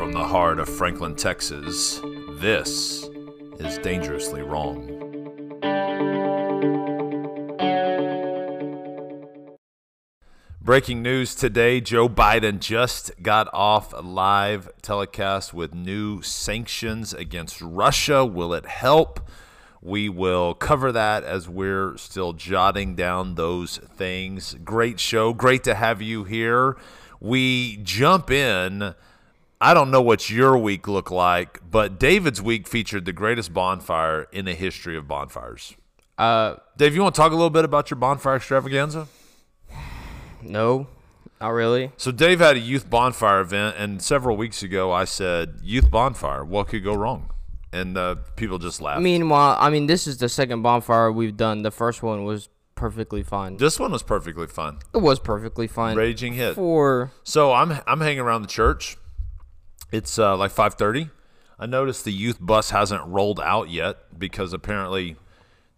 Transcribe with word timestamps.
from 0.00 0.12
the 0.12 0.24
heart 0.24 0.58
of 0.58 0.66
Franklin, 0.66 1.14
Texas, 1.14 2.00
this 2.38 3.04
is 3.58 3.76
Dangerously 3.82 4.40
Wrong. 4.40 4.86
Breaking 10.62 11.02
news 11.02 11.34
today 11.34 11.82
Joe 11.82 12.08
Biden 12.08 12.60
just 12.60 13.10
got 13.20 13.52
off 13.52 13.92
live 14.02 14.70
telecast 14.80 15.52
with 15.52 15.74
new 15.74 16.22
sanctions 16.22 17.12
against 17.12 17.60
Russia. 17.60 18.24
Will 18.24 18.54
it 18.54 18.64
help? 18.64 19.20
We 19.82 20.08
will 20.08 20.54
cover 20.54 20.92
that 20.92 21.24
as 21.24 21.46
we're 21.46 21.98
still 21.98 22.32
jotting 22.32 22.94
down 22.94 23.34
those 23.34 23.76
things. 23.76 24.56
Great 24.64 24.98
show. 24.98 25.34
Great 25.34 25.62
to 25.64 25.74
have 25.74 26.00
you 26.00 26.24
here. 26.24 26.78
We 27.20 27.76
jump 27.82 28.30
in. 28.30 28.94
I 29.60 29.74
don't 29.74 29.90
know 29.90 30.00
what 30.00 30.30
your 30.30 30.56
week 30.56 30.88
looked 30.88 31.10
like, 31.10 31.60
but 31.70 31.98
David's 31.98 32.40
week 32.40 32.66
featured 32.66 33.04
the 33.04 33.12
greatest 33.12 33.52
bonfire 33.52 34.26
in 34.32 34.46
the 34.46 34.54
history 34.54 34.96
of 34.96 35.06
bonfires. 35.06 35.74
Uh, 36.16 36.56
Dave, 36.78 36.94
you 36.94 37.02
want 37.02 37.14
to 37.14 37.20
talk 37.20 37.32
a 37.32 37.34
little 37.34 37.50
bit 37.50 37.64
about 37.66 37.90
your 37.90 37.98
bonfire 37.98 38.36
extravaganza? 38.36 39.06
no, 40.42 40.86
not 41.40 41.48
really. 41.50 41.92
So 41.96 42.10
Dave 42.10 42.40
had 42.40 42.56
a 42.56 42.60
youth 42.60 42.88
bonfire 42.88 43.40
event, 43.40 43.76
and 43.78 44.00
several 44.02 44.36
weeks 44.36 44.62
ago 44.62 44.92
I 44.92 45.04
said, 45.04 45.58
"Youth 45.62 45.90
bonfire, 45.90 46.44
what 46.44 46.68
could 46.68 46.84
go 46.84 46.94
wrong?" 46.94 47.30
And 47.72 47.96
uh, 47.96 48.16
people 48.36 48.58
just 48.58 48.80
laughed. 48.80 49.02
Meanwhile, 49.02 49.56
I 49.60 49.70
mean, 49.70 49.86
this 49.86 50.06
is 50.06 50.18
the 50.18 50.28
second 50.28 50.62
bonfire 50.62 51.12
we've 51.12 51.36
done. 51.36 51.62
The 51.62 51.70
first 51.70 52.02
one 52.02 52.24
was 52.24 52.48
perfectly 52.74 53.22
fine. 53.22 53.58
this 53.58 53.78
one 53.78 53.92
was 53.92 54.02
perfectly 54.02 54.46
fun, 54.46 54.78
It 54.94 54.98
was 55.02 55.20
perfectly 55.20 55.66
fine. 55.66 55.96
raging 55.98 56.32
hit. 56.32 56.54
For 56.54 57.12
So 57.24 57.52
I'm 57.52 57.78
I'm 57.86 58.00
hanging 58.00 58.20
around 58.20 58.42
the 58.42 58.48
church. 58.48 58.96
It's 59.92 60.18
uh, 60.18 60.36
like 60.36 60.52
5:30. 60.52 61.10
I 61.58 61.66
noticed 61.66 62.04
the 62.04 62.12
youth 62.12 62.38
bus 62.40 62.70
hasn't 62.70 63.06
rolled 63.06 63.40
out 63.40 63.68
yet 63.68 64.18
because 64.18 64.52
apparently 64.52 65.16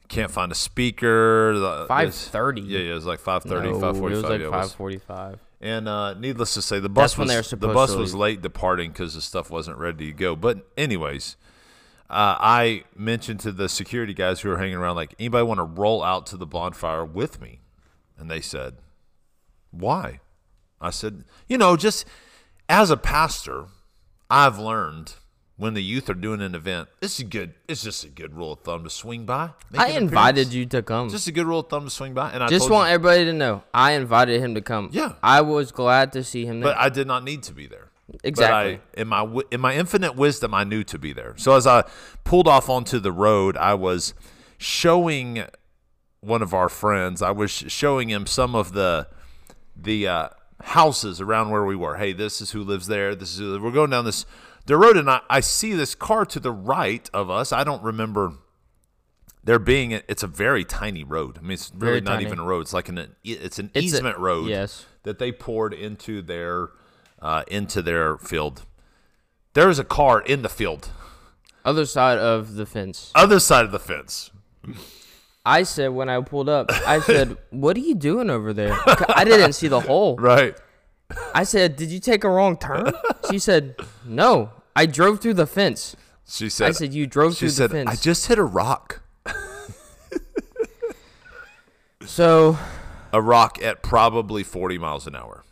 can't 0.08 0.30
find 0.30 0.52
a 0.52 0.54
speaker. 0.54 1.58
The- 1.58 1.86
5:30? 1.88 2.62
Yeah, 2.66 2.78
yeah, 2.78 2.90
it 2.92 2.94
was 2.94 3.06
like 3.06 3.20
5:30, 3.20 3.64
no, 3.64 3.80
5:45. 3.80 3.96
it 3.96 4.00
was 4.02 4.22
like 4.22 4.40
yeah, 4.40 4.50
five 4.50 4.72
forty-five. 4.72 5.38
And 5.60 5.88
uh, 5.88 6.14
needless 6.14 6.54
to 6.54 6.62
say, 6.62 6.80
the 6.80 6.88
bus 6.88 7.16
was 7.16 7.50
the 7.50 7.56
bus 7.68 7.94
was 7.94 8.14
late 8.14 8.42
departing 8.42 8.90
because 8.90 9.14
the 9.14 9.20
stuff 9.20 9.48
wasn't 9.48 9.78
ready 9.78 10.06
to 10.06 10.12
go. 10.12 10.34
But 10.34 10.66
anyways, 10.76 11.36
uh, 12.10 12.36
I 12.38 12.82
mentioned 12.96 13.40
to 13.40 13.52
the 13.52 13.68
security 13.68 14.12
guys 14.12 14.40
who 14.40 14.48
were 14.48 14.58
hanging 14.58 14.74
around, 14.74 14.96
like, 14.96 15.14
anybody 15.20 15.44
want 15.44 15.58
to 15.58 15.64
roll 15.64 16.02
out 16.02 16.26
to 16.26 16.36
the 16.36 16.46
bonfire 16.46 17.04
with 17.04 17.40
me? 17.40 17.60
And 18.18 18.30
they 18.30 18.40
said, 18.40 18.74
why? 19.70 20.20
I 20.80 20.90
said, 20.90 21.24
you 21.48 21.56
know, 21.56 21.76
just 21.76 22.04
as 22.68 22.90
a 22.90 22.96
pastor, 22.96 23.66
I've 24.32 24.58
learned 24.58 25.14
when 25.58 25.74
the 25.74 25.82
youth 25.82 26.08
are 26.08 26.14
doing 26.14 26.40
an 26.40 26.54
event, 26.54 26.88
it's 27.02 27.18
a 27.18 27.24
good, 27.24 27.52
it's 27.68 27.82
just 27.82 28.02
a 28.02 28.08
good 28.08 28.34
rule 28.34 28.52
of 28.52 28.60
thumb 28.60 28.82
to 28.84 28.90
swing 28.90 29.26
by. 29.26 29.50
I 29.76 29.90
invited 29.90 30.48
appearance. 30.48 30.54
you 30.54 30.66
to 30.66 30.82
come. 30.82 31.08
Just, 31.08 31.16
Just 31.16 31.28
a 31.28 31.32
good 31.32 31.46
rule 31.46 31.60
of 31.60 31.68
thumb 31.68 31.84
to 31.84 31.90
swing 31.90 32.14
by, 32.14 32.32
and 32.32 32.42
I 32.42 32.48
just 32.48 32.70
want 32.70 32.88
you, 32.88 32.94
everybody 32.94 33.26
to 33.26 33.32
know, 33.34 33.62
I 33.74 33.92
invited 33.92 34.40
him 34.40 34.54
to 34.54 34.62
come. 34.62 34.88
Yeah. 34.90 35.12
I 35.22 35.42
was 35.42 35.70
glad 35.70 36.12
to 36.14 36.24
see 36.24 36.46
him 36.46 36.60
there. 36.60 36.72
but 36.72 36.78
I 36.78 36.88
did 36.88 37.06
not 37.06 37.24
need 37.24 37.42
to 37.44 37.52
be 37.52 37.66
there. 37.66 37.90
Exactly. 38.24 38.80
But 38.94 38.98
I, 38.98 39.00
in 39.02 39.08
my 39.08 39.42
in 39.50 39.60
my 39.60 39.74
infinite 39.74 40.16
wisdom, 40.16 40.54
I 40.54 40.64
knew 40.64 40.82
to 40.84 40.98
be 40.98 41.12
there. 41.12 41.34
So 41.36 41.54
as 41.54 41.66
I 41.66 41.84
pulled 42.24 42.48
off 42.48 42.68
onto 42.68 42.98
the 42.98 43.12
road, 43.12 43.56
I 43.56 43.74
was 43.74 44.14
showing 44.58 45.44
one 46.20 46.42
of 46.42 46.54
our 46.54 46.68
friends. 46.68 47.22
I 47.22 47.30
was 47.30 47.50
showing 47.50 48.08
him 48.08 48.26
some 48.26 48.54
of 48.54 48.72
the 48.72 49.08
the 49.76 50.08
uh, 50.08 50.28
houses 50.62 51.20
around 51.20 51.50
where 51.50 51.64
we 51.64 51.76
were. 51.76 51.96
Hey, 51.96 52.12
this 52.12 52.40
is 52.40 52.52
who 52.52 52.62
lives 52.62 52.86
there. 52.86 53.14
This 53.14 53.32
is 53.34 53.38
who, 53.38 53.60
we're 53.62 53.70
going 53.70 53.90
down 53.90 54.04
this 54.04 54.24
the 54.66 54.76
road, 54.76 54.96
and 54.96 55.10
I, 55.10 55.20
I 55.28 55.40
see 55.40 55.72
this 55.74 55.94
car 55.94 56.24
to 56.26 56.38
the 56.40 56.52
right 56.52 57.08
of 57.12 57.28
us. 57.30 57.52
I 57.52 57.64
don't 57.64 57.82
remember 57.82 58.34
there 59.44 59.58
being 59.58 59.90
it's 59.90 60.22
a 60.22 60.28
very 60.28 60.64
tiny 60.64 61.02
road. 61.02 61.36
I 61.38 61.40
mean, 61.42 61.52
it's 61.52 61.72
really 61.74 61.86
Very 61.94 62.00
not 62.00 62.12
tiny. 62.14 62.26
even 62.26 62.38
a 62.38 62.44
road. 62.44 62.60
It's 62.60 62.72
like 62.72 62.88
an 62.88 63.14
it's 63.24 63.58
an 63.58 63.70
It's 63.74 63.92
a- 63.92 63.96
easement 63.96 64.18
road 64.18 64.48
yes. 64.48 64.86
that 65.02 65.18
they 65.18 65.32
poured 65.32 65.74
into 65.74 66.22
their 66.22 66.68
uh, 67.20 67.42
into 67.48 67.82
their 67.82 68.16
field. 68.18 68.64
There 69.54 69.68
is 69.68 69.78
a 69.80 69.84
car 69.84 70.20
in 70.20 70.42
the 70.42 70.48
field, 70.48 70.90
Other 71.64 71.84
side 71.84 72.18
of 72.18 72.54
the 72.54 72.64
fence. 72.66 73.10
other 73.14 73.38
side 73.40 73.64
of 73.64 73.72
the 73.72 73.78
fence. 73.80 74.30
I 75.44 75.64
said 75.64 75.88
when 75.88 76.08
I 76.08 76.20
pulled 76.20 76.48
up, 76.48 76.70
I 76.70 77.00
said, 77.00 77.36
"What 77.50 77.76
are 77.76 77.80
you 77.80 77.94
doing 77.94 78.30
over 78.30 78.52
there?" 78.52 78.78
I 79.08 79.24
didn't 79.24 79.54
see 79.54 79.68
the 79.68 79.80
hole. 79.80 80.16
Right. 80.16 80.56
I 81.34 81.44
said, 81.44 81.76
"Did 81.76 81.90
you 81.90 81.98
take 81.98 82.24
a 82.24 82.28
wrong 82.28 82.56
turn?" 82.56 82.92
She 83.30 83.38
said, 83.38 83.76
"No, 84.04 84.50
I 84.76 84.86
drove 84.86 85.20
through 85.20 85.34
the 85.34 85.46
fence." 85.46 85.96
She 86.26 86.48
said. 86.48 86.68
I 86.68 86.72
said, 86.72 86.94
"You 86.94 87.06
drove 87.06 87.36
through 87.36 87.50
said, 87.50 87.70
the 87.70 87.74
fence." 87.74 87.90
"I 87.90 87.96
just 87.96 88.26
hit 88.28 88.38
a 88.38 88.44
rock, 88.44 89.02
so, 92.06 92.58
a 93.12 93.20
rock 93.20 93.60
at 93.62 93.82
probably 93.82 94.44
forty 94.44 94.78
miles 94.78 95.06
an 95.06 95.16
hour, 95.16 95.44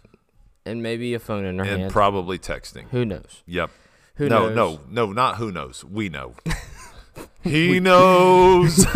and 0.65 0.83
maybe 0.83 1.15
a 1.15 1.19
phone 1.19 1.45
in 1.45 1.59
her 1.59 1.65
and 1.65 1.81
hand. 1.83 1.93
probably 1.93 2.39
texting." 2.39 2.89
Who 2.91 3.05
knows? 3.05 3.43
Yep. 3.47 3.71
Who 4.15 4.29
no, 4.29 4.51
knows? 4.51 4.79
no, 4.89 5.07
no, 5.07 5.13
not 5.13 5.37
who 5.37 5.51
knows. 5.51 5.85
We 5.85 6.09
know. 6.09 6.35
he 7.43 7.81
knows. 7.81 8.77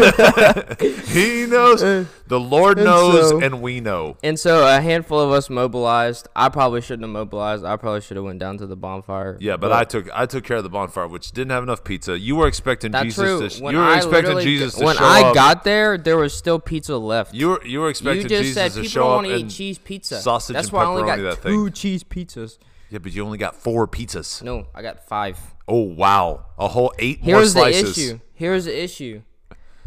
he 1.09 1.47
knows. 1.47 1.81
The 2.27 2.41
Lord 2.41 2.79
and 2.79 2.87
knows, 2.87 3.31
so- 3.31 3.41
and 3.41 3.61
we 3.63 3.81
know. 3.81 4.17
And 4.23 4.39
so 4.39 4.67
a 4.67 4.81
handful 4.81 5.21
of 5.21 5.31
us 5.31 5.49
mobilized. 5.51 6.29
I 6.37 6.49
probably 6.51 6.81
shouldn't 6.81 7.03
have 7.05 7.11
mobilized. 7.11 7.65
I 7.65 7.77
probably 7.77 8.01
should 8.03 8.17
have 8.17 8.25
went 8.25 8.39
down 8.39 8.59
to 8.59 8.67
the 8.67 8.77
bonfire. 8.77 9.37
Yeah, 9.41 9.57
but, 9.57 9.73
I 9.73 9.85
took 9.85 10.09
I 10.15 10.27
took 10.27 10.45
care 10.45 10.59
of 10.59 10.63
the 10.63 10.69
bonfire, 10.71 11.09
which 11.09 11.33
didn't 11.33 11.51
have 11.53 11.63
enough 11.63 11.85
pizza. 11.85 12.19
You 12.19 12.37
were 12.37 12.47
expecting 12.47 12.93
that's 12.93 13.05
Jesus 13.07 13.25
true. 13.25 13.41
to 13.41 13.51
sh- 13.51 13.61
When 13.61 13.75
you 13.75 13.81
were 13.81 13.87
I 13.87 13.97
expecting 13.97 14.39
Jesus 14.41 14.75
to 14.75 14.85
when 14.85 14.97
show 14.97 15.05
I 15.05 15.23
up. 15.29 15.35
got 15.35 15.65
there, 15.65 15.97
there 15.99 16.17
was 16.17 16.35
still 16.37 16.59
pizza 16.59 16.97
left. 16.97 17.35
you 17.35 17.49
were 17.51 17.67
you 17.67 17.81
were 17.81 17.89
expecting 17.89 18.23
You 18.25 18.29
just 18.29 18.43
Jesus 18.43 18.55
said 18.55 18.69
to 18.73 18.75
people 18.81 18.89
show 18.91 19.01
don't 19.01 19.11
up 19.11 19.17
want 19.17 19.27
to 19.29 19.35
eat 19.37 19.49
cheese 19.51 19.79
pizza. 19.79 20.21
sausage 20.21 20.55
That's 20.55 20.71
why 20.73 20.83
I 20.83 20.87
only 20.87 21.03
got 21.05 21.19
that 21.19 21.39
thing. 21.39 21.53
two 21.53 21.71
cheese 21.71 22.05
pizzas. 22.05 22.59
Yeah, 22.95 23.01
but 23.01 23.13
you 23.13 23.25
only 23.25 23.39
got 23.39 23.57
four 23.57 23.89
pizzas. 23.89 24.41
No, 24.41 24.69
I 24.73 24.81
got 24.81 25.05
five. 25.09 25.37
Oh 25.67 25.83
wow, 25.83 26.47
a 26.57 26.69
whole 26.69 26.95
eight 27.01 27.19
Here's 27.23 27.53
more 27.53 27.65
the 27.65 27.71
issue. 27.77 28.21
Here's 28.35 28.67
the 28.67 28.85
issue. 28.85 29.23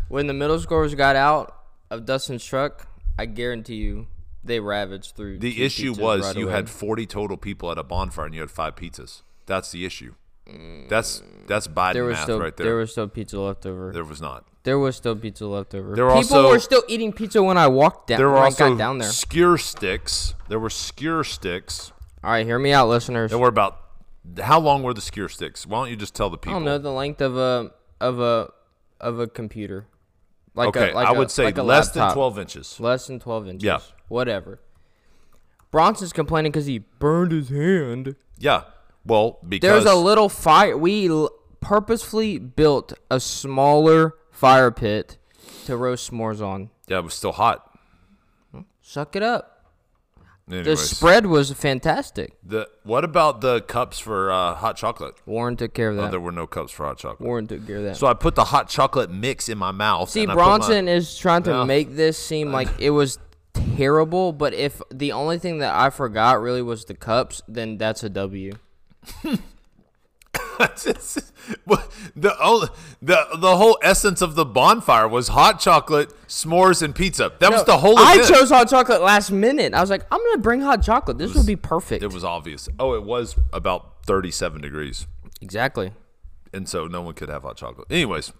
When 0.09 0.27
the 0.27 0.33
middle 0.33 0.59
scores 0.59 0.93
got 0.93 1.15
out 1.15 1.55
of 1.89 2.05
Dustin's 2.05 2.43
truck, 2.43 2.89
I 3.17 3.25
guarantee 3.25 3.75
you 3.75 4.07
they 4.43 4.59
ravaged 4.59 5.15
through. 5.15 5.39
The 5.39 5.63
issue 5.63 5.93
was 5.93 6.25
right 6.25 6.35
you 6.35 6.47
away. 6.47 6.55
had 6.55 6.69
forty 6.69 7.05
total 7.05 7.37
people 7.37 7.71
at 7.71 7.77
a 7.77 7.83
bonfire 7.83 8.25
and 8.25 8.35
you 8.35 8.41
had 8.41 8.51
five 8.51 8.75
pizzas. 8.75 9.21
That's 9.45 9.71
the 9.71 9.85
issue. 9.85 10.15
That's 10.89 11.23
that's 11.47 11.69
Biden 11.69 11.93
there 11.93 12.03
was 12.03 12.15
math 12.15 12.23
still 12.23 12.39
right 12.41 12.57
there. 12.57 12.65
there 12.65 12.75
was 12.75 12.91
still 12.91 13.07
pizza 13.07 13.39
left 13.39 13.65
over. 13.65 13.93
There 13.93 14.03
was 14.03 14.19
not. 14.19 14.43
There 14.63 14.77
was 14.77 14.97
still 14.97 15.15
pizza 15.15 15.45
left 15.47 15.73
over. 15.73 15.95
There 15.95 16.03
were 16.03 16.21
People 16.21 16.37
also- 16.39 16.49
were 16.49 16.59
still 16.59 16.83
eating 16.89 17.13
pizza 17.13 17.41
when 17.41 17.57
I 17.57 17.67
walked 17.67 18.07
down. 18.07 18.17
There 18.17 18.27
were 18.27 18.33
when 18.33 18.43
also 18.43 18.65
I 18.65 18.69
got 18.71 18.77
down 18.77 18.97
there. 18.97 19.07
skewer 19.09 19.57
sticks. 19.57 20.33
There 20.49 20.59
were 20.59 20.69
skewer 20.69 21.23
sticks. 21.23 21.93
All 22.23 22.31
right, 22.31 22.45
hear 22.45 22.59
me 22.59 22.71
out, 22.73 22.89
listeners. 22.89 23.31
There 23.31 23.39
were 23.39 23.47
about 23.47 23.79
how 24.41 24.59
long 24.59 24.83
were 24.83 24.93
the 24.93 25.01
skewer 25.01 25.29
sticks? 25.29 25.65
Why 25.65 25.79
don't 25.81 25.89
you 25.89 25.95
just 25.95 26.15
tell 26.15 26.29
the 26.29 26.37
people? 26.37 26.51
I 26.51 26.59
don't 26.59 26.65
know 26.65 26.77
the 26.77 26.91
length 26.91 27.21
of 27.21 27.37
a 27.37 27.71
of 28.01 28.19
a 28.19 28.51
of 28.99 29.19
a 29.19 29.27
computer. 29.27 29.87
Like 30.55 30.69
okay, 30.69 30.91
a, 30.91 30.95
like 30.95 31.07
I 31.07 31.11
a- 31.13 31.17
would 31.17 31.31
say 31.31 31.45
like 31.45 31.57
a 31.57 31.63
less 31.63 31.89
than 31.91 32.11
twelve 32.13 32.39
inches. 32.39 32.79
Less 32.79 33.07
than 33.07 33.19
twelve 33.19 33.47
inches. 33.47 33.63
Yeah. 33.63 33.79
Whatever. 34.07 34.59
Bronson's 35.71 36.13
complaining 36.13 36.51
because 36.51 36.65
he 36.65 36.79
burned 36.79 37.31
his 37.31 37.49
hand. 37.49 38.15
Yeah. 38.39 38.63
Well, 39.05 39.39
because 39.47 39.69
There's 39.69 39.85
a 39.85 39.95
little 39.95 40.29
fire. 40.29 40.75
We 40.77 41.07
l- 41.09 41.29
purposefully 41.61 42.39
built 42.39 42.93
a 43.11 43.19
smaller 43.19 44.15
fire 44.31 44.71
pit 44.71 45.17
to 45.65 45.77
roast 45.77 46.11
s'mores 46.11 46.41
on. 46.41 46.69
yeah, 46.87 46.97
it 46.99 47.03
was 47.03 47.13
still 47.13 47.33
hot. 47.33 47.77
Suck 48.81 49.15
it 49.15 49.23
up. 49.23 49.56
The 50.49 50.77
spread 50.77 51.25
was 51.25 51.51
fantastic. 51.51 52.33
the 52.41 52.69
what 52.83 53.03
about 53.03 53.41
the 53.41 53.59
cups 53.61 53.99
for 53.99 54.31
uh, 54.31 54.55
hot 54.55 54.77
chocolate? 54.77 55.15
Warren 55.25 55.57
took 55.57 55.73
care 55.73 55.89
of 55.89 55.97
Oh, 55.99 56.03
that. 56.03 56.11
there 56.11 56.21
were 56.21 56.31
no 56.31 56.47
cups 56.47 56.71
for 56.71 56.85
hot 56.85 56.97
chocolate. 56.97 57.27
Warren 57.27 57.47
took 57.47 57.67
care 57.67 57.77
of 57.77 57.83
that. 57.83 57.97
So 57.97 58.07
I 58.07 58.13
put 58.13 58.35
the 58.35 58.45
hot 58.45 58.69
chocolate 58.69 59.11
mix 59.11 59.49
in 59.49 59.57
my 59.57 59.71
mouth. 59.71 60.09
See, 60.09 60.21
and 60.23 60.31
I 60.31 60.35
my- 60.35 60.41
Bronson 60.41 60.87
is 60.87 61.17
trying 61.17 61.43
to 61.43 61.65
make 61.65 61.95
this 61.97 62.17
seem 62.17 62.53
like 62.53 62.69
it 62.79 62.91
was 62.91 63.19
terrible, 63.75 64.31
but 64.31 64.53
if 64.53 64.81
the 64.89 65.11
only 65.11 65.37
thing 65.37 65.59
that 65.59 65.75
I 65.75 65.89
forgot 65.89 66.39
really 66.41 66.61
was 66.61 66.85
the 66.85 66.93
cups, 66.93 67.41
then 67.49 67.77
that's 67.77 68.03
a 68.03 68.09
W. 68.09 68.53
The 72.15 72.35
only, 72.41 72.67
the 73.01 73.25
the 73.39 73.55
whole 73.57 73.77
essence 73.81 74.21
of 74.21 74.35
the 74.35 74.43
bonfire 74.45 75.07
was 75.07 75.29
hot 75.29 75.59
chocolate, 75.59 76.09
s'mores, 76.27 76.81
and 76.81 76.93
pizza. 76.95 77.31
That 77.39 77.51
was 77.51 77.63
the 77.63 77.77
whole. 77.77 77.97
I 77.97 78.15
event. 78.15 78.27
chose 78.27 78.49
hot 78.49 78.69
chocolate 78.69 79.01
last 79.01 79.31
minute. 79.31 79.73
I 79.73 79.79
was 79.81 79.89
like, 79.89 80.05
I'm 80.11 80.19
gonna 80.19 80.41
bring 80.41 80.61
hot 80.61 80.81
chocolate. 80.83 81.17
This 81.17 81.33
would 81.35 81.45
be 81.45 81.55
perfect. 81.55 82.03
It 82.03 82.11
was 82.11 82.23
obvious. 82.23 82.67
Oh, 82.79 82.93
it 82.95 83.03
was 83.03 83.35
about 83.53 84.03
thirty-seven 84.05 84.61
degrees, 84.61 85.07
exactly. 85.41 85.91
and 86.53 86.67
so 86.67 86.87
no 86.87 87.01
one 87.01 87.13
could 87.13 87.29
have 87.29 87.43
hot 87.43 87.55
chocolate. 87.57 87.87
Anyways, 87.91 88.33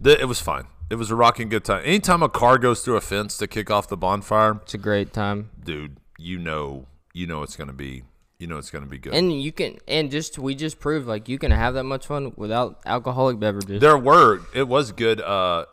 the, 0.00 0.20
it 0.20 0.26
was 0.26 0.40
fine. 0.40 0.64
It 0.90 0.96
was 0.96 1.10
a 1.10 1.14
rocking 1.16 1.48
good 1.48 1.64
time. 1.64 1.82
Anytime 1.84 2.22
a 2.22 2.28
car 2.28 2.58
goes 2.58 2.82
through 2.82 2.96
a 2.96 3.00
fence 3.00 3.38
to 3.38 3.46
kick 3.46 3.70
off 3.70 3.88
the 3.88 3.96
bonfire, 3.96 4.60
It's 4.62 4.74
a 4.74 4.78
great 4.78 5.12
time. 5.12 5.50
dude, 5.64 5.96
you 6.18 6.38
know, 6.38 6.86
you 7.14 7.26
know 7.26 7.42
it's 7.42 7.56
gonna 7.56 7.72
be, 7.72 8.02
you 8.44 8.48
know 8.48 8.58
it's 8.58 8.70
going 8.70 8.84
to 8.84 8.90
be 8.90 8.98
good. 8.98 9.14
And 9.14 9.40
you 9.40 9.52
can, 9.52 9.78
and 9.88 10.10
just 10.10 10.38
we 10.38 10.54
just 10.54 10.78
proved 10.78 11.06
like 11.06 11.30
you 11.30 11.38
can 11.38 11.50
have 11.50 11.72
that 11.74 11.84
much 11.84 12.06
fun 12.06 12.34
without 12.36 12.78
alcoholic 12.84 13.40
beverages. 13.40 13.80
there 13.80 13.96
were 13.96 14.42
it 14.52 14.68
was 14.68 14.92
good. 14.92 15.18
Uh, 15.18 15.64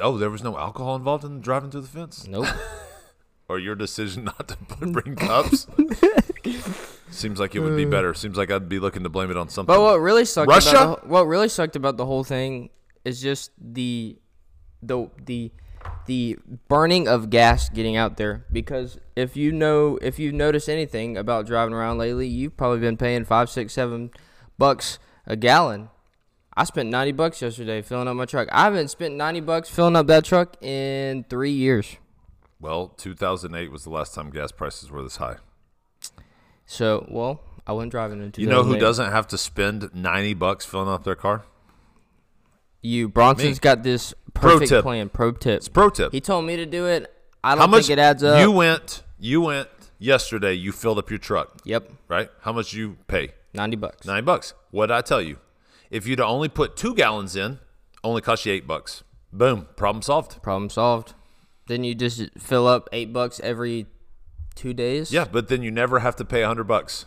oh, 0.00 0.18
there 0.18 0.28
was 0.28 0.42
no 0.42 0.58
alcohol 0.58 0.96
involved 0.96 1.22
in 1.22 1.40
driving 1.40 1.70
through 1.70 1.82
the 1.82 1.86
fence, 1.86 2.26
nope. 2.26 2.48
or 3.48 3.60
your 3.60 3.76
decision 3.76 4.24
not 4.24 4.48
to 4.48 4.56
bring 4.86 5.14
cups. 5.14 5.68
Seems 7.12 7.38
like 7.38 7.54
it 7.54 7.60
would 7.60 7.76
be 7.76 7.84
better. 7.84 8.12
Seems 8.12 8.36
like 8.36 8.50
I'd 8.50 8.68
be 8.68 8.80
looking 8.80 9.04
to 9.04 9.08
blame 9.08 9.30
it 9.30 9.36
on 9.36 9.48
something. 9.48 9.72
But 9.72 9.80
what 9.80 10.00
really 10.00 10.24
sucked 10.24 10.48
Russia? 10.48 10.70
about 10.70 11.02
the, 11.02 11.08
what 11.08 11.28
really 11.28 11.48
sucked 11.48 11.76
about 11.76 11.96
the 11.96 12.06
whole 12.06 12.24
thing 12.24 12.70
is 13.04 13.22
just 13.22 13.52
the 13.56 14.18
the 14.82 15.08
the 15.24 15.52
the 16.10 16.36
burning 16.66 17.06
of 17.06 17.30
gas 17.30 17.68
getting 17.68 17.96
out 17.96 18.16
there 18.16 18.44
because 18.50 18.98
if 19.14 19.36
you 19.36 19.52
know 19.52 19.96
if 20.02 20.18
you've 20.18 20.34
noticed 20.34 20.68
anything 20.68 21.16
about 21.16 21.46
driving 21.46 21.72
around 21.72 21.98
lately, 21.98 22.26
you've 22.26 22.56
probably 22.56 22.80
been 22.80 22.96
paying 22.96 23.24
five, 23.24 23.48
six, 23.48 23.72
seven 23.74 24.10
bucks 24.58 24.98
a 25.24 25.36
gallon. 25.36 25.88
I 26.52 26.64
spent 26.64 26.88
ninety 26.88 27.12
bucks 27.12 27.40
yesterday 27.40 27.80
filling 27.80 28.08
up 28.08 28.16
my 28.16 28.24
truck. 28.24 28.48
I 28.50 28.64
haven't 28.64 28.88
spent 28.88 29.14
ninety 29.14 29.38
bucks 29.38 29.68
filling 29.68 29.94
up 29.94 30.08
that 30.08 30.24
truck 30.24 30.60
in 30.60 31.26
three 31.30 31.52
years. 31.52 31.96
well, 32.58 32.88
2008 32.88 33.70
was 33.70 33.84
the 33.84 33.90
last 33.90 34.12
time 34.12 34.30
gas 34.30 34.50
prices 34.50 34.90
were 34.90 35.04
this 35.04 35.18
high. 35.18 35.36
So 36.66 37.06
well, 37.08 37.40
I 37.68 37.72
went 37.72 37.92
driving 37.92 38.20
in 38.20 38.32
You 38.36 38.48
know 38.48 38.64
who 38.64 38.78
doesn't 38.78 39.12
have 39.12 39.28
to 39.28 39.38
spend 39.38 39.94
90 39.94 40.34
bucks 40.34 40.64
filling 40.64 40.88
up 40.88 41.04
their 41.04 41.14
car? 41.14 41.44
You 42.82 43.08
Bronson's 43.08 43.56
Me. 43.58 43.60
got 43.60 43.82
this 43.82 44.14
Pro 44.34 44.52
perfect 44.52 44.68
tip. 44.70 44.82
plan. 44.82 45.08
Pro 45.08 45.32
tip. 45.32 45.58
It's 45.58 45.68
pro 45.68 45.90
tip. 45.90 46.12
He 46.12 46.20
told 46.20 46.44
me 46.46 46.56
to 46.56 46.66
do 46.66 46.86
it. 46.86 47.12
I 47.44 47.50
How 47.50 47.56
don't 47.56 47.70
much 47.70 47.86
think 47.86 47.98
it 47.98 48.00
adds 48.00 48.22
up. 48.22 48.40
You 48.40 48.50
went. 48.50 49.02
You 49.18 49.42
went 49.42 49.68
yesterday. 49.98 50.54
You 50.54 50.72
filled 50.72 50.98
up 50.98 51.10
your 51.10 51.18
truck, 51.18 51.58
yep, 51.64 51.90
right? 52.08 52.30
How 52.42 52.52
much 52.52 52.72
you 52.72 52.96
pay? 53.06 53.32
ninety 53.54 53.76
bucks. 53.76 54.06
Ninety 54.06 54.22
bucks. 54.22 54.54
What 54.70 54.86
did 54.86 54.94
I 54.94 55.00
tell 55.02 55.20
you? 55.20 55.38
If 55.90 56.06
you'd 56.06 56.20
only 56.20 56.48
put 56.48 56.76
two 56.76 56.94
gallons 56.94 57.34
in, 57.36 57.58
only 58.04 58.20
cost 58.22 58.46
you 58.46 58.52
eight 58.52 58.66
bucks. 58.66 59.02
Boom. 59.32 59.68
Problem 59.76 60.00
solved. 60.02 60.40
Problem 60.42 60.70
solved. 60.70 61.14
Then 61.66 61.84
you 61.84 61.94
just 61.94 62.22
fill 62.38 62.66
up 62.66 62.88
eight 62.92 63.12
bucks 63.12 63.40
every 63.44 63.86
two 64.54 64.72
days. 64.72 65.12
Yeah, 65.12 65.24
but 65.30 65.48
then 65.48 65.62
you 65.62 65.70
never 65.70 65.98
have 66.00 66.16
to 66.16 66.24
pay 66.24 66.42
a 66.42 66.46
hundred 66.46 66.64
bucks. 66.64 67.06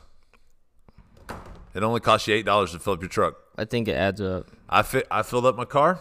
It 1.73 1.81
only 1.81 1.99
costs 1.99 2.27
you 2.27 2.35
eight 2.35 2.45
dollars 2.45 2.71
to 2.73 2.79
fill 2.79 2.93
up 2.93 3.01
your 3.01 3.09
truck. 3.09 3.35
I 3.57 3.65
think 3.65 3.87
it 3.87 3.93
adds 3.93 4.21
up. 4.21 4.47
I 4.73 4.81
fi- 4.81 5.03
I 5.11 5.21
filled 5.21 5.45
up 5.45 5.55
my 5.55 5.65
car. 5.65 5.99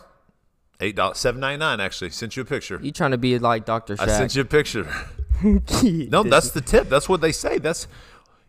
Eight 0.80 0.96
dollars, 0.96 1.18
seven 1.18 1.40
ninety 1.40 1.58
nine. 1.58 1.78
Actually, 1.78 2.10
sent 2.10 2.36
you 2.36 2.42
a 2.42 2.46
picture. 2.46 2.80
You 2.82 2.90
trying 2.90 3.10
to 3.10 3.18
be 3.18 3.38
like 3.38 3.66
Doctor 3.66 3.96
I 3.98 4.06
sent 4.06 4.34
you 4.34 4.42
a 4.42 4.44
picture. 4.46 4.88
No, 5.42 6.22
that's 6.22 6.50
the 6.52 6.60
tip. 6.60 6.88
That's 6.88 7.08
what 7.08 7.20
they 7.20 7.32
say. 7.32 7.58
That's 7.58 7.88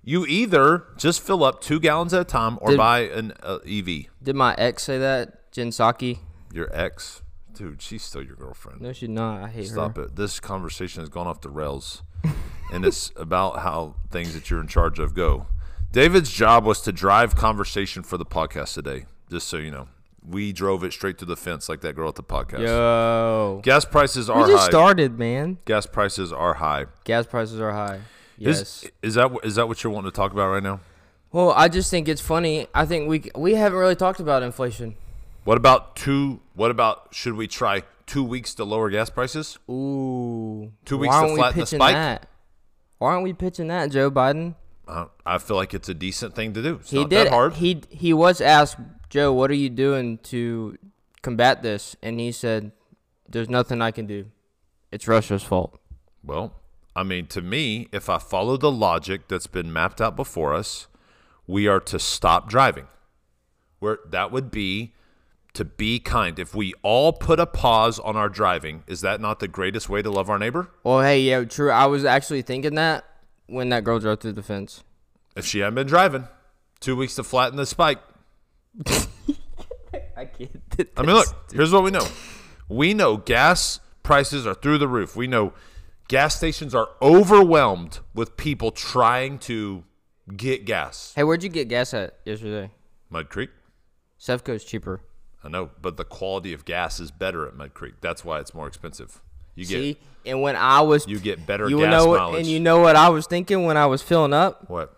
you 0.03 0.27
either 0.27 0.85
just 0.95 1.21
fill 1.21 1.43
up 1.43 1.59
two 1.59 1.79
gallons 1.79 2.13
at 2.13 2.21
a 2.21 2.23
time 2.23 2.59
or 2.61 2.69
Did- 2.69 2.77
buy 2.77 2.99
an 2.99 3.33
uh, 3.41 3.57
EV. 3.67 4.05
Did 4.21 4.35
my 4.35 4.53
ex 4.59 4.83
say 4.83 4.99
that? 4.99 5.51
Jen 5.51 5.71
Psaki? 5.71 6.19
Your 6.53 6.69
ex, 6.71 7.23
dude, 7.55 7.81
she's 7.81 8.03
still 8.03 8.21
your 8.21 8.35
girlfriend. 8.35 8.81
No, 8.81 8.93
she's 8.93 9.09
not. 9.09 9.41
I 9.43 9.47
hate 9.49 9.67
Stop 9.69 9.95
her. 9.95 10.03
Stop 10.03 10.11
it. 10.11 10.15
This 10.15 10.39
conversation 10.39 11.01
has 11.01 11.09
gone 11.09 11.25
off 11.25 11.41
the 11.41 11.49
rails, 11.49 12.03
and 12.71 12.85
it's 12.85 13.11
about 13.15 13.59
how 13.59 13.95
things 14.11 14.35
that 14.35 14.51
you're 14.51 14.61
in 14.61 14.67
charge 14.67 14.99
of 14.99 15.15
go. 15.15 15.47
David's 15.91 16.31
job 16.31 16.63
was 16.63 16.81
to 16.81 16.91
drive 16.91 17.35
conversation 17.35 18.03
for 18.03 18.17
the 18.17 18.25
podcast 18.25 18.75
today. 18.75 19.05
Just 19.31 19.47
so 19.47 19.57
you 19.57 19.71
know, 19.71 19.87
we 20.27 20.53
drove 20.53 20.83
it 20.83 20.93
straight 20.93 21.17
to 21.19 21.25
the 21.25 21.35
fence 21.35 21.67
like 21.69 21.81
that 21.81 21.95
girl 21.95 22.09
at 22.09 22.15
the 22.15 22.23
podcast. 22.23 22.59
Yo, 22.59 23.61
Gas 23.63 23.85
prices 23.85 24.29
we 24.29 24.35
are 24.35 24.47
just 24.47 24.63
high. 24.63 24.69
started, 24.69 25.19
man. 25.19 25.57
Gas 25.65 25.85
prices 25.85 26.31
are 26.31 26.55
high. 26.55 26.85
Gas 27.03 27.25
prices 27.25 27.59
are 27.59 27.71
high. 27.71 28.01
Yes. 28.37 28.83
Is 28.83 28.91
is 29.01 29.13
that 29.15 29.31
is 29.43 29.55
that 29.55 29.67
what 29.67 29.83
you're 29.83 29.93
wanting 29.93 30.11
to 30.11 30.15
talk 30.15 30.31
about 30.31 30.47
right 30.49 30.63
now? 30.63 30.79
well, 31.31 31.51
I 31.51 31.67
just 31.67 31.89
think 31.89 32.07
it's 32.07 32.21
funny. 32.21 32.67
I 32.73 32.85
think 32.85 33.09
we 33.09 33.31
we 33.35 33.55
haven't 33.55 33.77
really 33.77 33.95
talked 33.95 34.19
about 34.19 34.43
inflation. 34.43 34.95
What 35.43 35.57
about 35.57 35.95
two? 35.95 36.39
What 36.53 36.71
about 36.71 37.09
should 37.13 37.33
we 37.33 37.47
try 37.47 37.83
two 38.05 38.23
weeks 38.23 38.53
to 38.55 38.63
lower 38.63 38.89
gas 38.89 39.09
prices? 39.09 39.57
Ooh. 39.69 40.71
Two 40.85 40.97
weeks 40.97 41.13
to 41.13 41.17
aren't 41.17 41.33
we 41.33 41.39
flatten 41.39 41.59
the 41.59 41.65
spike? 41.65 41.95
that? 41.95 42.29
Why 42.99 43.11
aren't 43.11 43.23
we 43.23 43.33
pitching 43.33 43.67
that, 43.67 43.91
Joe 43.91 44.09
Biden? 44.09 44.55
Uh, 44.87 45.05
I 45.25 45.37
feel 45.37 45.57
like 45.57 45.73
it's 45.73 45.89
a 45.89 45.93
decent 45.93 46.35
thing 46.35 46.53
to 46.53 46.61
do. 46.61 46.75
It's 46.75 46.91
he 46.91 47.03
did 47.05 47.27
that 47.27 47.29
hard. 47.29 47.53
he 47.53 47.81
he 47.89 48.13
was 48.13 48.39
asked 48.39 48.77
joe 49.13 49.31
what 49.31 49.51
are 49.51 49.55
you 49.65 49.69
doing 49.69 50.17
to 50.19 50.75
combat 51.21 51.61
this 51.61 51.95
and 52.01 52.19
he 52.19 52.31
said 52.31 52.71
there's 53.29 53.49
nothing 53.49 53.79
i 53.81 53.91
can 53.91 54.07
do 54.07 54.25
it's 54.91 55.07
russia's 55.07 55.43
fault 55.43 55.79
Well, 56.23 56.53
I 56.95 57.03
mean, 57.03 57.25
to 57.27 57.41
me, 57.41 57.87
if 57.91 58.07
I 58.09 58.17
follow 58.19 58.55
the 58.55 58.71
logic 58.71 59.27
that's 59.27 59.47
been 59.47 59.73
mapped 59.73 59.99
out 59.99 60.15
before 60.15 60.53
us, 60.53 60.87
we 61.47 61.67
are 61.67 61.79
to 61.81 61.97
stop 61.97 62.47
driving. 62.47 62.87
Where 63.79 63.97
that 64.09 64.31
would 64.31 64.49
be 64.51 64.93
to 65.53 65.65
be 65.65 65.99
kind. 65.99 66.37
If 66.39 66.53
we 66.55 66.73
all 66.83 67.11
put 67.11 67.39
a 67.39 67.45
pause 67.47 67.97
on 67.99 68.15
our 68.15 68.29
driving, 68.29 68.83
is 68.87 69.01
that 69.01 69.19
not 69.19 69.39
the 69.39 69.47
greatest 69.47 69.89
way 69.89 70.01
to 70.03 70.11
love 70.11 70.29
our 70.29 70.37
neighbor? 70.39 70.69
well 70.83 71.01
hey 71.01 71.19
yeah 71.21 71.43
true 71.43 71.71
i 71.71 71.85
was 71.87 72.05
actually 72.05 72.41
thinking 72.43 72.75
that 72.75 73.03
when 73.47 73.69
that 73.69 73.83
girl 73.83 73.99
drove 73.99 74.19
through 74.21 74.33
the 74.33 74.43
fence 74.43 74.83
If 75.35 75.45
she 75.45 75.59
hadn't 75.59 75.75
been 75.75 75.87
driving, 75.87 76.27
two 76.79 76.95
weeks 76.95 77.15
to 77.15 77.23
flatten 77.23 77.57
the 77.57 77.65
spike. 77.65 77.99
i 80.17 80.25
can't 80.25 80.51
I 80.97 81.01
mean, 81.01 81.15
look, 81.15 81.27
here's 81.53 81.71
what 81.71 81.83
we 81.83 81.91
know. 81.91 82.07
We 82.67 82.93
know 82.93 83.17
gas 83.17 83.79
prices 84.01 84.47
are 84.47 84.55
through 84.55 84.79
the 84.79 84.87
roof. 84.87 85.15
We 85.15 85.27
know 85.27 85.53
gas 86.07 86.35
stations 86.35 86.73
are 86.73 86.89
overwhelmed 87.01 87.99
with 88.13 88.35
people 88.37 88.71
trying 88.71 89.37
to 89.39 89.83
get 90.35 90.65
gas. 90.65 91.13
hey 91.15 91.23
where'd 91.23 91.43
you 91.43 91.49
get 91.49 91.67
gas 91.67 91.93
at 91.93 92.17
yesterday 92.25 92.71
Mud 93.09 93.29
Creek? 93.29 93.49
Sefco's 94.19 94.63
cheaper 94.63 95.01
I 95.43 95.49
know, 95.49 95.71
but 95.81 95.97
the 95.97 96.05
quality 96.05 96.53
of 96.53 96.63
gas 96.63 97.01
is 97.01 97.11
better 97.11 97.45
at 97.45 97.55
Mud 97.55 97.73
Creek. 97.73 97.95
That's 97.99 98.23
why 98.23 98.39
it's 98.39 98.53
more 98.53 98.65
expensive. 98.65 99.21
You 99.55 99.65
get 99.65 99.79
see 99.79 99.97
and 100.25 100.41
when 100.41 100.55
i 100.55 100.81
was 100.81 101.07
you 101.07 101.19
get 101.19 101.45
better 101.45 101.69
you 101.69 101.79
gas 101.79 101.91
know 101.91 102.15
mileage. 102.15 102.39
and 102.39 102.47
you 102.47 102.59
know 102.59 102.79
what 102.79 102.95
i 102.95 103.09
was 103.09 103.27
thinking 103.27 103.65
when 103.65 103.77
i 103.77 103.85
was 103.85 104.01
filling 104.01 104.33
up 104.33 104.69
what? 104.69 104.97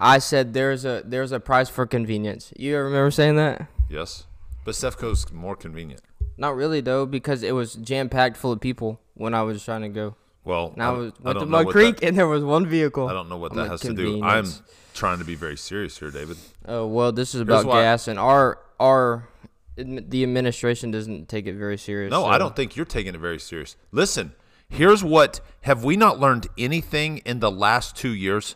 I 0.00 0.18
said 0.18 0.54
there's 0.54 0.84
a 0.84 1.02
there's 1.04 1.30
a 1.32 1.38
price 1.40 1.68
for 1.68 1.86
convenience 1.86 2.52
you 2.56 2.76
remember 2.76 3.10
saying 3.10 3.36
that 3.36 3.66
Yes, 3.88 4.24
but 4.64 4.74
Sefco's 4.76 5.32
more 5.32 5.56
convenient. 5.56 6.00
Not 6.36 6.54
really 6.54 6.80
though, 6.80 7.06
because 7.06 7.42
it 7.42 7.52
was 7.56 7.74
jam 7.74 8.08
packed 8.08 8.36
full 8.36 8.52
of 8.52 8.60
people 8.60 9.00
when 9.14 9.34
I 9.34 9.42
was 9.42 9.64
trying 9.64 9.82
to 9.82 9.88
go. 9.88 10.14
Well, 10.44 10.70
And 10.74 10.82
I 10.82 10.86
don't- 10.92 10.98
was 11.00 11.12
I 11.24 11.26
went 11.28 11.38
to 11.40 11.46
Mud 11.46 11.66
Creek 11.70 11.96
that- 11.96 12.06
and 12.06 12.16
there 12.16 12.28
was 12.28 12.44
one 12.44 12.66
vehicle. 12.66 13.08
I 13.08 13.12
don't 13.12 13.28
know 13.28 13.36
what 13.36 13.50
I'm 13.50 13.56
that 13.56 13.62
like, 13.64 13.70
has 13.72 13.80
to 13.80 13.92
do. 13.92 14.22
I'm 14.22 14.46
trying 14.94 15.18
to 15.18 15.24
be 15.24 15.34
very 15.34 15.56
serious 15.56 15.98
here, 15.98 16.12
David. 16.12 16.36
Oh 16.68 16.86
well, 16.86 17.10
this 17.10 17.34
is 17.34 17.40
about 17.40 17.66
gas, 17.66 18.06
and 18.06 18.16
our 18.16 18.60
our 18.78 19.28
the 19.76 20.22
administration 20.22 20.92
doesn't 20.92 21.28
take 21.28 21.46
it 21.48 21.54
very 21.54 21.76
serious. 21.76 22.12
No, 22.12 22.22
so- 22.22 22.26
I 22.28 22.38
don't 22.38 22.54
think 22.54 22.76
you're 22.76 22.86
taking 22.86 23.14
it 23.16 23.20
very 23.20 23.40
serious. 23.40 23.74
Listen, 23.90 24.34
here's 24.68 25.02
what 25.02 25.40
have 25.62 25.82
we 25.82 25.96
not 25.96 26.20
learned 26.20 26.46
anything 26.56 27.18
in 27.24 27.40
the 27.40 27.50
last 27.50 27.96
2 27.96 28.10
years? 28.14 28.54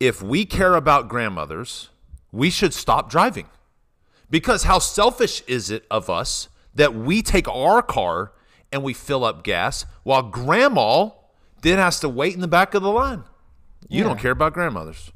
If 0.00 0.22
we 0.22 0.46
care 0.46 0.74
about 0.74 1.08
grandmothers, 1.08 1.90
we 2.32 2.48
should 2.48 2.72
stop 2.72 3.10
driving. 3.10 3.46
Because 4.30 4.64
how 4.64 4.78
selfish 4.78 5.42
is 5.46 5.70
it 5.70 5.84
of 5.90 6.08
us 6.08 6.48
that 6.74 6.94
we 6.94 7.20
take 7.20 7.46
our 7.48 7.82
car 7.82 8.32
and 8.72 8.82
we 8.82 8.94
fill 8.94 9.24
up 9.24 9.44
gas 9.44 9.84
while 10.02 10.22
grandma 10.22 11.10
then 11.62 11.78
has 11.78 12.00
to 12.00 12.08
wait 12.08 12.34
in 12.34 12.40
the 12.40 12.48
back 12.48 12.74
of 12.74 12.82
the 12.82 12.90
line? 12.90 13.24
You 13.88 14.04
don't 14.04 14.18
care 14.18 14.30
about 14.30 14.54
grandmothers. 14.54 15.10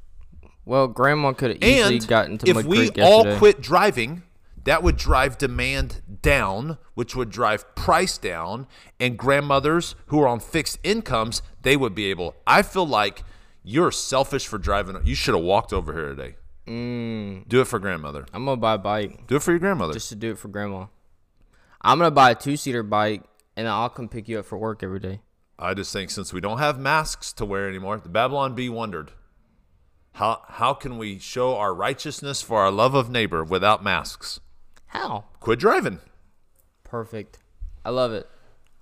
Well, 0.64 0.88
Grandma 0.88 1.32
could 1.32 1.50
have 1.50 1.62
easily 1.62 1.96
And 1.96 2.08
gotten 2.08 2.38
to 2.38 2.48
if 2.48 2.56
Mud 2.56 2.66
we 2.66 2.76
Creek 2.78 2.98
all 2.98 3.18
yesterday. 3.18 3.38
quit 3.38 3.60
driving, 3.60 4.22
that 4.64 4.82
would 4.82 4.96
drive 4.96 5.36
demand 5.36 6.00
down, 6.22 6.78
which 6.94 7.14
would 7.14 7.30
drive 7.30 7.74
price 7.74 8.16
down. 8.16 8.66
And 8.98 9.18
grandmothers 9.18 9.94
who 10.06 10.20
are 10.22 10.26
on 10.26 10.40
fixed 10.40 10.78
incomes, 10.82 11.42
they 11.62 11.76
would 11.76 11.94
be 11.94 12.06
able. 12.06 12.34
I 12.46 12.62
feel 12.62 12.86
like 12.86 13.22
you're 13.64 13.90
selfish 13.90 14.46
for 14.46 14.58
driving. 14.58 15.00
You 15.04 15.14
should 15.14 15.34
have 15.34 15.42
walked 15.42 15.72
over 15.72 15.92
here 15.92 16.14
today. 16.14 16.36
Mm. 16.68 17.48
Do 17.48 17.60
it 17.60 17.66
for 17.66 17.78
grandmother. 17.78 18.26
I'm 18.32 18.44
gonna 18.44 18.56
buy 18.56 18.74
a 18.74 18.78
bike 18.78 19.26
Do 19.26 19.36
it 19.36 19.42
for 19.42 19.50
your 19.50 19.58
grandmother. 19.58 19.92
just 19.92 20.08
to 20.10 20.14
do 20.14 20.30
it 20.32 20.38
for 20.38 20.48
Grandma. 20.48 20.86
I'm 21.80 21.98
gonna 21.98 22.10
buy 22.10 22.30
a 22.30 22.34
two 22.34 22.56
seater 22.56 22.82
bike, 22.82 23.22
and 23.56 23.68
I'll 23.68 23.90
come 23.90 24.08
pick 24.08 24.28
you 24.28 24.38
up 24.38 24.46
for 24.46 24.56
work 24.56 24.82
every 24.82 25.00
day. 25.00 25.20
I 25.58 25.74
just 25.74 25.92
think 25.92 26.10
since 26.10 26.32
we 26.32 26.40
don't 26.40 26.58
have 26.58 26.78
masks 26.78 27.32
to 27.34 27.44
wear 27.44 27.68
anymore, 27.68 27.98
the 27.98 28.08
Babylon 28.08 28.54
Bee 28.54 28.68
wondered 28.68 29.12
how 30.12 30.42
how 30.48 30.72
can 30.74 30.96
we 30.96 31.18
show 31.18 31.56
our 31.56 31.74
righteousness 31.74 32.40
for 32.40 32.60
our 32.60 32.70
love 32.70 32.94
of 32.94 33.10
neighbor 33.10 33.44
without 33.44 33.82
masks? 33.84 34.40
How? 34.86 35.24
Quit 35.40 35.58
driving. 35.58 36.00
Perfect. 36.82 37.40
I 37.84 37.90
love 37.90 38.12
it. 38.12 38.28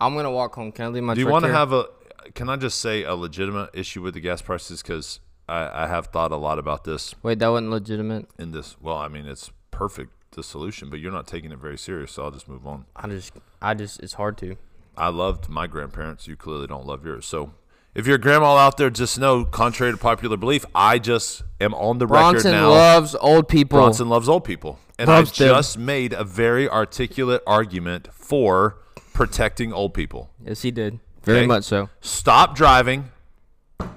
I'm 0.00 0.14
gonna 0.14 0.30
walk 0.30 0.54
home. 0.54 0.70
Can 0.72 0.84
I 0.84 0.88
leave 0.88 1.02
my? 1.02 1.14
Do 1.14 1.20
you 1.20 1.28
want 1.28 1.44
to 1.44 1.52
have 1.52 1.72
a? 1.72 1.86
Can 2.35 2.49
I 2.49 2.57
just 2.57 2.81
say 2.81 3.05
a 3.05 3.14
legitimate 3.14 3.71
issue 3.75 4.02
with 4.02 4.14
the 4.14 4.21
gas 4.21 4.43
prices? 4.43 4.83
Because 4.83 5.21
I, 5.49 5.85
I 5.85 5.87
have 5.88 6.07
thought 6.07 6.33
a 6.33 6.37
lot 6.37 6.59
about 6.59 6.85
this 6.85 7.14
Wait, 7.23 7.38
that 7.41 7.49
wasn't 7.49 7.71
legitimate. 7.71 8.29
in 8.38 8.52
this. 8.52 8.76
Well, 8.81 8.97
I 8.97 9.09
mean, 9.09 9.26
it's 9.26 9.50
perfect 9.71 10.12
the 10.33 10.43
solution, 10.43 10.88
but 10.88 10.99
you're 11.00 11.12
not 11.12 11.26
taking 11.26 11.52
it 11.52 11.59
very 11.59 11.76
serious, 11.76 12.12
so 12.12 12.25
I'll 12.25 12.31
just 12.31 12.49
move 12.49 12.67
on. 12.67 12.87
I 12.97 13.07
just, 13.09 13.33
I 13.61 13.75
just, 13.75 14.00
it's 14.00 14.14
hard 14.14 14.38
to. 14.38 14.57
I 14.97 15.09
loved 15.09 15.49
my 15.49 15.67
grandparents. 15.67 16.26
You 16.26 16.37
clearly 16.37 16.67
don't 16.67 16.87
love 16.87 17.05
yours. 17.05 17.26
So 17.26 17.52
If 17.95 18.07
you're 18.07 18.17
a 18.17 18.21
grandma 18.21 18.57
out 18.57 18.76
there, 18.79 18.88
just 18.88 19.19
know, 19.19 19.45
contrary 19.45 19.93
to 19.93 19.99
popular 19.99 20.37
belief, 20.38 20.64
I 20.75 20.99
just 20.99 21.43
am 21.61 21.75
on 21.75 21.99
the 21.99 22.07
Bronson 22.07 22.52
record 22.52 22.62
now. 22.64 22.71
loves 22.71 23.14
old 23.17 23.49
people. 23.49 23.79
Bronson 23.79 24.09
loves 24.09 24.29
old 24.29 24.45
people. 24.45 24.79
And 24.99 25.09
Loves 25.09 25.38
I 25.41 25.45
them. 25.47 25.55
just 25.57 25.79
made 25.79 26.12
a 26.12 26.23
very 26.25 26.69
articulate 26.69 27.43
argument 27.47 28.09
for 28.12 28.76
protecting 29.12 29.73
old 29.73 29.93
people. 29.95 30.31
Yes, 30.45 30.62
he 30.62 30.71
did. 30.71 31.00
Very 31.25 31.38
Okay. 31.41 31.47
much 31.47 31.64
so. 31.64 31.88
Stop 32.00 32.55
driving, 32.57 33.11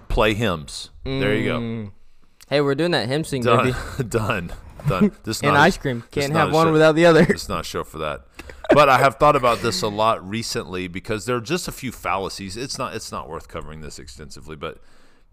play 0.09 0.33
hymns. 0.33 0.89
There 1.03 1.35
you 1.35 1.45
go. 1.45 1.59
Mm. 1.59 1.91
Hey, 2.49 2.61
we're 2.61 2.75
doing 2.75 2.91
that 2.91 3.07
hymn 3.07 3.23
sing, 3.23 3.41
Done. 3.43 3.73
baby. 3.97 4.09
Done. 4.09 4.53
Done. 4.87 5.11
This 5.23 5.37
is 5.37 5.43
And 5.43 5.53
not 5.53 5.59
a- 5.59 5.63
ice 5.63 5.77
cream. 5.77 6.03
Can't 6.11 6.33
have 6.33 6.51
one 6.53 6.67
show- 6.67 6.71
without 6.73 6.93
the 6.95 7.05
other. 7.07 7.21
It's 7.27 7.49
not 7.49 7.61
a 7.61 7.63
show 7.63 7.83
for 7.83 7.97
that. 7.99 8.25
But 8.71 8.89
I 8.89 8.97
have 8.99 9.15
thought 9.15 9.35
about 9.35 9.59
this 9.59 9.81
a 9.81 9.87
lot 9.87 10.27
recently 10.27 10.87
because 10.87 11.25
there 11.25 11.35
are 11.35 11.41
just 11.41 11.67
a 11.67 11.71
few 11.71 11.91
fallacies. 11.91 12.55
It's 12.57 12.77
not 12.77 12.95
it's 12.95 13.11
not 13.11 13.27
worth 13.29 13.47
covering 13.47 13.81
this 13.81 13.97
extensively, 13.99 14.55
but 14.55 14.79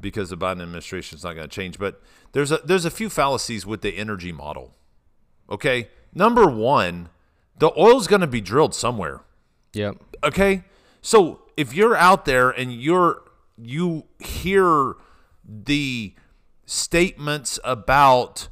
because 0.00 0.30
the 0.30 0.36
Biden 0.36 0.62
administration 0.62 1.16
is 1.18 1.24
not 1.24 1.34
going 1.34 1.48
to 1.48 1.54
change. 1.54 1.78
But 1.78 2.00
there's 2.32 2.50
a 2.52 2.58
there's 2.64 2.84
a 2.86 2.90
few 2.90 3.08
fallacies 3.10 3.64
with 3.66 3.80
the 3.82 3.96
energy 3.96 4.32
model. 4.32 4.74
Okay, 5.50 5.88
number 6.14 6.46
one, 6.46 7.08
the 7.58 7.70
oil's 7.78 8.06
going 8.06 8.20
to 8.22 8.26
be 8.26 8.40
drilled 8.40 8.74
somewhere. 8.74 9.20
Yep. 9.74 9.96
Okay, 10.24 10.64
so 11.02 11.41
if 11.56 11.74
you're 11.74 11.96
out 11.96 12.24
there 12.24 12.50
and 12.50 12.72
you're 12.72 13.22
you 13.56 14.04
hear 14.18 14.94
the 15.44 16.14
statements 16.66 17.58
about 17.64 18.48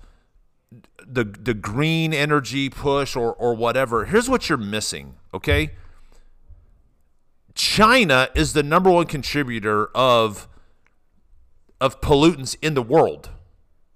the 1.06 1.24
the 1.24 1.54
green 1.54 2.12
energy 2.12 2.68
push 2.68 3.16
or 3.16 3.34
or 3.34 3.54
whatever, 3.54 4.06
here's 4.06 4.28
what 4.28 4.48
you're 4.48 4.58
missing. 4.58 5.14
Okay, 5.32 5.72
China 7.54 8.28
is 8.34 8.52
the 8.52 8.62
number 8.62 8.90
one 8.90 9.06
contributor 9.06 9.86
of 9.94 10.48
of 11.80 12.00
pollutants 12.00 12.56
in 12.60 12.74
the 12.74 12.82
world. 12.82 13.30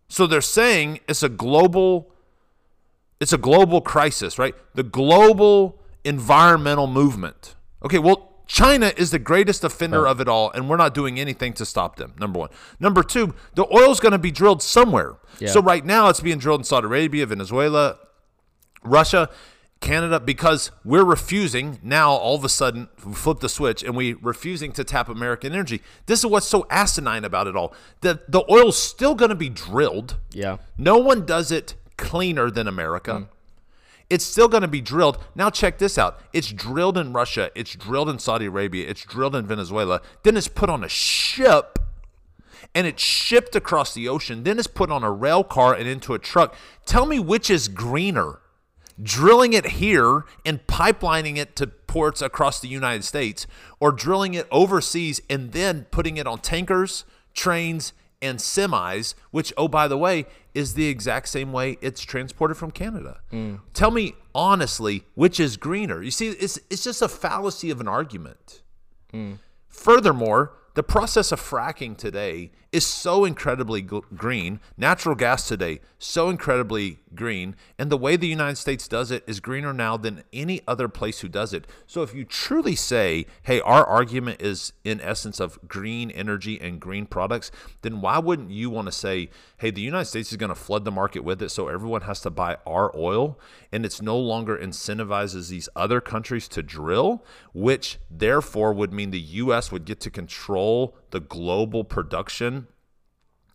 So 0.08 0.26
they're 0.26 0.40
saying 0.40 1.00
it's 1.08 1.22
a 1.22 1.28
global 1.28 2.10
it's 3.20 3.32
a 3.32 3.38
global 3.38 3.80
crisis, 3.80 4.38
right? 4.38 4.54
The 4.74 4.82
global 4.82 5.80
environmental 6.04 6.86
movement. 6.86 7.54
Okay, 7.82 7.98
well, 7.98 8.33
China 8.46 8.92
is 8.96 9.10
the 9.10 9.18
greatest 9.18 9.64
offender 9.64 10.06
of 10.06 10.20
it 10.20 10.28
all, 10.28 10.50
and 10.50 10.68
we're 10.68 10.76
not 10.76 10.94
doing 10.94 11.18
anything 11.18 11.52
to 11.54 11.64
stop 11.64 11.96
them. 11.96 12.14
Number 12.18 12.38
one. 12.38 12.50
Number 12.78 13.02
two, 13.02 13.34
the 13.54 13.66
oil's 13.74 14.00
going 14.00 14.12
to 14.12 14.18
be 14.18 14.30
drilled 14.30 14.62
somewhere. 14.62 15.16
Yeah. 15.38 15.50
So 15.50 15.62
right 15.62 15.84
now, 15.84 16.08
it's 16.08 16.20
being 16.20 16.38
drilled 16.38 16.60
in 16.60 16.64
Saudi 16.64 16.86
Arabia, 16.86 17.26
Venezuela, 17.26 17.98
Russia, 18.82 19.30
Canada, 19.80 20.20
because 20.20 20.70
we're 20.84 21.04
refusing 21.04 21.78
now. 21.82 22.12
All 22.12 22.36
of 22.36 22.44
a 22.44 22.48
sudden, 22.48 22.88
flip 22.96 23.40
the 23.40 23.48
switch 23.48 23.82
and 23.82 23.96
we 23.96 24.14
refusing 24.14 24.72
to 24.72 24.84
tap 24.84 25.08
American 25.08 25.52
energy. 25.52 25.82
This 26.06 26.20
is 26.20 26.26
what's 26.26 26.46
so 26.46 26.66
asinine 26.70 27.24
about 27.24 27.46
it 27.46 27.56
all. 27.56 27.74
The 28.00 28.20
the 28.28 28.44
oil's 28.50 28.78
still 28.78 29.14
going 29.14 29.28
to 29.30 29.34
be 29.34 29.48
drilled. 29.48 30.16
Yeah. 30.32 30.58
No 30.78 30.98
one 30.98 31.26
does 31.26 31.50
it 31.50 31.74
cleaner 31.96 32.50
than 32.50 32.66
America. 32.66 33.12
Mm. 33.12 33.28
It's 34.10 34.24
still 34.24 34.48
going 34.48 34.62
to 34.62 34.68
be 34.68 34.80
drilled. 34.80 35.18
Now, 35.34 35.50
check 35.50 35.78
this 35.78 35.98
out. 35.98 36.20
It's 36.32 36.52
drilled 36.52 36.98
in 36.98 37.12
Russia. 37.12 37.50
It's 37.54 37.74
drilled 37.74 38.08
in 38.08 38.18
Saudi 38.18 38.46
Arabia. 38.46 38.88
It's 38.88 39.02
drilled 39.02 39.34
in 39.34 39.46
Venezuela. 39.46 40.00
Then 40.22 40.36
it's 40.36 40.48
put 40.48 40.68
on 40.68 40.84
a 40.84 40.88
ship 40.88 41.78
and 42.74 42.86
it's 42.86 43.02
shipped 43.02 43.56
across 43.56 43.94
the 43.94 44.08
ocean. 44.08 44.42
Then 44.42 44.58
it's 44.58 44.66
put 44.66 44.90
on 44.90 45.02
a 45.02 45.10
rail 45.10 45.44
car 45.44 45.74
and 45.74 45.88
into 45.88 46.14
a 46.14 46.18
truck. 46.18 46.54
Tell 46.86 47.06
me 47.06 47.18
which 47.18 47.48
is 47.50 47.68
greener 47.68 48.40
drilling 49.02 49.52
it 49.52 49.66
here 49.66 50.24
and 50.44 50.66
pipelining 50.66 51.36
it 51.36 51.56
to 51.56 51.66
ports 51.66 52.22
across 52.22 52.60
the 52.60 52.68
United 52.68 53.04
States, 53.04 53.46
or 53.80 53.92
drilling 53.92 54.34
it 54.34 54.46
overseas 54.50 55.20
and 55.28 55.52
then 55.52 55.86
putting 55.90 56.16
it 56.16 56.26
on 56.26 56.38
tankers, 56.38 57.04
trains, 57.34 57.92
and 58.22 58.38
semis, 58.38 59.14
which, 59.30 59.52
oh, 59.56 59.68
by 59.68 59.86
the 59.86 59.98
way, 59.98 60.26
is 60.54 60.74
the 60.74 60.86
exact 60.86 61.28
same 61.28 61.52
way 61.52 61.76
it's 61.80 62.02
transported 62.02 62.56
from 62.56 62.70
Canada. 62.70 63.20
Mm. 63.32 63.60
Tell 63.72 63.90
me 63.90 64.14
honestly, 64.34 65.04
which 65.14 65.40
is 65.40 65.56
greener? 65.56 66.02
You 66.02 66.10
see, 66.10 66.28
it's, 66.28 66.58
it's 66.70 66.84
just 66.84 67.02
a 67.02 67.08
fallacy 67.08 67.70
of 67.70 67.80
an 67.80 67.88
argument. 67.88 68.62
Mm. 69.12 69.38
Furthermore, 69.68 70.52
the 70.74 70.82
process 70.82 71.32
of 71.32 71.40
fracking 71.40 71.96
today 71.96 72.50
is 72.72 72.84
so 72.84 73.24
incredibly 73.24 73.80
green. 73.80 74.60
Natural 74.76 75.14
gas 75.14 75.46
today, 75.46 75.80
so 75.98 76.28
incredibly 76.30 76.98
green. 77.14 77.56
And 77.78 77.90
the 77.90 77.96
way 77.96 78.16
the 78.16 78.26
United 78.26 78.56
States 78.56 78.88
does 78.88 79.10
it 79.10 79.24
is 79.26 79.40
greener 79.40 79.72
now 79.72 79.96
than 79.96 80.24
any 80.32 80.60
other 80.66 80.88
place 80.88 81.20
who 81.20 81.28
does 81.28 81.52
it. 81.52 81.66
So 81.86 82.02
if 82.02 82.14
you 82.14 82.24
truly 82.24 82.74
say, 82.74 83.26
hey, 83.42 83.60
our 83.60 83.84
argument 83.84 84.40
is 84.40 84.72
in 84.84 85.00
essence 85.00 85.40
of 85.40 85.58
green 85.68 86.10
energy 86.10 86.60
and 86.60 86.80
green 86.80 87.06
products, 87.06 87.50
then 87.82 88.00
why 88.00 88.18
wouldn't 88.18 88.50
you 88.50 88.70
want 88.70 88.86
to 88.86 88.92
say, 88.92 89.30
hey, 89.58 89.70
the 89.70 89.80
United 89.80 90.06
States 90.06 90.30
is 90.30 90.36
going 90.36 90.50
to 90.50 90.54
flood 90.54 90.84
the 90.84 90.90
market 90.90 91.24
with 91.24 91.42
it, 91.42 91.50
so 91.50 91.68
everyone 91.68 92.02
has 92.02 92.20
to 92.20 92.30
buy 92.30 92.56
our 92.66 92.94
oil, 92.96 93.38
and 93.72 93.84
it's 93.84 94.02
no 94.02 94.18
longer 94.18 94.56
incentivizes 94.56 95.48
these 95.48 95.68
other 95.74 96.00
countries 96.00 96.48
to 96.48 96.62
drill, 96.62 97.24
which 97.52 97.98
therefore 98.10 98.72
would 98.72 98.92
mean 98.92 99.10
the 99.10 99.20
U.S. 99.20 99.72
would 99.72 99.84
get 99.84 100.00
to 100.00 100.10
control 100.10 100.96
the 101.10 101.20
global 101.20 101.84
production 101.84 102.66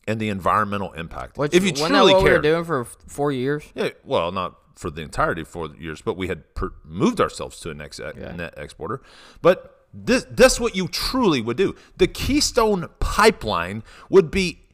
and 0.09 0.19
the 0.19 0.29
environmental 0.29 0.91
impact. 0.93 1.37
Which, 1.37 1.53
if 1.53 1.63
you 1.63 1.71
truly 1.71 2.13
care, 2.13 2.23
we 2.23 2.29
were 2.31 2.39
doing 2.41 2.63
for 2.65 2.83
four 2.85 3.31
years? 3.31 3.63
yeah, 3.75 3.89
well, 4.03 4.31
not 4.31 4.55
for 4.75 4.89
the 4.89 5.01
entirety 5.01 5.41
of 5.41 5.47
four 5.47 5.69
years, 5.77 6.01
but 6.01 6.15
we 6.17 6.27
had 6.27 6.53
per- 6.55 6.73
moved 6.85 7.19
ourselves 7.21 7.59
to 7.61 7.69
a 7.69 7.73
next 7.73 7.99
e- 7.99 8.03
Yeah. 8.17 8.31
net 8.35 8.53
exporter. 8.57 9.01
But 9.41 9.85
this 9.93 10.25
that's 10.29 10.59
what 10.59 10.75
you 10.75 10.87
truly 10.87 11.41
would 11.41 11.57
do. 11.57 11.75
The 11.97 12.07
Keystone 12.07 12.87
pipeline 12.99 13.83
would 14.09 14.31
be 14.31 14.65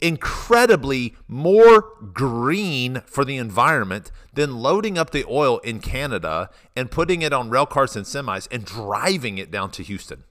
incredibly 0.00 1.14
more 1.28 1.82
green 2.12 3.00
for 3.06 3.24
the 3.24 3.36
environment 3.36 4.10
than 4.34 4.56
loading 4.56 4.98
up 4.98 5.10
the 5.10 5.24
oil 5.28 5.58
in 5.58 5.80
Canada 5.80 6.50
and 6.76 6.90
putting 6.90 7.22
it 7.22 7.32
on 7.32 7.48
rail 7.50 7.66
cars 7.66 7.96
and 7.96 8.04
semis 8.04 8.48
and 8.50 8.64
driving 8.64 9.38
it 9.38 9.50
down 9.50 9.70
to 9.72 9.82
Houston. 9.82 10.24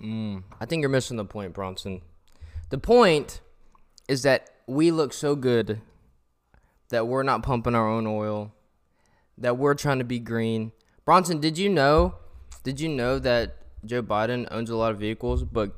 Mm. 0.00 0.42
I 0.60 0.66
think 0.66 0.80
you're 0.80 0.90
missing 0.90 1.16
the 1.16 1.24
point, 1.24 1.52
Bronson. 1.52 2.02
The 2.70 2.78
point 2.78 3.40
is 4.08 4.22
that 4.22 4.48
we 4.66 4.90
look 4.90 5.12
so 5.12 5.34
good 5.34 5.80
that 6.90 7.06
we're 7.06 7.22
not 7.22 7.42
pumping 7.42 7.74
our 7.74 7.88
own 7.88 8.06
oil, 8.06 8.52
that 9.38 9.56
we're 9.56 9.74
trying 9.74 9.98
to 9.98 10.04
be 10.04 10.18
green. 10.18 10.72
Bronson, 11.04 11.40
did 11.40 11.58
you 11.58 11.68
know? 11.68 12.14
Did 12.62 12.80
you 12.80 12.88
know 12.88 13.18
that 13.18 13.56
Joe 13.84 14.02
Biden 14.02 14.46
owns 14.50 14.70
a 14.70 14.76
lot 14.76 14.92
of 14.92 14.98
vehicles, 14.98 15.42
but 15.42 15.72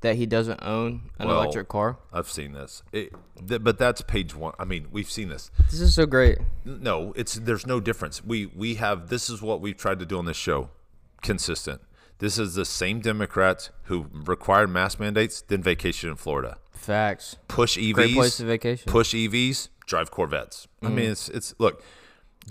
that 0.00 0.16
he 0.16 0.26
doesn't 0.26 0.60
own 0.62 1.10
an 1.18 1.28
Well, 1.28 1.42
electric 1.42 1.68
car? 1.68 1.98
I've 2.12 2.30
seen 2.30 2.52
this, 2.52 2.82
it, 2.92 3.12
th- 3.46 3.62
but 3.62 3.78
that's 3.78 4.00
page 4.00 4.34
one. 4.34 4.54
I 4.58 4.64
mean, 4.64 4.88
we've 4.90 5.10
seen 5.10 5.28
this. 5.28 5.50
This 5.70 5.80
is 5.80 5.94
so 5.94 6.06
great. 6.06 6.38
No, 6.64 7.12
it's 7.16 7.34
there's 7.34 7.66
no 7.66 7.80
difference. 7.80 8.24
We 8.24 8.46
we 8.46 8.76
have 8.76 9.08
this 9.08 9.28
is 9.28 9.42
what 9.42 9.60
we've 9.60 9.76
tried 9.76 9.98
to 10.00 10.06
do 10.06 10.18
on 10.18 10.24
this 10.24 10.36
show, 10.36 10.70
consistent. 11.22 11.80
This 12.18 12.38
is 12.38 12.54
the 12.54 12.64
same 12.64 13.00
Democrats 13.00 13.70
who 13.84 14.06
required 14.12 14.70
mask 14.70 14.98
mandates, 14.98 15.42
then 15.42 15.62
vacation 15.62 16.10
in 16.10 16.16
Florida. 16.16 16.58
Facts. 16.72 17.36
Push 17.46 17.78
EVs, 17.78 17.94
Great 17.94 18.14
place 18.14 18.36
to 18.38 18.44
vacation. 18.44 18.90
push 18.90 19.14
EVs, 19.14 19.68
drive 19.86 20.10
Corvettes. 20.10 20.66
I 20.82 20.86
mm. 20.86 20.94
mean, 20.94 21.10
it's 21.10 21.28
it's 21.28 21.54
look. 21.58 21.82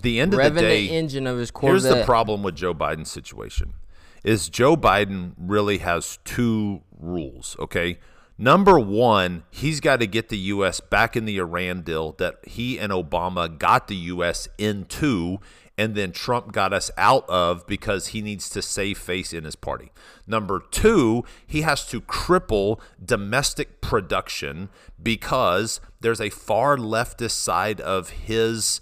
The 0.00 0.20
end 0.20 0.32
of 0.32 0.54
the 0.54 0.60
day, 0.60 0.86
the 0.86 0.94
engine 0.94 1.26
of 1.26 1.38
his 1.38 1.50
Corvette. 1.50 1.82
Here's 1.82 1.94
the 1.98 2.04
problem 2.04 2.42
with 2.44 2.54
Joe 2.54 2.72
Biden's 2.72 3.10
situation 3.10 3.74
is 4.24 4.48
Joe 4.48 4.76
Biden 4.76 5.32
really 5.38 5.78
has 5.78 6.18
two 6.24 6.82
rules, 6.98 7.56
okay? 7.58 7.98
Number 8.36 8.78
1, 8.78 9.42
he's 9.50 9.80
got 9.80 10.00
to 10.00 10.06
get 10.06 10.28
the 10.28 10.38
US 10.38 10.80
back 10.80 11.16
in 11.16 11.24
the 11.24 11.38
Iran 11.38 11.82
deal 11.82 12.12
that 12.18 12.36
he 12.46 12.78
and 12.78 12.92
Obama 12.92 13.56
got 13.58 13.88
the 13.88 13.96
US 13.96 14.48
into 14.58 15.38
and 15.78 15.94
then 15.94 16.10
Trump 16.10 16.52
got 16.52 16.72
us 16.72 16.90
out 16.98 17.24
of 17.30 17.64
because 17.68 18.08
he 18.08 18.20
needs 18.20 18.50
to 18.50 18.60
save 18.60 18.98
face 18.98 19.32
in 19.32 19.44
his 19.44 19.54
party. 19.54 19.92
Number 20.26 20.60
2, 20.72 21.24
he 21.46 21.62
has 21.62 21.86
to 21.86 22.00
cripple 22.00 22.80
domestic 23.02 23.80
production 23.80 24.70
because 25.00 25.80
there's 26.00 26.20
a 26.20 26.30
far 26.30 26.76
leftist 26.76 27.30
side 27.30 27.80
of 27.80 28.10
his 28.10 28.80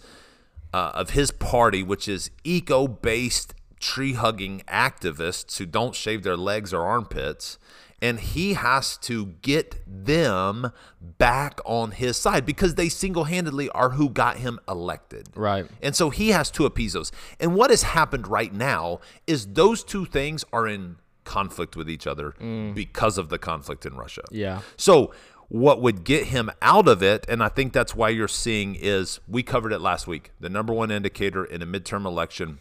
uh, 0.73 0.93
of 0.95 1.11
his 1.11 1.31
party, 1.31 1.83
which 1.83 2.09
is 2.09 2.31
eco 2.45 2.89
based 2.89 3.55
tree 3.79 4.15
hugging 4.15 4.63
activists 4.67 5.59
who 5.59 5.67
don't 5.67 5.95
shave 5.95 6.23
their 6.23 6.37
legs 6.37 6.73
or 6.73 6.83
armpits. 6.83 7.59
And 8.03 8.21
he 8.21 8.55
has 8.55 8.99
to 8.99 9.27
get 9.41 9.81
them 9.87 10.71
back 11.01 11.61
on 11.65 11.93
his 11.93 12.17
side 12.17 12.45
because 12.45 12.75
they 12.75 12.89
single 12.91 13.25
handedly 13.25 13.71
are 13.71 13.91
who 13.91 14.11
got 14.11 14.37
him 14.37 14.61
elected. 14.69 15.29
Right. 15.35 15.67
And 15.83 15.97
so 15.97 16.11
he 16.11 16.29
has 16.29 16.51
to 16.53 16.67
appease 16.67 16.93
those. 16.93 17.11
And 17.41 17.55
what 17.55 17.71
has 17.71 17.83
happened 17.83 18.27
right 18.29 18.53
now 18.53 19.01
is 19.27 19.47
those 19.55 19.83
two 19.83 20.05
things 20.05 20.45
are 20.53 20.69
in 20.69 20.97
conflict 21.25 21.75
with 21.77 21.91
each 21.91 22.07
other 22.07 22.35
mm. 22.41 22.75
because 22.75 23.19
of 23.19 23.31
the 23.31 23.39
conflict 23.39 23.87
in 23.87 23.97
Russia. 23.97 24.23
Yeah. 24.31 24.61
So 24.77 25.13
what 25.49 25.81
would 25.81 26.05
get 26.05 26.27
him 26.27 26.51
out 26.63 26.89
of 26.89 27.03
it, 27.03 27.27
and 27.29 27.43
I 27.43 27.49
think 27.49 27.73
that's 27.73 27.95
why 27.95 28.09
you're 28.09 28.29
seeing 28.29 28.75
is 28.75 29.21
we 29.29 29.43
covered 29.43 29.73
it 29.73 29.81
last 29.81 30.07
week. 30.07 30.33
The 30.41 30.49
number 30.49 30.73
one 30.73 30.91
indicator 30.91 31.45
in 31.45 31.63
a 31.63 31.67
midterm 31.67 32.05
election 32.05 32.59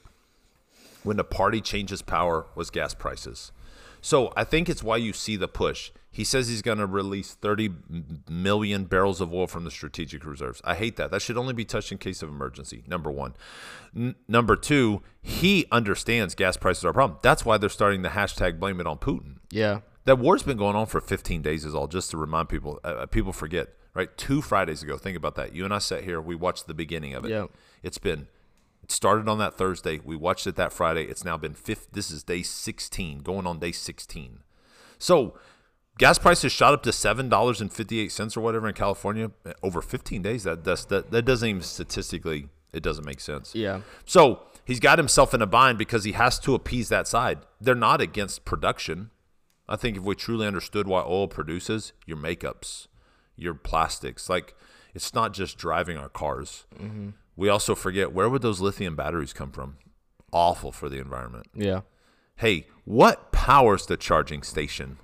when 1.03 1.17
the 1.17 1.23
party 1.23 1.61
changes 1.61 2.01
power 2.01 2.47
was 2.55 2.69
gas 2.69 2.93
prices. 2.93 3.51
So 4.05 4.31
I 4.37 4.43
think 4.43 4.69
it's 4.69 4.83
why 4.83 4.97
you 4.97 5.13
see 5.13 5.35
the 5.35 5.47
push. 5.47 5.89
He 6.11 6.23
says 6.23 6.47
he's 6.47 6.61
going 6.61 6.77
to 6.77 6.85
release 6.85 7.33
30 7.33 7.71
million 8.29 8.83
barrels 8.85 9.19
of 9.19 9.33
oil 9.33 9.47
from 9.47 9.63
the 9.63 9.71
strategic 9.71 10.23
reserves. 10.23 10.61
I 10.63 10.75
hate 10.75 10.95
that. 10.97 11.09
That 11.09 11.23
should 11.23 11.37
only 11.37 11.55
be 11.55 11.65
touched 11.65 11.91
in 11.91 11.97
case 11.97 12.21
of 12.21 12.29
emergency. 12.29 12.83
Number 12.85 13.09
one. 13.09 13.33
N- 13.95 14.13
number 14.27 14.55
two, 14.55 15.01
he 15.23 15.65
understands 15.71 16.35
gas 16.35 16.55
prices 16.55 16.85
are 16.85 16.89
a 16.89 16.93
problem. 16.93 17.17
That's 17.23 17.45
why 17.45 17.57
they're 17.57 17.67
starting 17.67 18.03
the 18.03 18.09
hashtag 18.09 18.59
blame 18.59 18.79
it 18.79 18.85
on 18.85 18.99
Putin. 18.99 19.37
Yeah. 19.49 19.79
That 20.03 20.19
war's 20.19 20.43
been 20.43 20.57
going 20.57 20.75
on 20.75 20.85
for 20.85 21.01
15 21.01 21.41
days, 21.41 21.65
is 21.65 21.73
all. 21.73 21.87
Just 21.87 22.11
to 22.11 22.17
remind 22.17 22.47
people, 22.47 22.79
uh, 22.83 22.89
uh, 22.89 23.05
people 23.07 23.33
forget. 23.33 23.69
Right, 23.95 24.15
two 24.17 24.43
Fridays 24.43 24.83
ago. 24.83 24.97
Think 24.97 25.17
about 25.17 25.33
that. 25.35 25.55
You 25.55 25.65
and 25.65 25.73
I 25.73 25.79
sat 25.79 26.03
here. 26.03 26.21
We 26.21 26.35
watched 26.35 26.67
the 26.67 26.75
beginning 26.75 27.15
of 27.15 27.25
it. 27.25 27.31
Yeah. 27.31 27.47
It's 27.81 27.97
been. 27.97 28.27
It 28.85 28.91
started 28.91 29.27
on 29.27 29.39
that 29.39 29.55
Thursday. 29.55 29.99
We 30.03 30.15
watched 30.15 30.45
it 30.45 30.55
that 30.57 30.71
Friday. 30.71 31.05
It's 31.05 31.25
now 31.25 31.37
been 31.37 31.55
fifth. 31.55 31.87
This 31.93 32.11
is 32.11 32.21
day 32.21 32.43
16, 32.43 33.21
going 33.23 33.47
on 33.47 33.57
day 33.57 33.71
16. 33.71 34.41
So, 34.99 35.33
gas 35.97 36.19
prices 36.19 36.51
shot 36.51 36.75
up 36.75 36.83
to 36.83 36.91
seven 36.91 37.27
dollars 37.27 37.61
and 37.61 37.73
58 37.73 38.11
cents 38.11 38.37
or 38.37 38.41
whatever 38.41 38.67
in 38.67 38.75
California 38.75 39.31
uh, 39.43 39.53
over 39.63 39.81
15 39.81 40.21
days. 40.21 40.43
That 40.43 40.63
that's, 40.63 40.85
that 40.85 41.09
that 41.09 41.23
doesn't 41.23 41.49
even 41.49 41.61
statistically. 41.63 42.49
It 42.73 42.83
doesn't 42.83 43.07
make 43.07 43.21
sense. 43.21 43.55
Yeah. 43.55 43.81
So 44.05 44.43
he's 44.65 44.79
got 44.79 44.99
himself 44.99 45.33
in 45.33 45.41
a 45.41 45.47
bind 45.47 45.79
because 45.79 46.03
he 46.03 46.11
has 46.11 46.37
to 46.41 46.53
appease 46.53 46.89
that 46.89 47.07
side. 47.07 47.39
They're 47.59 47.73
not 47.73 48.01
against 48.01 48.45
production. 48.45 49.09
I 49.67 49.77
think 49.77 49.97
if 49.97 50.03
we 50.03 50.13
truly 50.13 50.45
understood 50.45 50.87
why 50.87 51.01
oil 51.01 51.27
produces, 51.27 51.91
your 52.05 52.17
makeups, 52.17 52.85
your 53.35 53.55
plastics, 53.55 54.29
like 54.29 54.53
it's 54.93 55.15
not 55.15 55.33
just 55.33 55.57
driving 55.57 55.97
our 55.97 56.09
cars. 56.09 56.67
We 57.35 57.49
also 57.49 57.75
forget 57.75 58.13
where 58.13 58.29
would 58.29 58.41
those 58.41 58.61
lithium 58.61 58.95
batteries 58.95 59.33
come 59.33 59.51
from? 59.51 59.77
Awful 60.31 60.71
for 60.71 60.89
the 60.89 60.99
environment. 60.99 61.47
Yeah. 61.53 61.81
Hey, 62.37 62.67
what 62.83 63.31
powers 63.31 63.85
the 63.85 63.97
charging 63.97 64.43
station? 64.43 64.97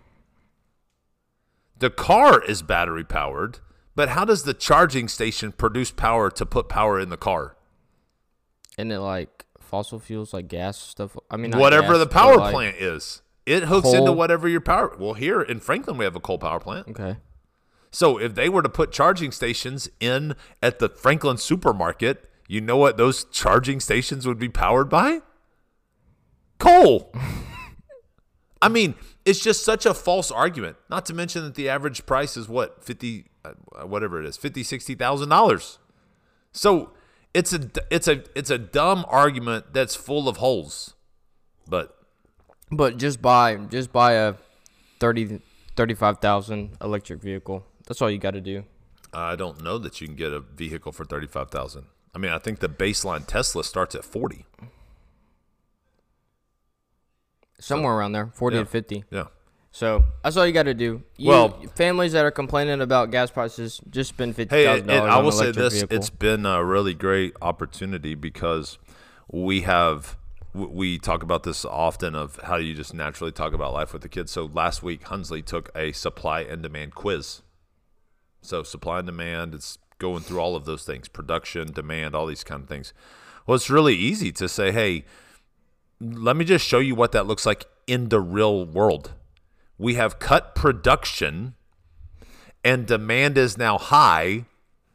The 1.78 1.90
car 1.90 2.44
is 2.44 2.62
battery 2.62 3.04
powered, 3.04 3.60
but 3.96 4.10
how 4.10 4.26
does 4.26 4.44
the 4.44 4.54
charging 4.54 5.08
station 5.08 5.52
produce 5.52 5.92
power 5.92 6.30
to 6.30 6.46
put 6.46 6.70
power 6.70 7.00
in 7.00 7.10
the 7.10 7.18
car? 7.18 7.56
And 8.78 8.92
it 8.92 9.00
like 9.00 9.46
fossil 9.60 10.00
fuels, 10.00 10.34
like 10.34 10.48
gas 10.48 10.78
stuff. 10.78 11.18
I 11.30 11.38
mean, 11.38 11.52
whatever 11.52 11.94
gas, 11.94 12.00
the 12.00 12.08
power 12.08 12.38
like- 12.38 12.54
plant 12.54 12.76
is. 12.78 13.22
It 13.48 13.64
hooks 13.64 13.92
into 13.92 14.12
whatever 14.12 14.48
your 14.48 14.62
power. 14.62 14.96
Well, 15.00 15.16
here 15.16 15.42
in 15.42 15.60
Franklin, 15.60 15.98
we 15.98 16.06
have 16.06 16.16
a 16.16 16.20
coal 16.20 16.38
power 16.38 16.60
plant. 16.60 16.88
Okay. 16.90 17.18
So 17.92 18.18
if 18.18 18.36
they 18.36 18.48
were 18.50 18.62
to 18.62 18.70
put 18.70 18.92
charging 18.92 19.32
stations 19.32 19.90
in 20.00 20.36
at 20.64 20.80
the 20.80 20.90
Franklin 20.90 21.38
supermarket, 21.38 22.30
you 22.48 22.62
know 22.62 22.78
what 22.78 22.98
those 22.98 23.26
charging 23.26 23.80
stations 23.80 24.26
would 24.26 24.40
be 24.40 24.50
powered 24.50 24.90
by? 24.90 25.20
Coal. 26.58 27.14
I 28.62 28.70
mean, 28.70 28.96
it's 29.26 29.40
just 29.40 29.66
such 29.66 29.86
a 29.86 29.94
false 29.94 30.32
argument. 30.32 30.78
Not 30.90 31.06
to 31.08 31.14
mention 31.14 31.44
that 31.44 31.56
the 31.56 31.68
average 31.68 32.06
price 32.06 32.38
is 32.38 32.48
what 32.48 32.84
fifty, 32.84 33.26
uh, 33.44 33.54
whatever 33.86 34.22
it 34.22 34.28
is, 34.28 34.38
fifty, 34.38 34.64
sixty 34.64 34.96
thousand 34.96 35.30
dollars. 35.30 35.80
So 36.54 36.92
it's 37.34 37.54
a 37.54 37.70
it's 37.90 38.08
a 38.08 38.24
it's 38.36 38.50
a 38.50 38.58
dumb 38.58 39.06
argument 39.08 39.74
that's 39.74 39.96
full 39.96 40.30
of 40.30 40.38
holes. 40.38 40.96
But 41.68 41.98
But 42.72 42.98
just 42.98 43.22
buy 43.22 43.56
just 43.56 43.92
buy 43.92 44.14
a 44.14 44.36
30 45.00 45.42
35,000 45.76 46.78
electric 46.82 47.22
vehicle. 47.22 47.66
That's 47.88 48.02
all 48.02 48.10
you 48.10 48.18
got 48.18 48.32
to 48.32 48.42
do. 48.42 48.64
I 49.14 49.36
don't 49.36 49.62
know 49.64 49.78
that 49.78 50.00
you 50.02 50.08
can 50.08 50.16
get 50.16 50.32
a 50.34 50.40
vehicle 50.40 50.92
for 50.92 51.04
thirty 51.06 51.28
five 51.28 51.50
thousand. 51.52 51.86
I 52.16 52.18
mean, 52.20 52.32
I 52.32 52.40
think 52.40 52.60
the 52.60 52.70
baseline 52.70 53.26
Tesla 53.28 53.64
starts 53.64 53.96
at 53.96 54.04
forty. 54.06 54.46
Somewhere 57.60 57.94
around 57.94 58.14
there, 58.14 58.32
40 58.34 58.56
Yeah. 58.58 58.64
to 58.64 58.70
50. 58.70 59.04
Yeah. 59.12 59.24
So, 59.74 60.04
that's 60.24 60.36
all 60.36 60.46
you 60.48 60.52
got 60.52 60.64
to 60.64 60.74
do. 60.74 61.04
You, 61.16 61.30
Well- 61.30 61.62
families 61.75 62.12
that 62.14 62.25
are 62.25 62.32
complaining 62.32 62.82
about 62.82 63.12
gas 63.12 63.29
prices 63.32 63.79
just 63.90 64.10
spend 64.10 64.36
$50,000 64.36 64.50
Hey, 64.50 64.79
and, 64.79 64.90
and 64.92 65.08
I 65.08 65.20
will 65.20 65.32
say 65.32 65.51
this: 65.51 65.74
vehicle. 65.75 65.96
it's 65.98 66.10
been 66.10 66.46
a 66.46 66.64
really 66.66 66.94
great 66.94 67.36
opportunity 67.42 68.16
because 68.16 68.77
we 69.29 69.62
have 69.62 70.18
we 70.53 70.98
talk 71.00 71.24
about 71.24 71.44
this 71.44 71.64
often 71.64 72.14
of 72.14 72.36
how 72.44 72.58
you 72.58 72.74
just 72.74 72.94
naturally 72.94 73.32
talk 73.32 73.53
about 73.53 73.72
life 73.72 73.94
with 73.94 74.01
the 74.01 74.10
kids. 74.10 74.32
So 74.34 74.48
last 74.51 74.84
week, 74.84 75.03
Hunsley 75.05 75.46
took 75.46 75.70
a 75.74 75.94
supply 75.94 76.42
and 76.42 76.62
demand 76.62 76.94
quiz. 76.94 77.42
So 78.42 78.64
supply 78.64 79.00
and 79.00 79.06
demand, 79.06 79.54
it's 79.54 79.77
going 80.00 80.24
through 80.24 80.40
all 80.40 80.56
of 80.56 80.66
those 80.66 80.84
things, 80.84 81.08
production, 81.08 81.72
demand, 81.72 82.16
all 82.16 82.25
these 82.25 82.44
kind 82.44 82.64
of 82.64 82.68
things. 82.68 82.94
Well, 83.46 83.56
it's 83.56 83.70
really 83.70 83.96
easy 83.96 84.32
to 84.34 84.50
say, 84.50 84.72
hey, 84.72 85.06
let 86.00 86.36
me 86.36 86.46
just 86.46 86.66
show 86.66 86.80
you 86.80 86.96
what 86.96 87.12
that 87.12 87.27
looks 87.27 87.46
like 87.46 87.66
in 87.88 88.10
the 88.10 88.20
real 88.20 88.66
world. 88.66 89.12
We 89.77 89.96
have 89.96 90.20
cut 90.20 90.56
production 90.56 91.56
and 92.64 92.86
demand 92.86 93.38
is 93.38 93.58
now 93.58 93.77
high. 93.77 94.46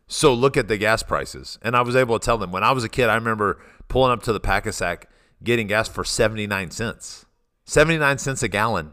So 0.09 0.33
look 0.33 0.57
at 0.57 0.69
the 0.69 0.79
gas 0.79 1.03
prices. 1.03 1.59
And 1.63 1.77
I 1.77 1.83
was 1.83 1.97
able 1.97 2.19
to 2.19 2.25
tell 2.25 2.39
them 2.39 2.53
when 2.53 2.63
I 2.63 2.73
was 2.73 2.85
a 2.85 2.89
kid, 2.89 3.09
I 3.09 3.15
remember 3.15 3.61
pulling 3.89 4.13
up 4.13 4.23
to 4.25 4.33
the 4.33 4.41
pack 4.41 4.67
a 4.67 4.73
sack, 4.73 5.09
getting 5.43 5.67
gas 5.67 5.89
for 5.89 6.05
79 6.05 6.71
cents. 6.71 7.27
79 7.65 8.19
cents 8.19 8.43
a 8.43 8.49
gallon. 8.49 8.93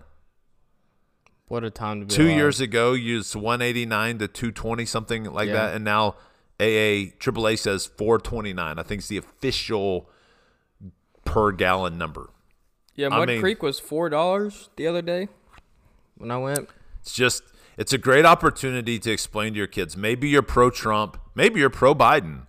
What 1.54 1.63
a 1.63 1.70
time 1.70 2.00
to 2.02 2.06
be 2.08 2.13
Two 2.13 2.26
alive. 2.26 2.36
years 2.36 2.60
ago, 2.60 2.94
used 2.94 3.36
189 3.36 4.18
to 4.18 4.28
220, 4.28 4.86
something 4.86 5.24
like 5.26 5.48
Yeah. 5.48 5.54
that. 5.54 5.76
And 5.76 5.86
now 5.86 6.16
AA, 6.60 7.13
AAA 7.20 7.56
says 7.56 7.86
429. 7.86 8.80
I 8.80 8.84
think 8.84 9.00
it's 9.00 9.08
the 9.08 9.18
official 9.18 10.10
per 11.26 11.52
gallon 11.52 11.98
number. 11.98 12.30
Yeah, 12.96 13.08
I 13.08 13.20
Mud 13.20 13.28
mean- 13.28 13.39
Creek 13.42 13.63
was 13.63 13.80
$4 13.80 14.70
the 14.76 14.88
other 14.88 15.02
day 15.02 15.30
when 16.18 16.32
I 16.32 16.38
went. 16.38 16.70
It's 17.02 17.13
just 17.13 17.44
it's 17.76 17.92
a 17.94 17.98
great 17.98 18.24
opportunity 18.26 19.00
to 19.00 19.12
explain 19.12 19.54
to 19.54 19.58
your 19.58 19.68
kids. 19.68 19.98
Maybe 19.98 20.30
you're 20.30 20.44
pro 20.44 20.70
Trump, 20.70 21.18
maybe 21.36 21.60
you're 21.60 21.70
pro 21.72 21.96
Biden. 21.96 22.46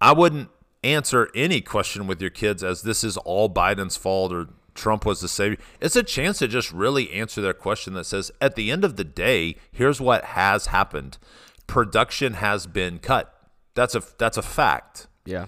I 0.00 0.12
wouldn't 0.12 0.48
answer 0.84 1.30
any 1.34 1.60
question 1.60 2.06
with 2.06 2.20
your 2.20 2.30
kids 2.30 2.62
as 2.64 2.82
this 2.82 3.02
is 3.04 3.16
all 3.18 3.48
Biden's 3.48 3.96
fault 3.96 4.32
or 4.32 4.48
Trump 4.74 5.04
was 5.04 5.20
the 5.20 5.28
savior. 5.28 5.58
It's 5.80 5.96
a 5.96 6.02
chance 6.02 6.38
to 6.38 6.48
just 6.48 6.72
really 6.72 7.12
answer 7.12 7.40
their 7.40 7.54
question 7.54 7.94
that 7.94 8.04
says 8.04 8.30
at 8.40 8.54
the 8.54 8.70
end 8.70 8.84
of 8.84 8.96
the 8.96 9.04
day, 9.04 9.56
here's 9.70 10.00
what 10.00 10.24
has 10.24 10.66
happened. 10.66 11.18
Production 11.66 12.34
has 12.34 12.66
been 12.66 12.98
cut. 12.98 13.34
That's 13.74 13.94
a 13.94 14.02
that's 14.18 14.36
a 14.36 14.42
fact. 14.42 15.06
Yeah. 15.24 15.46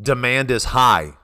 Demand 0.00 0.50
is 0.50 0.64
high. 0.66 1.14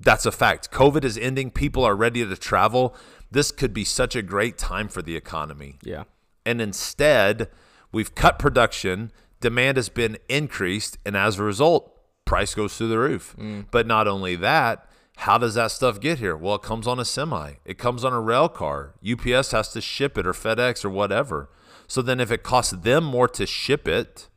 That's 0.00 0.26
a 0.26 0.32
fact. 0.32 0.70
COVID 0.70 1.04
is 1.04 1.16
ending. 1.16 1.50
People 1.50 1.84
are 1.84 1.94
ready 1.94 2.26
to 2.26 2.36
travel. 2.36 2.94
This 3.30 3.52
could 3.52 3.72
be 3.72 3.84
such 3.84 4.16
a 4.16 4.22
great 4.22 4.58
time 4.58 4.88
for 4.88 5.00
the 5.00 5.16
economy. 5.16 5.78
Yeah. 5.82 6.04
And 6.44 6.60
instead, 6.60 7.48
we've 7.92 8.14
cut 8.14 8.38
production, 8.38 9.12
demand 9.40 9.76
has 9.76 9.88
been 9.88 10.18
increased, 10.28 10.98
and 11.06 11.16
as 11.16 11.38
a 11.38 11.44
result, 11.44 11.96
price 12.24 12.54
goes 12.54 12.76
through 12.76 12.88
the 12.88 12.98
roof. 12.98 13.36
Mm. 13.38 13.66
But 13.70 13.86
not 13.86 14.08
only 14.08 14.36
that, 14.36 14.88
how 15.16 15.38
does 15.38 15.54
that 15.54 15.70
stuff 15.70 16.00
get 16.00 16.18
here? 16.18 16.36
Well, 16.36 16.56
it 16.56 16.62
comes 16.62 16.86
on 16.86 16.98
a 16.98 17.04
semi, 17.04 17.54
it 17.64 17.78
comes 17.78 18.04
on 18.04 18.12
a 18.12 18.20
rail 18.20 18.48
car. 18.48 18.94
UPS 19.08 19.52
has 19.52 19.72
to 19.72 19.80
ship 19.80 20.18
it 20.18 20.26
or 20.26 20.32
FedEx 20.32 20.84
or 20.84 20.90
whatever. 20.90 21.48
So 21.86 22.00
then, 22.00 22.20
if 22.20 22.30
it 22.30 22.42
costs 22.42 22.72
them 22.72 23.04
more 23.04 23.28
to 23.28 23.46
ship 23.46 23.86
it, 23.86 24.28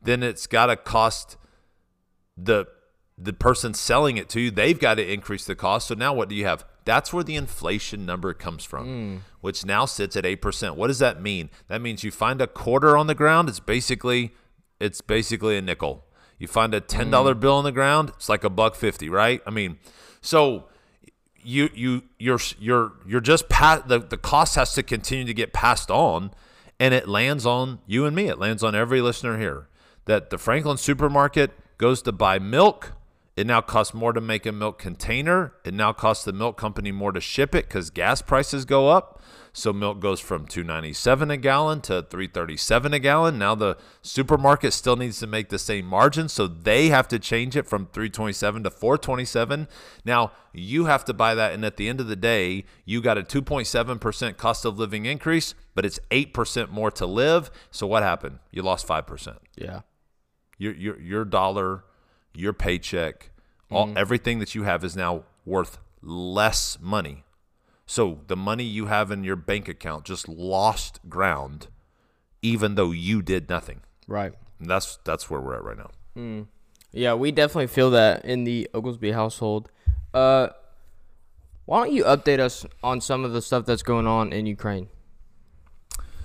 then 0.00 0.22
it's 0.22 0.46
got 0.46 0.66
to 0.66 0.76
cost 0.76 1.36
the 2.36 2.66
the 3.18 3.32
person 3.32 3.74
selling 3.74 4.16
it 4.16 4.28
to 4.30 4.40
you. 4.40 4.50
They've 4.50 4.78
got 4.78 4.94
to 4.94 5.12
increase 5.12 5.44
the 5.44 5.54
cost. 5.54 5.88
So 5.88 5.94
now 5.94 6.14
what 6.14 6.28
do 6.28 6.34
you 6.34 6.44
have? 6.44 6.64
That's 6.84 7.12
where 7.12 7.22
the 7.22 7.36
inflation 7.36 8.04
number 8.04 8.34
comes 8.34 8.64
from 8.64 8.84
hmm. 8.86 9.16
which 9.40 9.64
now 9.64 9.84
sits 9.84 10.16
at 10.16 10.24
8% 10.24 10.74
what 10.74 10.88
does 10.88 10.98
that 10.98 11.22
mean? 11.22 11.50
That 11.68 11.80
means 11.80 12.02
you 12.02 12.10
find 12.10 12.40
a 12.40 12.46
quarter 12.46 12.96
on 12.96 13.06
the 13.06 13.14
ground 13.14 13.48
it's 13.48 13.60
basically 13.60 14.32
it's 14.80 15.00
basically 15.00 15.56
a 15.56 15.62
nickel. 15.62 16.04
You 16.38 16.48
find 16.48 16.74
a 16.74 16.80
$10 16.80 17.34
hmm. 17.34 17.38
bill 17.38 17.54
on 17.54 17.64
the 17.64 17.72
ground 17.72 18.12
it's 18.16 18.28
like 18.28 18.44
a 18.44 18.50
buck 18.50 18.74
50 18.74 19.08
right? 19.08 19.40
I 19.46 19.50
mean 19.50 19.78
so 20.22 20.64
you 21.44 21.68
you 21.74 22.02
you're 22.18 22.38
you're 22.58 22.92
you're 23.06 23.20
just 23.20 23.48
pa- 23.48 23.82
the 23.86 23.98
the 23.98 24.16
cost 24.16 24.54
has 24.54 24.72
to 24.74 24.82
continue 24.82 25.24
to 25.24 25.34
get 25.34 25.52
passed 25.52 25.90
on 25.90 26.30
and 26.80 26.94
it 26.94 27.08
lands 27.08 27.44
on 27.46 27.80
you 27.86 28.06
and 28.06 28.16
me. 28.16 28.26
It 28.28 28.38
lands 28.38 28.64
on 28.64 28.74
every 28.74 29.00
listener 29.00 29.38
here 29.38 29.68
that 30.06 30.30
the 30.30 30.38
Franklin 30.38 30.76
supermarket 30.76 31.52
goes 31.78 32.02
to 32.02 32.12
buy 32.12 32.38
milk. 32.38 32.92
It 33.36 33.46
now 33.46 33.60
costs 33.60 33.94
more 33.94 34.12
to 34.12 34.20
make 34.20 34.46
a 34.46 34.52
milk 34.52 34.78
container. 34.78 35.54
It 35.64 35.74
now 35.74 35.92
costs 35.92 36.24
the 36.24 36.32
milk 36.32 36.56
company 36.56 36.92
more 36.92 37.12
to 37.12 37.20
ship 37.20 37.54
it 37.54 37.68
cuz 37.68 37.90
gas 37.90 38.22
prices 38.22 38.64
go 38.64 38.88
up 38.88 39.21
so 39.52 39.72
milk 39.72 40.00
goes 40.00 40.18
from 40.18 40.46
297 40.46 41.30
a 41.30 41.36
gallon 41.36 41.80
to 41.82 42.02
337 42.02 42.94
a 42.94 42.98
gallon. 42.98 43.38
Now 43.38 43.54
the 43.54 43.76
supermarket 44.00 44.72
still 44.72 44.96
needs 44.96 45.18
to 45.20 45.26
make 45.26 45.50
the 45.50 45.58
same 45.58 45.84
margin 45.84 46.28
so 46.28 46.46
they 46.46 46.88
have 46.88 47.06
to 47.08 47.18
change 47.18 47.56
it 47.56 47.66
from 47.66 47.86
327 47.86 48.64
to 48.64 48.70
427 48.70 49.68
now 50.04 50.32
you 50.52 50.86
have 50.86 51.04
to 51.04 51.12
buy 51.12 51.34
that 51.34 51.52
and 51.52 51.64
at 51.64 51.76
the 51.76 51.88
end 51.88 52.00
of 52.00 52.08
the 52.08 52.16
day 52.16 52.64
you 52.84 53.00
got 53.00 53.18
a 53.18 53.22
2.7% 53.22 54.36
cost 54.36 54.64
of 54.64 54.78
living 54.78 55.06
increase 55.06 55.54
but 55.74 55.84
it's 55.84 55.98
8% 56.10 56.70
more 56.70 56.90
to 56.90 57.06
live. 57.06 57.50
So 57.70 57.86
what 57.86 58.02
happened? 58.02 58.38
You 58.50 58.62
lost 58.62 58.86
5% 58.86 59.36
Yeah. 59.56 59.80
your 60.58 60.74
your 60.74 61.00
your 61.00 61.24
dollar, 61.24 61.84
your 62.34 62.52
paycheck, 62.52 63.30
all 63.70 63.86
mm-hmm. 63.86 63.98
everything 63.98 64.38
that 64.38 64.54
you 64.54 64.62
have 64.64 64.84
is 64.84 64.96
now 64.96 65.24
worth 65.44 65.78
less 66.02 66.78
money. 66.80 67.24
So 67.92 68.20
the 68.26 68.36
money 68.36 68.64
you 68.64 68.86
have 68.86 69.10
in 69.10 69.22
your 69.22 69.36
bank 69.36 69.68
account 69.68 70.06
just 70.06 70.26
lost 70.26 70.98
ground, 71.10 71.66
even 72.40 72.74
though 72.74 72.90
you 72.90 73.20
did 73.20 73.50
nothing. 73.50 73.82
Right. 74.08 74.32
And 74.58 74.70
that's 74.70 74.98
that's 75.04 75.28
where 75.28 75.42
we're 75.42 75.56
at 75.56 75.62
right 75.62 75.76
now. 75.76 76.46
Yeah, 76.90 77.12
we 77.12 77.32
definitely 77.32 77.66
feel 77.66 77.90
that 77.90 78.24
in 78.24 78.44
the 78.44 78.70
Oglesby 78.72 79.12
household. 79.12 79.70
Uh, 80.14 80.48
why 81.66 81.84
don't 81.84 81.92
you 81.92 82.04
update 82.04 82.38
us 82.38 82.64
on 82.82 83.02
some 83.02 83.26
of 83.26 83.34
the 83.34 83.42
stuff 83.42 83.66
that's 83.66 83.82
going 83.82 84.06
on 84.06 84.32
in 84.32 84.46
Ukraine? 84.46 84.88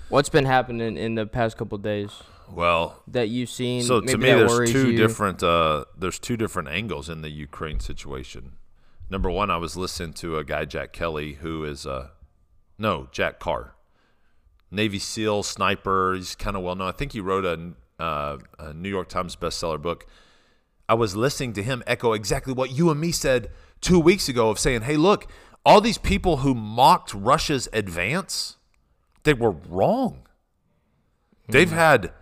What's 0.08 0.30
been 0.30 0.46
happening 0.46 0.96
in 0.96 1.16
the 1.16 1.26
past 1.26 1.58
couple 1.58 1.76
days 1.76 2.12
Well, 2.50 3.02
that 3.08 3.28
you've 3.28 3.50
seen? 3.50 3.82
so 3.82 4.00
to 4.00 4.16
me, 4.16 4.28
there's 4.28 4.72
two 4.72 4.92
you? 4.92 4.96
different 4.96 5.42
uh, 5.42 5.84
there's 5.98 6.18
two 6.18 6.38
different 6.38 6.68
angles 6.68 7.10
in 7.10 7.20
the 7.20 7.28
Ukraine 7.28 7.78
situation. 7.78 8.52
Number 9.10 9.30
one, 9.30 9.50
I 9.50 9.56
was 9.56 9.76
listening 9.76 10.12
to 10.14 10.36
a 10.36 10.44
guy 10.44 10.64
Jack 10.64 10.92
Kelly 10.92 11.34
who 11.34 11.64
is 11.64 11.86
a 11.86 12.10
no 12.78 13.08
Jack 13.10 13.40
Carr, 13.40 13.74
Navy 14.70 14.98
SEAL 14.98 15.44
sniper. 15.44 16.14
He's 16.14 16.34
kind 16.34 16.56
of 16.56 16.62
well 16.62 16.74
known. 16.74 16.88
I 16.88 16.92
think 16.92 17.12
he 17.12 17.20
wrote 17.20 17.44
a, 17.44 18.02
uh, 18.02 18.38
a 18.58 18.74
New 18.74 18.88
York 18.88 19.08
Times 19.08 19.34
bestseller 19.34 19.80
book. 19.80 20.06
I 20.88 20.94
was 20.94 21.16
listening 21.16 21.54
to 21.54 21.62
him 21.62 21.82
echo 21.86 22.12
exactly 22.12 22.52
what 22.52 22.70
you 22.70 22.90
and 22.90 23.00
me 23.00 23.12
said 23.12 23.50
two 23.80 23.98
weeks 23.98 24.28
ago 24.28 24.50
of 24.50 24.58
saying, 24.58 24.82
hey, 24.82 24.96
look, 24.96 25.30
all 25.64 25.80
these 25.80 25.98
people 25.98 26.38
who 26.38 26.54
mocked 26.54 27.12
Russia's 27.14 27.68
advance, 27.72 28.56
they 29.24 29.34
were 29.34 29.50
wrong. 29.50 30.22
They've 31.48 31.70
had 31.70 32.12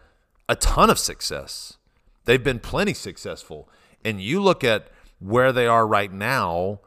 a 0.48 0.54
ton 0.56 0.88
of 0.88 0.98
success. 0.98 1.78
They've 2.24 2.42
been 2.42 2.60
plenty 2.60 2.94
successful. 2.94 3.68
And 4.04 4.20
you 4.20 4.40
look 4.40 4.62
at 4.62 4.88
where 5.18 5.52
they 5.52 5.66
are 5.66 5.86
right 5.86 6.12
now, 6.12 6.80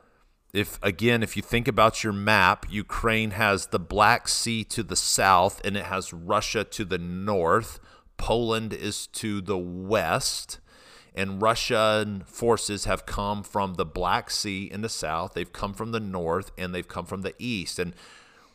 if 0.53 0.79
again, 0.81 1.21
if 1.21 1.35
you 1.35 1.43
think 1.43 1.67
about 1.67 2.03
your 2.03 2.13
map, 2.13 2.65
Ukraine 2.69 3.31
has 3.31 3.67
the 3.67 3.79
Black 3.79 4.27
Sea 4.27 4.63
to 4.65 4.83
the 4.83 4.95
south 4.95 5.61
and 5.63 5.77
it 5.77 5.85
has 5.85 6.13
Russia 6.13 6.63
to 6.63 6.85
the 6.85 6.97
north. 6.97 7.79
Poland 8.17 8.73
is 8.73 9.07
to 9.07 9.41
the 9.41 9.57
west 9.57 10.59
and 11.15 11.41
Russian 11.41 12.23
forces 12.25 12.85
have 12.85 13.05
come 13.05 13.43
from 13.43 13.73
the 13.75 13.85
Black 13.85 14.29
Sea 14.29 14.69
in 14.71 14.81
the 14.81 14.89
south, 14.89 15.33
they've 15.33 15.51
come 15.51 15.73
from 15.73 15.91
the 15.91 15.99
north, 15.99 16.51
and 16.57 16.73
they've 16.73 16.87
come 16.87 17.05
from 17.05 17.23
the 17.23 17.33
east. 17.37 17.79
And 17.79 17.93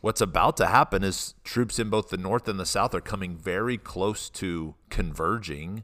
what's 0.01 0.21
about 0.21 0.57
to 0.57 0.67
happen 0.67 1.03
is 1.03 1.35
troops 1.43 1.79
in 1.79 1.89
both 1.89 2.09
the 2.09 2.17
north 2.17 2.47
and 2.47 2.59
the 2.59 2.65
south 2.65 2.95
are 2.95 3.01
coming 3.01 3.35
very 3.35 3.77
close 3.77 4.29
to 4.31 4.75
converging. 4.89 5.83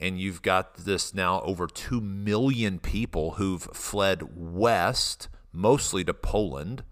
And 0.00 0.18
you've 0.18 0.40
got 0.40 0.74
this 0.76 1.12
now 1.14 1.42
over 1.42 1.66
2 1.66 2.00
million 2.00 2.78
people 2.78 3.32
who've 3.32 3.62
fled 3.62 4.30
west, 4.34 5.28
mostly 5.52 6.02
to 6.04 6.14
Poland. 6.14 6.82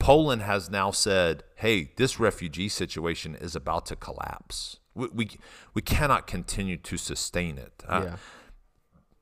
Poland 0.00 0.42
has 0.42 0.68
now 0.68 0.90
said, 0.90 1.44
hey, 1.56 1.92
this 1.96 2.18
refugee 2.18 2.68
situation 2.68 3.36
is 3.36 3.54
about 3.54 3.86
to 3.86 3.96
collapse. 3.96 4.80
We, 4.96 5.08
we, 5.14 5.30
we 5.74 5.80
cannot 5.82 6.26
continue 6.26 6.76
to 6.78 6.96
sustain 6.96 7.56
it. 7.56 7.84
I- 7.88 8.02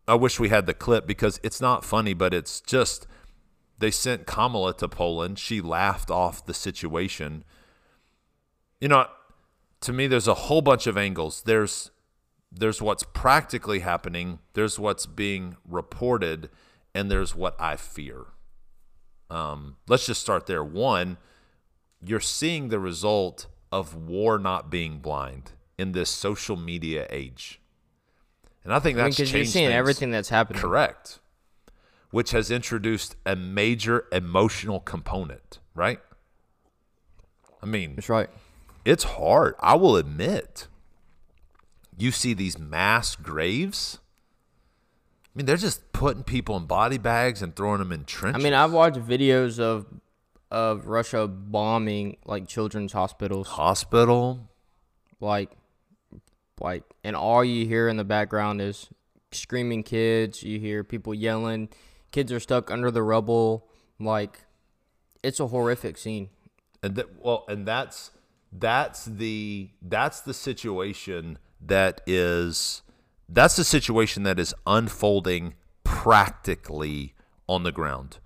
I 0.09 0.15
wish 0.17 0.41
we 0.41 0.49
had 0.49 0.67
the 0.67 0.75
clip 0.75 1.07
because 1.07 1.39
it's 1.45 1.61
not 1.61 1.85
funny, 1.85 2.15
but 2.15 2.35
it's 2.35 2.61
just 2.63 3.07
they 3.79 3.91
sent 3.93 4.27
Kamala 4.27 4.75
to 4.79 4.89
Poland. 4.89 5.39
She 5.39 5.61
laughed 5.61 6.11
off 6.11 6.45
the 6.45 6.55
situation. 6.55 7.45
You 8.81 8.89
know, 8.89 9.07
to 9.83 9.93
me, 9.93 10.07
there's 10.09 10.27
a 10.27 10.35
whole 10.35 10.61
bunch 10.63 10.87
of 10.89 10.97
angles. 10.97 11.43
There's 11.47 11.91
there's 12.55 12.83
what's 12.83 13.03
practically 13.03 13.81
happening. 13.81 14.39
There's 14.53 14.79
what's 14.79 15.07
being 15.07 15.57
reported, 15.69 16.51
and 16.95 17.11
there's 17.11 17.35
what 17.35 17.59
I 17.61 17.77
fear. 17.77 18.27
Um, 19.31 19.77
let's 19.89 20.07
just 20.07 20.21
start 20.21 20.47
there. 20.47 20.63
One, 20.63 21.17
you're 22.05 22.21
seeing 22.21 22.69
the 22.69 22.79
result 22.79 23.47
of 23.71 23.95
war 23.95 24.39
not 24.39 24.71
being 24.71 24.99
blind 24.99 25.53
in 25.79 25.93
this 25.93 26.11
social 26.11 26.57
media 26.57 27.07
age. 27.09 27.61
And 28.65 28.73
I 28.73 28.79
think 28.79 28.97
that's 28.97 29.17
because 29.17 29.33
you're 29.33 29.45
seeing 29.45 29.69
things. 29.69 29.75
everything 29.75 30.11
that's 30.11 30.29
happening. 30.29 30.61
Correct. 30.61 31.19
Which 32.11 32.33
has 32.33 32.51
introduced 32.51 33.17
a 33.25 33.35
major 33.35 34.05
emotional 34.13 34.81
component, 34.81 35.59
right? 35.75 35.99
I 37.63 37.67
mean, 37.67 37.95
That's 37.95 38.09
right. 38.09 38.29
it's 38.85 39.05
hard. 39.05 39.55
I 39.61 39.77
will 39.77 39.97
admit. 39.97 40.69
You 41.97 42.11
see 42.11 42.35
these 42.35 42.59
mass 42.59 43.17
graves. 43.17 43.99
I 45.27 45.31
mean, 45.35 45.47
they're 45.47 45.57
just 45.57 45.93
putting 45.93 46.25
people 46.25 46.57
in 46.57 46.67
body 46.67 46.99
bags 46.99 47.43
and 47.43 47.55
throwing 47.57 47.79
them 47.79 47.93
in 47.93 48.05
trenches. 48.05 48.41
I 48.41 48.45
mean, 48.45 48.55
I've 48.55 48.73
watched 48.73 48.99
videos 48.99 49.59
of 49.59 49.87
of 50.51 50.87
Russia 50.87 51.27
bombing 51.27 52.19
like 52.27 52.47
children's 52.47 52.93
hospitals, 52.93 53.49
hospital. 53.49 54.51
like 55.21 55.51
like, 56.61 56.85
and 57.03 57.17
all 57.17 57.43
you 57.45 57.67
hear 57.67 57.89
in 57.89 57.97
the 57.97 58.05
background 58.05 58.61
is 58.61 58.89
screaming 59.33 59.83
kids. 59.83 60.43
You 60.43 60.61
hear 60.61 60.85
people 60.85 61.15
yelling. 61.15 61.69
Kids 62.13 62.31
are 62.31 62.39
stuck 62.41 62.71
under 62.71 62.91
the 62.91 63.03
rubble. 63.03 63.67
Like, 63.99 64.45
it's 65.23 65.41
a 65.41 65.47
horrific 65.49 65.97
scene. 65.99 66.29
and 66.83 66.95
that 66.97 67.07
well 67.25 67.45
and 67.49 67.67
that's 67.67 68.11
that's 68.53 69.07
the 69.07 69.71
that's 69.81 70.21
the 70.21 70.35
situation 70.35 71.39
that 71.65 72.01
is 72.07 72.83
that's 73.29 73.57
the 73.57 73.65
situation 73.65 74.23
that 74.25 74.39
is 74.39 74.55
unfolding 74.67 75.55
practically 75.85 77.15
on 77.49 77.63
the 77.63 77.73
ground 77.73 78.19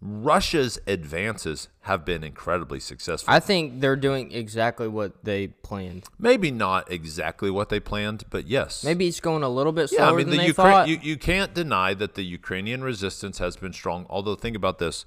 russia's 0.00 0.78
advances 0.86 1.68
have 1.82 2.04
been 2.04 2.22
incredibly 2.22 2.78
successful 2.78 3.32
I 3.32 3.40
think 3.40 3.80
they're 3.80 3.96
doing 3.96 4.32
exactly 4.32 4.86
what 4.86 5.24
they 5.24 5.46
planned. 5.48 6.04
maybe 6.18 6.50
not 6.50 6.90
exactly 6.92 7.50
what 7.50 7.70
they 7.70 7.80
planned 7.80 8.24
but 8.28 8.46
yes 8.46 8.84
Maybe 8.84 9.06
it's 9.06 9.20
going 9.20 9.42
a 9.42 9.48
little 9.48 9.72
bit 9.72 9.88
slower 9.88 10.08
yeah, 10.08 10.12
I 10.12 10.16
mean 10.16 10.28
than 10.28 10.46
the 10.46 10.52
thought. 10.52 10.88
You, 10.88 10.98
you 11.02 11.16
can't 11.16 11.54
deny 11.54 11.94
that 11.94 12.14
the 12.14 12.22
Ukrainian 12.22 12.82
resistance 12.82 13.38
has 13.38 13.56
been 13.56 13.72
strong. 13.72 14.04
Although 14.10 14.34
think 14.34 14.56
about 14.56 14.78
this: 14.78 15.06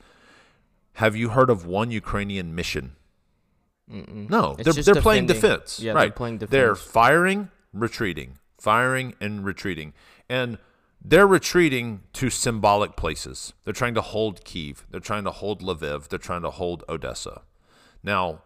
Have 0.93 1.15
you 1.15 1.29
heard 1.29 1.49
of 1.51 1.65
one 1.65 1.91
Ukrainian 1.91 2.55
mission? 2.55 2.95
No, 3.87 4.55
It's 4.57 4.73
they're 4.75 4.93
they're 4.93 5.01
playing 5.01 5.27
defense. 5.27 5.79
Yeah, 5.79 5.93
they're 5.93 6.03
right. 6.03 6.15
playing 6.15 6.39
They're 6.39 6.75
firing, 6.75 7.49
retreating, 7.79 8.39
firing 8.57 9.15
and 9.19 9.45
retreating, 9.45 9.93
and 10.29 10.57
they're 11.03 11.27
retreating 11.27 12.01
to 12.13 12.29
symbolic 12.29 12.95
places. 12.95 13.53
They're 13.63 13.73
trying 13.73 13.95
to 13.95 14.01
hold 14.01 14.43
Kiev. 14.43 14.85
They're 14.89 14.99
trying 14.99 15.23
to 15.25 15.31
hold 15.31 15.61
Lviv. 15.61 16.09
They're 16.09 16.19
trying 16.19 16.41
to 16.41 16.49
hold 16.49 16.83
Odessa. 16.89 17.43
Now, 18.03 18.41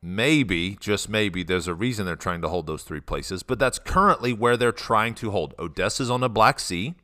maybe, 0.00 0.76
just 0.80 1.08
maybe, 1.08 1.42
there's 1.42 1.68
a 1.68 1.74
reason 1.74 2.06
they're 2.06 2.16
trying 2.16 2.42
to 2.42 2.48
hold 2.48 2.66
those 2.66 2.82
three 2.82 3.00
places, 3.00 3.42
but 3.42 3.58
that's 3.58 3.78
currently 3.78 4.32
where 4.32 4.56
they're 4.56 4.72
trying 4.72 5.14
to 5.16 5.30
hold. 5.30 5.54
Odessa's 5.58 6.10
on 6.10 6.20
the 6.20 6.28
Black 6.28 6.58
Sea, 6.58 6.94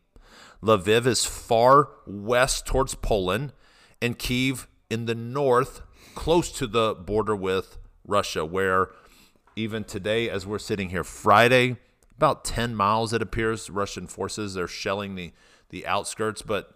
Lviv 0.62 1.06
is 1.06 1.24
far 1.24 1.90
west 2.06 2.66
towards 2.66 2.94
Poland, 2.94 3.52
and 4.02 4.18
Kiev 4.18 4.66
in 4.90 5.04
the 5.04 5.14
north, 5.14 5.82
close 6.14 6.50
to 6.52 6.66
the 6.66 6.94
border 6.94 7.36
with 7.36 7.78
Russia, 8.04 8.44
where 8.44 8.90
even 9.58 9.84
today, 9.84 10.30
as 10.30 10.46
we're 10.46 10.58
sitting 10.58 10.90
here 10.90 11.04
Friday, 11.04 11.76
about 12.16 12.44
10 12.44 12.74
miles, 12.74 13.12
it 13.12 13.20
appears, 13.22 13.68
Russian 13.70 14.06
forces, 14.06 14.54
they're 14.54 14.68
shelling 14.68 15.14
the, 15.14 15.32
the 15.70 15.86
outskirts, 15.86 16.42
but 16.42 16.74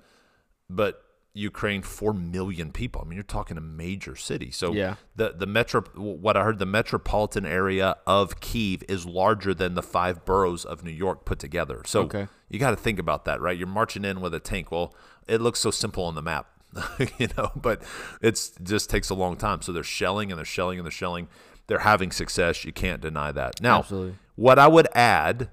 but 0.69 1.05
Ukraine, 1.35 1.83
four 1.83 2.13
million 2.13 2.73
people. 2.73 3.01
I 3.05 3.09
mean, 3.09 3.15
you're 3.17 3.23
talking 3.23 3.57
a 3.57 3.61
major 3.63 4.17
city. 4.17 4.51
So 4.51 4.73
Yeah. 4.73 4.97
the 5.17 5.33
the 5.37 5.47
metro, 5.47 5.83
what 5.95 6.37
I 6.37 6.45
heard, 6.45 6.59
the 6.59 6.67
metropolitan 6.67 7.45
area 7.47 7.97
of 8.07 8.41
Kiev 8.41 8.83
is 8.89 9.07
larger 9.07 9.55
than 9.55 9.75
the 9.75 9.83
five 9.83 10.25
boroughs 10.25 10.65
of 10.65 10.83
New 10.85 10.91
York 10.91 11.25
put 11.25 11.39
together. 11.39 11.83
So 11.87 12.03
Okay. 12.03 12.27
you 12.51 12.59
got 12.59 12.71
to 12.71 12.77
think 12.77 12.99
about 12.99 13.25
that, 13.27 13.41
right? 13.41 13.57
You're 13.57 13.67
marching 13.67 14.05
in 14.05 14.21
with 14.21 14.35
a 14.35 14.41
tank. 14.41 14.71
Well, 14.71 14.95
it 15.27 15.41
looks 15.41 15.61
so 15.61 15.71
simple 15.71 16.05
on 16.05 16.15
the 16.15 16.23
map, 16.23 16.47
you 17.19 17.29
know, 17.37 17.51
but 17.57 17.83
it's 18.21 18.53
it 18.57 18.65
just 18.65 18.89
takes 18.91 19.09
a 19.11 19.15
long 19.15 19.37
time. 19.37 19.63
So 19.63 19.73
they're 19.73 19.83
shelling 19.83 20.31
and 20.31 20.39
they're 20.39 20.45
shelling 20.45 20.79
and 20.79 20.85
they're 20.87 20.91
shelling. 20.91 21.29
They're 21.67 21.81
having 21.81 22.11
success. 22.11 22.65
You 22.65 22.73
can't 22.73 23.01
deny 23.01 23.33
that. 23.33 23.61
Now, 23.61 23.81
Absolutely. 23.81 24.15
what 24.37 24.59
I 24.59 24.69
would 24.69 24.89
add 24.95 25.49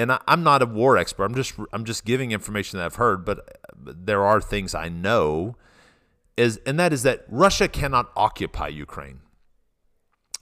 and 0.00 0.12
I, 0.12 0.20
I'm 0.26 0.42
not 0.42 0.62
a 0.62 0.66
war 0.66 0.96
expert. 0.96 1.24
I'm 1.24 1.34
just 1.34 1.54
I'm 1.72 1.84
just 1.84 2.04
giving 2.06 2.32
information 2.32 2.78
that 2.78 2.86
I've 2.86 2.94
heard, 2.94 3.24
but 3.24 3.60
there 3.76 4.24
are 4.24 4.40
things 4.40 4.74
I 4.74 4.88
know. 4.88 5.56
Is 6.36 6.58
and 6.64 6.80
that 6.80 6.92
is 6.92 7.02
that 7.02 7.24
Russia 7.28 7.68
cannot 7.68 8.10
occupy 8.16 8.68
Ukraine. 8.68 9.20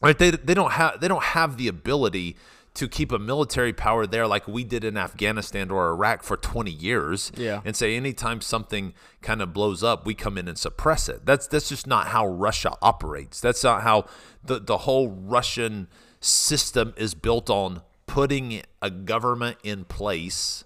Right? 0.00 0.16
They 0.16 0.30
they 0.30 0.54
don't 0.54 0.72
have 0.72 1.00
they 1.00 1.08
don't 1.08 1.24
have 1.24 1.56
the 1.56 1.66
ability 1.66 2.36
to 2.74 2.86
keep 2.88 3.10
a 3.10 3.18
military 3.18 3.72
power 3.72 4.06
there 4.06 4.26
like 4.26 4.46
we 4.46 4.62
did 4.64 4.84
in 4.84 4.96
Afghanistan 4.96 5.70
or 5.70 5.88
Iraq 5.88 6.22
for 6.22 6.36
20 6.36 6.70
years 6.70 7.32
Yeah. 7.36 7.60
and 7.64 7.74
say 7.74 7.96
anytime 7.96 8.40
something 8.40 8.94
kind 9.20 9.42
of 9.42 9.52
blows 9.52 9.82
up 9.82 10.06
we 10.06 10.14
come 10.14 10.38
in 10.38 10.46
and 10.48 10.56
suppress 10.58 11.08
it. 11.08 11.26
That's 11.26 11.46
that's 11.48 11.68
just 11.68 11.86
not 11.86 12.08
how 12.08 12.26
Russia 12.26 12.72
operates. 12.80 13.40
That's 13.40 13.64
not 13.64 13.82
how 13.82 14.04
the 14.44 14.60
the 14.60 14.78
whole 14.78 15.08
Russian 15.10 15.88
system 16.20 16.94
is 16.96 17.14
built 17.14 17.50
on 17.50 17.82
putting 18.06 18.62
a 18.82 18.90
government 18.90 19.56
in 19.64 19.84
place 19.84 20.64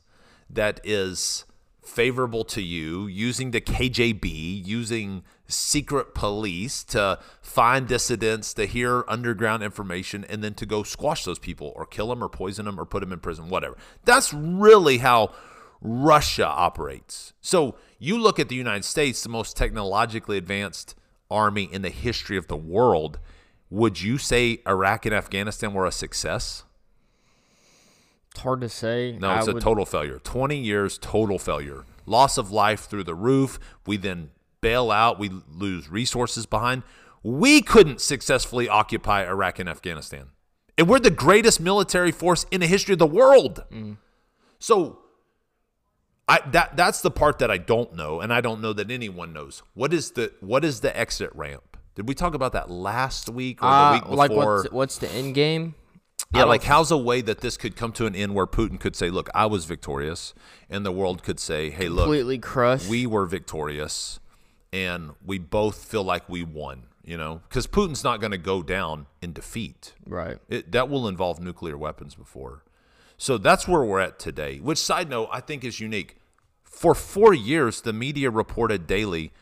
that 0.50 0.80
is 0.84 1.44
favorable 1.82 2.44
to 2.44 2.62
you, 2.62 3.06
using 3.06 3.50
the 3.50 3.60
KGB, 3.60 4.64
using 4.64 5.24
secret 5.52 6.14
police 6.14 6.82
to 6.84 7.18
find 7.40 7.86
dissidents, 7.86 8.54
to 8.54 8.66
hear 8.66 9.04
underground 9.08 9.62
information, 9.62 10.24
and 10.28 10.42
then 10.42 10.54
to 10.54 10.66
go 10.66 10.82
squash 10.82 11.24
those 11.24 11.38
people 11.38 11.72
or 11.76 11.86
kill 11.86 12.08
them 12.08 12.22
or 12.22 12.28
poison 12.28 12.64
them 12.64 12.80
or 12.80 12.84
put 12.84 13.00
them 13.00 13.12
in 13.12 13.20
prison, 13.20 13.48
whatever. 13.48 13.76
That's 14.04 14.32
really 14.32 14.98
how 14.98 15.32
Russia 15.80 16.46
operates. 16.46 17.32
So 17.40 17.76
you 17.98 18.18
look 18.18 18.38
at 18.38 18.48
the 18.48 18.54
United 18.54 18.84
States, 18.84 19.22
the 19.22 19.28
most 19.28 19.56
technologically 19.56 20.36
advanced 20.38 20.94
army 21.30 21.68
in 21.72 21.82
the 21.82 21.90
history 21.90 22.36
of 22.36 22.46
the 22.48 22.56
world. 22.56 23.18
Would 23.70 24.02
you 24.02 24.18
say 24.18 24.60
Iraq 24.66 25.06
and 25.06 25.14
Afghanistan 25.14 25.72
were 25.72 25.86
a 25.86 25.92
success? 25.92 26.64
It's 28.30 28.40
hard 28.40 28.60
to 28.60 28.68
say. 28.68 29.16
No, 29.18 29.34
it's 29.36 29.48
a 29.48 29.52
would- 29.54 29.62
total 29.62 29.84
failure. 29.84 30.18
20 30.18 30.58
years, 30.58 30.98
total 30.98 31.38
failure. 31.38 31.84
Loss 32.06 32.38
of 32.38 32.50
life 32.50 32.86
through 32.86 33.04
the 33.04 33.14
roof. 33.14 33.58
We 33.86 33.96
then 33.96 34.30
bail 34.62 34.90
out. 34.90 35.18
We 35.18 35.30
lose 35.50 35.90
resources 35.90 36.46
behind. 36.46 36.84
We 37.22 37.60
couldn't 37.60 38.00
successfully 38.00 38.68
occupy 38.68 39.26
Iraq 39.26 39.58
and 39.58 39.68
Afghanistan. 39.68 40.28
And 40.78 40.88
we're 40.88 40.98
the 41.00 41.10
greatest 41.10 41.60
military 41.60 42.10
force 42.10 42.46
in 42.50 42.62
the 42.62 42.66
history 42.66 42.94
of 42.94 42.98
the 42.98 43.06
world. 43.06 43.62
So 44.58 45.00
I 46.26 46.38
that 46.52 46.76
that's 46.76 47.02
the 47.02 47.10
part 47.10 47.38
that 47.40 47.50
I 47.50 47.58
don't 47.58 47.94
know, 47.94 48.20
and 48.20 48.32
I 48.32 48.40
don't 48.40 48.62
know 48.62 48.72
that 48.72 48.90
anyone 48.90 49.32
knows. 49.34 49.62
What 49.74 49.92
is 49.92 50.12
the 50.12 50.32
what 50.40 50.64
is 50.64 50.80
the 50.80 50.96
exit 50.98 51.30
ramp? 51.34 51.76
Did 51.94 52.08
we 52.08 52.14
talk 52.14 52.32
about 52.34 52.52
that 52.52 52.70
last 52.70 53.28
week 53.28 53.62
or 53.62 53.68
the 53.68 53.74
Uh, 53.74 53.92
week 53.94 54.02
before? 54.04 54.16
like 54.16 54.30
what's, 54.30 54.70
what's 54.72 54.98
the 54.98 55.10
end 55.10 55.34
game? 55.34 55.74
Yeah, 56.34 56.44
like 56.44 56.62
how's 56.62 56.90
a 56.90 56.96
way 56.96 57.20
that 57.20 57.40
this 57.42 57.58
could 57.58 57.76
come 57.76 57.92
to 57.92 58.06
an 58.06 58.14
end 58.14 58.34
where 58.34 58.46
Putin 58.46 58.80
could 58.80 58.96
say, 58.96 59.10
"Look, 59.10 59.28
I 59.34 59.44
was 59.44 59.66
victorious," 59.66 60.32
and 60.70 60.86
the 60.86 60.92
world 60.92 61.22
could 61.22 61.38
say, 61.38 61.68
"Hey, 61.68 61.88
look, 61.90 62.04
Completely 62.04 62.38
crushed. 62.38 62.88
we 62.88 63.04
were 63.06 63.26
victorious, 63.26 64.18
and 64.72 65.12
we 65.24 65.38
both 65.38 65.84
feel 65.84 66.04
like 66.04 66.28
we 66.28 66.42
won." 66.42 66.84
You 67.04 67.16
know, 67.16 67.42
because 67.48 67.66
Putin's 67.66 68.04
not 68.04 68.20
going 68.20 68.30
to 68.30 68.38
go 68.38 68.62
down 68.62 69.06
in 69.20 69.32
defeat. 69.32 69.92
right. 70.06 70.38
It, 70.48 70.70
that 70.70 70.88
will 70.88 71.08
involve 71.08 71.40
nuclear 71.40 71.76
weapons 71.76 72.14
before. 72.14 72.62
So 73.16 73.38
that's 73.38 73.66
where 73.66 73.82
we're 73.82 74.00
at 74.00 74.18
today. 74.20 74.58
Which 74.58 74.78
side 74.78 75.08
note 75.08 75.28
I 75.32 75.40
think 75.40 75.64
is 75.64 75.80
unique. 75.80 76.16
For 76.62 76.94
four 76.94 77.34
years, 77.34 77.80
the 77.80 77.92
media 77.92 78.30
reported 78.30 78.86
daily 78.86 79.32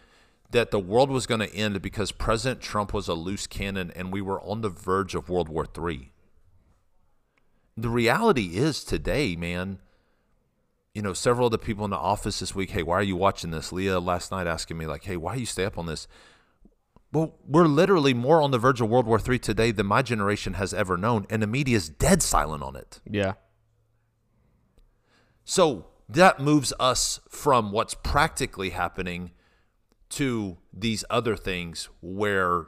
that 0.51 0.71
the 0.71 0.79
world 0.79 1.11
was 1.11 1.27
going 1.27 1.41
to 1.41 1.55
end 1.55 1.81
because 1.81 2.13
President 2.13 2.61
Trump 2.61 2.93
was 2.93 3.09
a 3.09 3.15
loose 3.15 3.47
cannon 3.47 3.93
and 3.95 4.13
we 4.13 4.21
were 4.21 4.41
on 4.43 4.61
the 4.63 4.69
verge 4.69 5.15
of 5.15 5.29
World 5.29 5.49
War 5.49 5.65
III. 5.65 6.13
The 7.77 7.89
reality 7.89 8.57
is 8.57 8.85
today, 8.85 9.37
man, 9.37 9.79
you 10.95 11.03
know, 11.03 11.13
several 11.13 11.47
of 11.47 11.53
the 11.53 11.59
people 11.59 11.85
in 11.85 11.91
the 11.91 11.97
office 11.97 12.41
this 12.41 12.55
week, 12.55 12.71
hey, 12.71 12.83
why 12.83 12.97
are 12.97 13.03
you 13.03 13.17
watching 13.17 13.51
this? 13.51 13.73
Leah 13.73 14.01
last 14.01 14.31
night 14.33 14.47
asking 14.47 14.77
me, 14.77 14.87
like, 14.87 15.05
hey, 15.05 15.17
why 15.17 15.35
do 15.35 15.41
you 15.41 15.47
stay 15.47 15.65
up 15.65 15.79
on 15.79 15.87
this? 15.87 16.09
Well, 17.13 17.37
we're 17.47 17.67
literally 17.67 18.15
more 18.15 18.41
on 18.41 18.51
the 18.51 18.59
verge 18.59 18.81
of 18.81 18.89
World 18.89 19.07
War 19.07 19.21
III 19.21 19.39
today 19.39 19.71
than 19.73 19.87
my 19.87 20.03
generation 20.03 20.55
has 20.55 20.73
ever 20.73 20.97
known, 20.97 21.27
and 21.29 21.43
the 21.43 21.47
media 21.47 21.77
is 21.77 21.89
dead 21.89 22.23
silent 22.23 22.63
on 22.63 22.77
it. 22.77 23.01
Yeah. 23.09 23.35
So 25.45 25.87
that 26.09 26.41
moves 26.41 26.73
us 26.79 27.21
from 27.29 27.73
what's 27.73 27.95
practically 27.95 28.71
happening 28.71 29.31
to 30.11 30.59
these 30.73 31.05
other 31.09 31.37
things 31.37 31.89
where 32.01 32.67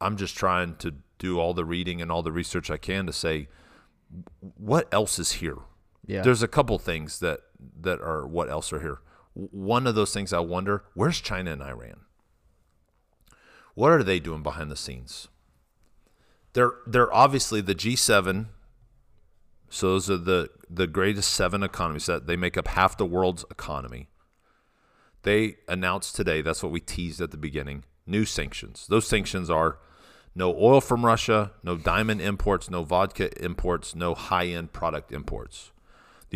I'm 0.00 0.16
just 0.16 0.36
trying 0.36 0.76
to 0.76 0.94
do 1.18 1.38
all 1.38 1.54
the 1.54 1.64
reading 1.64 2.02
and 2.02 2.12
all 2.12 2.22
the 2.22 2.32
research 2.32 2.70
I 2.70 2.76
can 2.76 3.06
to 3.06 3.12
say 3.12 3.48
what 4.56 4.92
else 4.92 5.18
is 5.18 5.32
here. 5.32 5.58
Yeah. 6.06 6.22
There's 6.22 6.42
a 6.42 6.48
couple 6.48 6.78
things 6.78 7.18
that 7.20 7.40
that 7.80 8.00
are 8.00 8.26
what 8.26 8.48
else 8.48 8.72
are 8.72 8.80
here. 8.80 9.00
One 9.34 9.86
of 9.86 9.94
those 9.94 10.14
things 10.14 10.32
I 10.32 10.38
wonder, 10.38 10.84
where's 10.94 11.20
China 11.20 11.52
and 11.52 11.62
Iran? 11.62 12.00
What 13.74 13.92
are 13.92 14.02
they 14.02 14.18
doing 14.18 14.42
behind 14.42 14.70
the 14.70 14.76
scenes? 14.76 15.28
They're 16.54 16.72
they're 16.86 17.12
obviously 17.12 17.60
the 17.60 17.74
G7 17.74 18.46
so 19.68 19.90
those 19.90 20.10
are 20.10 20.16
the 20.16 20.50
the 20.68 20.86
greatest 20.86 21.32
seven 21.32 21.62
economies 21.62 22.06
that 22.06 22.26
they 22.26 22.36
make 22.36 22.56
up 22.56 22.68
half 22.68 22.96
the 22.96 23.06
world's 23.06 23.44
economy. 23.50 24.08
They 25.22 25.56
announced 25.68 26.14
today, 26.14 26.40
that's 26.40 26.62
what 26.62 26.72
we 26.72 26.80
teased 26.80 27.20
at 27.20 27.30
the 27.30 27.36
beginning, 27.36 27.84
new 28.06 28.24
sanctions. 28.24 28.86
Those 28.88 29.06
sanctions 29.06 29.50
are 29.50 29.78
no 30.34 30.54
oil 30.56 30.80
from 30.80 31.04
Russia, 31.04 31.52
no 31.64 31.76
diamond 31.76 32.20
imports, 32.20 32.70
no 32.70 32.84
vodka 32.84 33.30
imports, 33.42 33.94
no 33.94 34.14
high-end 34.14 34.72
product 34.72 35.10
imports. 35.10 35.72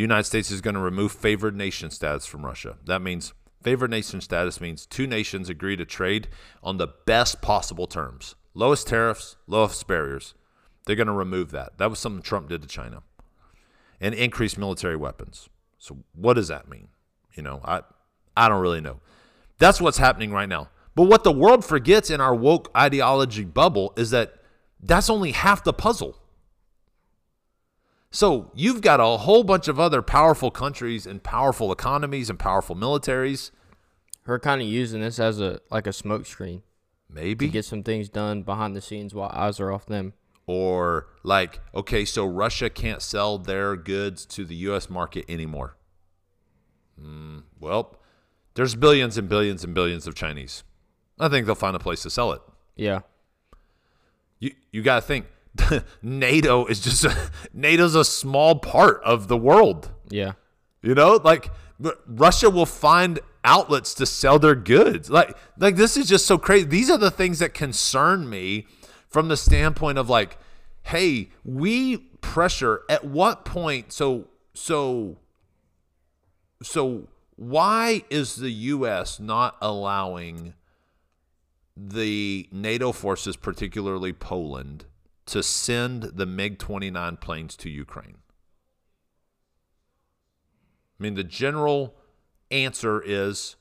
The 0.00 0.04
United 0.04 0.24
States 0.24 0.50
is 0.50 0.62
going 0.62 0.76
to 0.76 0.80
remove 0.80 1.12
favored 1.12 1.54
nation 1.54 1.90
status 1.90 2.24
from 2.24 2.46
Russia. 2.46 2.78
That 2.86 3.02
means 3.02 3.34
favored 3.62 3.90
nation 3.90 4.22
status 4.22 4.58
means 4.58 4.86
two 4.86 5.06
nations 5.06 5.50
agree 5.50 5.76
to 5.76 5.84
trade 5.84 6.28
on 6.62 6.78
the 6.78 6.88
best 7.04 7.42
possible 7.42 7.86
terms. 7.86 8.34
Lowest 8.54 8.86
tariffs, 8.86 9.36
lowest 9.46 9.86
barriers. 9.86 10.32
They're 10.86 10.96
going 10.96 11.06
to 11.08 11.12
remove 11.12 11.50
that. 11.50 11.76
That 11.76 11.90
was 11.90 11.98
something 11.98 12.22
Trump 12.22 12.48
did 12.48 12.62
to 12.62 12.66
China 12.66 13.02
and 14.00 14.14
increase 14.14 14.56
military 14.56 14.96
weapons. 14.96 15.50
So 15.76 15.98
what 16.14 16.32
does 16.32 16.48
that 16.48 16.66
mean? 16.66 16.88
You 17.34 17.42
know, 17.42 17.60
I 17.62 17.82
I 18.34 18.48
don't 18.48 18.62
really 18.62 18.80
know. 18.80 19.00
That's 19.58 19.82
what's 19.82 19.98
happening 19.98 20.32
right 20.32 20.48
now. 20.48 20.70
But 20.94 21.08
what 21.08 21.24
the 21.24 21.30
world 21.30 21.62
forgets 21.62 22.08
in 22.08 22.22
our 22.22 22.34
woke 22.34 22.70
ideology 22.74 23.44
bubble 23.44 23.92
is 23.98 24.12
that 24.12 24.32
that's 24.82 25.10
only 25.10 25.32
half 25.32 25.62
the 25.62 25.74
puzzle. 25.74 26.16
So 28.12 28.50
you've 28.54 28.80
got 28.80 28.98
a 29.00 29.18
whole 29.18 29.44
bunch 29.44 29.68
of 29.68 29.78
other 29.78 30.02
powerful 30.02 30.50
countries 30.50 31.06
and 31.06 31.22
powerful 31.22 31.70
economies 31.70 32.28
and 32.28 32.38
powerful 32.38 32.74
militaries. 32.74 33.50
Her 34.22 34.38
kind 34.38 34.60
of 34.60 34.66
using 34.66 35.00
this 35.00 35.18
as 35.18 35.40
a 35.40 35.60
like 35.70 35.86
a 35.86 35.92
smoke 35.92 36.26
screen 36.26 36.62
Maybe 37.08 37.46
to 37.46 37.52
get 37.52 37.64
some 37.64 37.82
things 37.82 38.08
done 38.08 38.42
behind 38.42 38.76
the 38.76 38.80
scenes 38.80 39.14
while 39.14 39.30
eyes 39.32 39.58
are 39.60 39.72
off 39.72 39.86
them. 39.86 40.12
or 40.46 41.08
like 41.24 41.60
okay 41.74 42.04
so 42.04 42.24
russia 42.26 42.68
can't 42.70 43.02
sell 43.02 43.38
their 43.38 43.76
goods 43.76 44.24
to 44.26 44.44
the 44.44 44.54
us 44.56 44.88
market 44.90 45.24
anymore 45.28 45.76
mm, 47.00 47.42
well 47.58 47.96
there's 48.54 48.74
billions 48.76 49.16
and 49.18 49.28
billions 49.28 49.64
and 49.64 49.74
billions 49.74 50.06
of 50.06 50.14
chinese 50.14 50.62
i 51.18 51.28
think 51.28 51.46
they'll 51.46 51.54
find 51.54 51.74
a 51.74 51.80
place 51.80 52.02
to 52.02 52.10
sell 52.10 52.30
it 52.32 52.42
Yeah. 52.76 53.00
you 54.38 54.52
you 54.72 54.82
got 54.82 54.96
to 54.96 55.02
think 55.02 55.26
nato 56.02 56.66
is 56.66 56.80
just 56.80 57.04
a, 57.04 57.30
nato's 57.52 57.94
a 57.94 58.04
small 58.04 58.58
part 58.58 59.02
of 59.04 59.28
the 59.28 59.36
world. 59.36 59.90
Yeah. 60.08 60.32
you 60.82 60.94
know 60.94 61.20
like 61.22 61.50
russia 62.06 62.50
will 62.50 62.66
find 62.66 63.20
outlets 63.44 63.94
to 63.94 64.06
sell 64.06 64.38
their 64.38 64.54
goods. 64.54 65.10
Like 65.10 65.36
like 65.58 65.76
this 65.76 65.96
is 65.96 66.08
just 66.08 66.26
so 66.26 66.38
crazy. 66.38 66.66
These 66.66 66.90
are 66.90 66.98
the 66.98 67.10
things 67.10 67.38
that 67.38 67.54
concern 67.54 68.28
me 68.28 68.66
from 69.08 69.28
the 69.28 69.36
standpoint 69.36 69.98
of 69.98 70.08
like 70.08 70.38
hey 70.82 71.30
we 71.44 71.98
pressure 72.20 72.82
at 72.88 73.04
what 73.04 73.44
point 73.44 73.92
so 73.92 74.28
so 74.54 75.18
so 76.62 77.08
why 77.36 78.02
is 78.10 78.36
the 78.36 78.50
us 78.50 79.18
not 79.18 79.56
allowing 79.60 80.54
the 81.76 82.48
nato 82.52 82.92
forces 82.92 83.36
particularly 83.36 84.12
poland 84.12 84.84
to 85.30 85.42
send 85.42 86.02
the 86.02 86.26
mig-29 86.26 87.20
planes 87.20 87.56
to 87.56 87.68
ukraine 87.70 88.16
I 91.00 91.02
mean, 91.02 91.14
the 91.14 91.24
general 91.24 91.94
answer 92.50 93.02
is, 93.02 93.56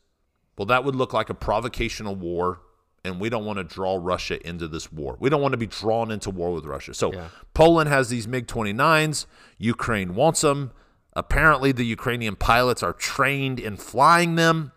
well, 0.57 0.65
that 0.65 0.83
would 0.83 0.95
look 0.95 1.13
like 1.13 1.29
a 1.29 1.33
provocational 1.33 2.13
war, 2.13 2.59
and 3.05 3.17
we 3.17 3.29
don't 3.29 3.45
want 3.45 3.57
to 3.59 3.63
draw 3.63 3.97
Russia 3.99 4.45
into 4.45 4.67
this 4.67 4.91
war. 4.91 5.15
We 5.21 5.29
don't 5.29 5.41
want 5.41 5.53
to 5.53 5.57
be 5.57 5.67
drawn 5.67 6.11
into 6.11 6.31
war 6.31 6.51
with 6.51 6.65
Russia. 6.65 6.93
So 6.93 7.13
Yeah. 7.13 7.29
Poland 7.53 7.87
has 7.89 8.09
these 8.09 8.27
MiG 8.27 8.45
29s. 8.45 9.25
Ukraine 9.57 10.15
wants 10.15 10.41
them. 10.41 10.71
Apparently, 11.13 11.71
the 11.71 11.85
Ukrainian 11.85 12.35
pilots 12.35 12.83
are 12.83 12.93
trained 12.93 13.57
in 13.57 13.77
flying 13.77 14.35
them. 14.35 14.73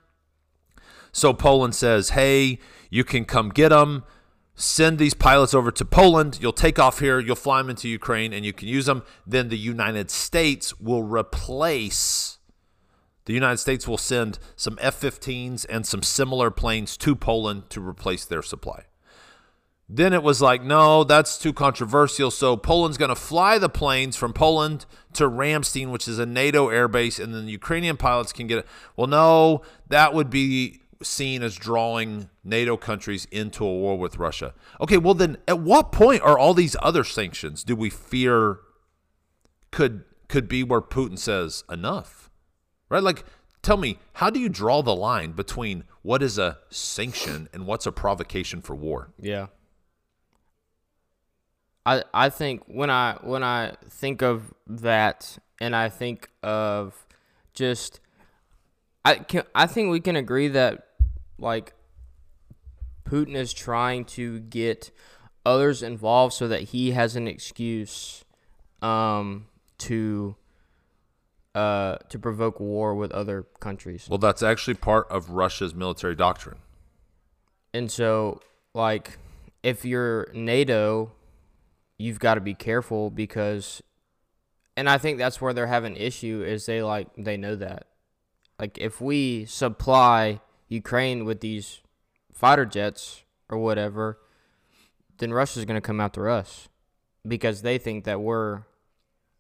So 1.10 1.34
Poland 1.34 1.74
says, 1.74 2.10
hey, 2.10 2.60
you 2.90 3.02
can 3.02 3.24
come 3.24 3.48
get 3.48 3.70
them. 3.70 4.04
Send 4.54 4.98
these 4.98 5.14
pilots 5.14 5.54
over 5.54 5.70
to 5.70 5.84
Poland. 5.84 6.38
You'll 6.40 6.52
take 6.52 6.78
off 6.78 7.00
here. 7.00 7.18
You'll 7.18 7.36
fly 7.36 7.60
them 7.60 7.70
into 7.70 7.88
Ukraine 7.88 8.32
and 8.32 8.44
you 8.44 8.52
can 8.52 8.68
use 8.68 8.86
them. 8.86 9.02
Then 9.26 9.48
the 9.48 9.58
United 9.58 10.10
States 10.10 10.78
will 10.78 11.02
replace. 11.02 12.38
The 13.24 13.32
United 13.32 13.58
States 13.58 13.88
will 13.88 13.98
send 13.98 14.38
some 14.56 14.78
F 14.80 15.00
15s 15.00 15.64
and 15.68 15.86
some 15.86 16.02
similar 16.02 16.50
planes 16.50 16.96
to 16.98 17.14
Poland 17.14 17.70
to 17.70 17.80
replace 17.80 18.24
their 18.24 18.42
supply. 18.42 18.84
Then 19.88 20.12
it 20.12 20.22
was 20.22 20.40
like, 20.40 20.62
no, 20.62 21.04
that's 21.04 21.36
too 21.38 21.52
controversial. 21.52 22.30
So 22.30 22.56
Poland's 22.56 22.96
going 22.96 23.10
to 23.10 23.14
fly 23.14 23.58
the 23.58 23.68
planes 23.68 24.16
from 24.16 24.32
Poland 24.32 24.86
to 25.14 25.28
Ramstein, 25.28 25.90
which 25.90 26.08
is 26.08 26.18
a 26.18 26.26
NATO 26.26 26.68
airbase, 26.68 27.22
and 27.22 27.34
then 27.34 27.46
the 27.46 27.52
Ukrainian 27.52 27.96
pilots 27.96 28.32
can 28.32 28.46
get 28.46 28.58
it. 28.58 28.66
Well, 28.96 29.06
no, 29.06 29.62
that 29.88 30.14
would 30.14 30.30
be 30.30 30.81
seen 31.04 31.42
as 31.42 31.56
drawing 31.56 32.28
NATO 32.44 32.76
countries 32.76 33.26
into 33.30 33.64
a 33.64 33.72
war 33.72 33.98
with 33.98 34.18
Russia. 34.18 34.54
Okay, 34.80 34.98
well, 34.98 35.14
then 35.14 35.38
at 35.46 35.60
what 35.60 35.92
point 35.92 36.22
are 36.22 36.38
all 36.38 36.54
these 36.54 36.76
other 36.80 37.04
sanctions 37.04 37.64
do 37.64 37.76
we 37.76 37.90
fear 37.90 38.58
could 39.70 40.04
could 40.28 40.48
be 40.48 40.62
where 40.62 40.80
Putin 40.80 41.18
says 41.18 41.64
enough? 41.70 42.30
Right? 42.88 43.02
Like 43.02 43.24
tell 43.62 43.76
me, 43.76 43.98
how 44.14 44.28
do 44.28 44.38
you 44.40 44.48
draw 44.48 44.82
the 44.82 44.94
line 44.94 45.32
between 45.32 45.84
what 46.02 46.22
is 46.22 46.36
a 46.36 46.58
sanction 46.68 47.48
and 47.52 47.66
what's 47.66 47.86
a 47.86 47.92
provocation 47.92 48.60
for 48.60 48.74
war? 48.74 49.12
Yeah. 49.18 49.46
I 51.86 52.04
I 52.12 52.28
think 52.28 52.62
when 52.66 52.90
I 52.90 53.18
when 53.22 53.42
I 53.42 53.74
think 53.88 54.22
of 54.22 54.52
that 54.66 55.38
and 55.60 55.74
I 55.74 55.88
think 55.88 56.28
of 56.42 57.06
just 57.54 58.00
I 59.04 59.16
can 59.16 59.44
I 59.54 59.66
think 59.66 59.90
we 59.90 60.00
can 60.00 60.16
agree 60.16 60.48
that 60.48 60.88
like 61.38 61.74
Putin 63.04 63.34
is 63.34 63.52
trying 63.52 64.04
to 64.06 64.40
get 64.40 64.90
others 65.44 65.82
involved 65.82 66.34
so 66.34 66.48
that 66.48 66.62
he 66.62 66.92
has 66.92 67.16
an 67.16 67.26
excuse 67.26 68.24
um 68.80 69.46
to 69.78 70.36
uh 71.54 71.96
to 72.08 72.18
provoke 72.18 72.60
war 72.60 72.94
with 72.94 73.12
other 73.12 73.44
countries. 73.60 74.06
Well, 74.08 74.18
that's 74.18 74.42
actually 74.42 74.74
part 74.74 75.06
of 75.10 75.30
Russia's 75.30 75.74
military 75.74 76.14
doctrine. 76.14 76.58
And 77.74 77.90
so, 77.90 78.40
like, 78.74 79.18
if 79.62 79.84
you're 79.84 80.28
NATO, 80.34 81.12
you've 81.98 82.18
got 82.18 82.34
to 82.34 82.40
be 82.40 82.54
careful 82.54 83.10
because, 83.10 83.82
and 84.76 84.88
I 84.88 84.98
think 84.98 85.18
that's 85.18 85.40
where 85.40 85.52
they're 85.52 85.66
having 85.66 85.96
issue 85.96 86.42
is 86.46 86.66
they 86.66 86.82
like 86.82 87.08
they 87.16 87.36
know 87.36 87.56
that, 87.56 87.86
like, 88.58 88.78
if 88.78 89.00
we 89.00 89.44
supply 89.46 90.40
Ukraine 90.72 91.24
with 91.24 91.40
these 91.40 91.80
fighter 92.32 92.64
jets 92.64 93.22
or 93.48 93.58
whatever, 93.58 94.18
then 95.18 95.32
Russia's 95.32 95.64
going 95.64 95.76
to 95.76 95.86
come 95.86 96.00
after 96.00 96.28
us 96.28 96.68
because 97.28 97.62
they 97.62 97.78
think 97.78 98.04
that 98.04 98.20
we're 98.20 98.62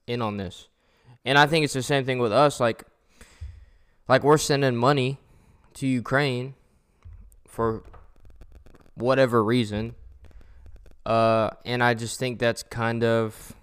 in 0.06 0.20
on 0.20 0.36
this. 0.36 0.68
And 1.24 1.38
I 1.38 1.46
think 1.46 1.64
it's 1.64 1.72
the 1.72 1.82
same 1.82 2.04
thing 2.04 2.18
with 2.18 2.32
us. 2.32 2.60
Like, 2.60 2.84
like 4.08 4.22
we're 4.22 4.38
sending 4.38 4.76
money 4.76 5.18
to 5.74 5.86
Ukraine 5.86 6.54
for 7.48 7.82
whatever 8.94 9.42
reason. 9.42 9.94
Uh, 11.06 11.50
and 11.64 11.82
I 11.82 11.94
just 11.94 12.18
think 12.18 12.38
that's 12.38 12.62
kind 12.62 13.02
of 13.02 13.54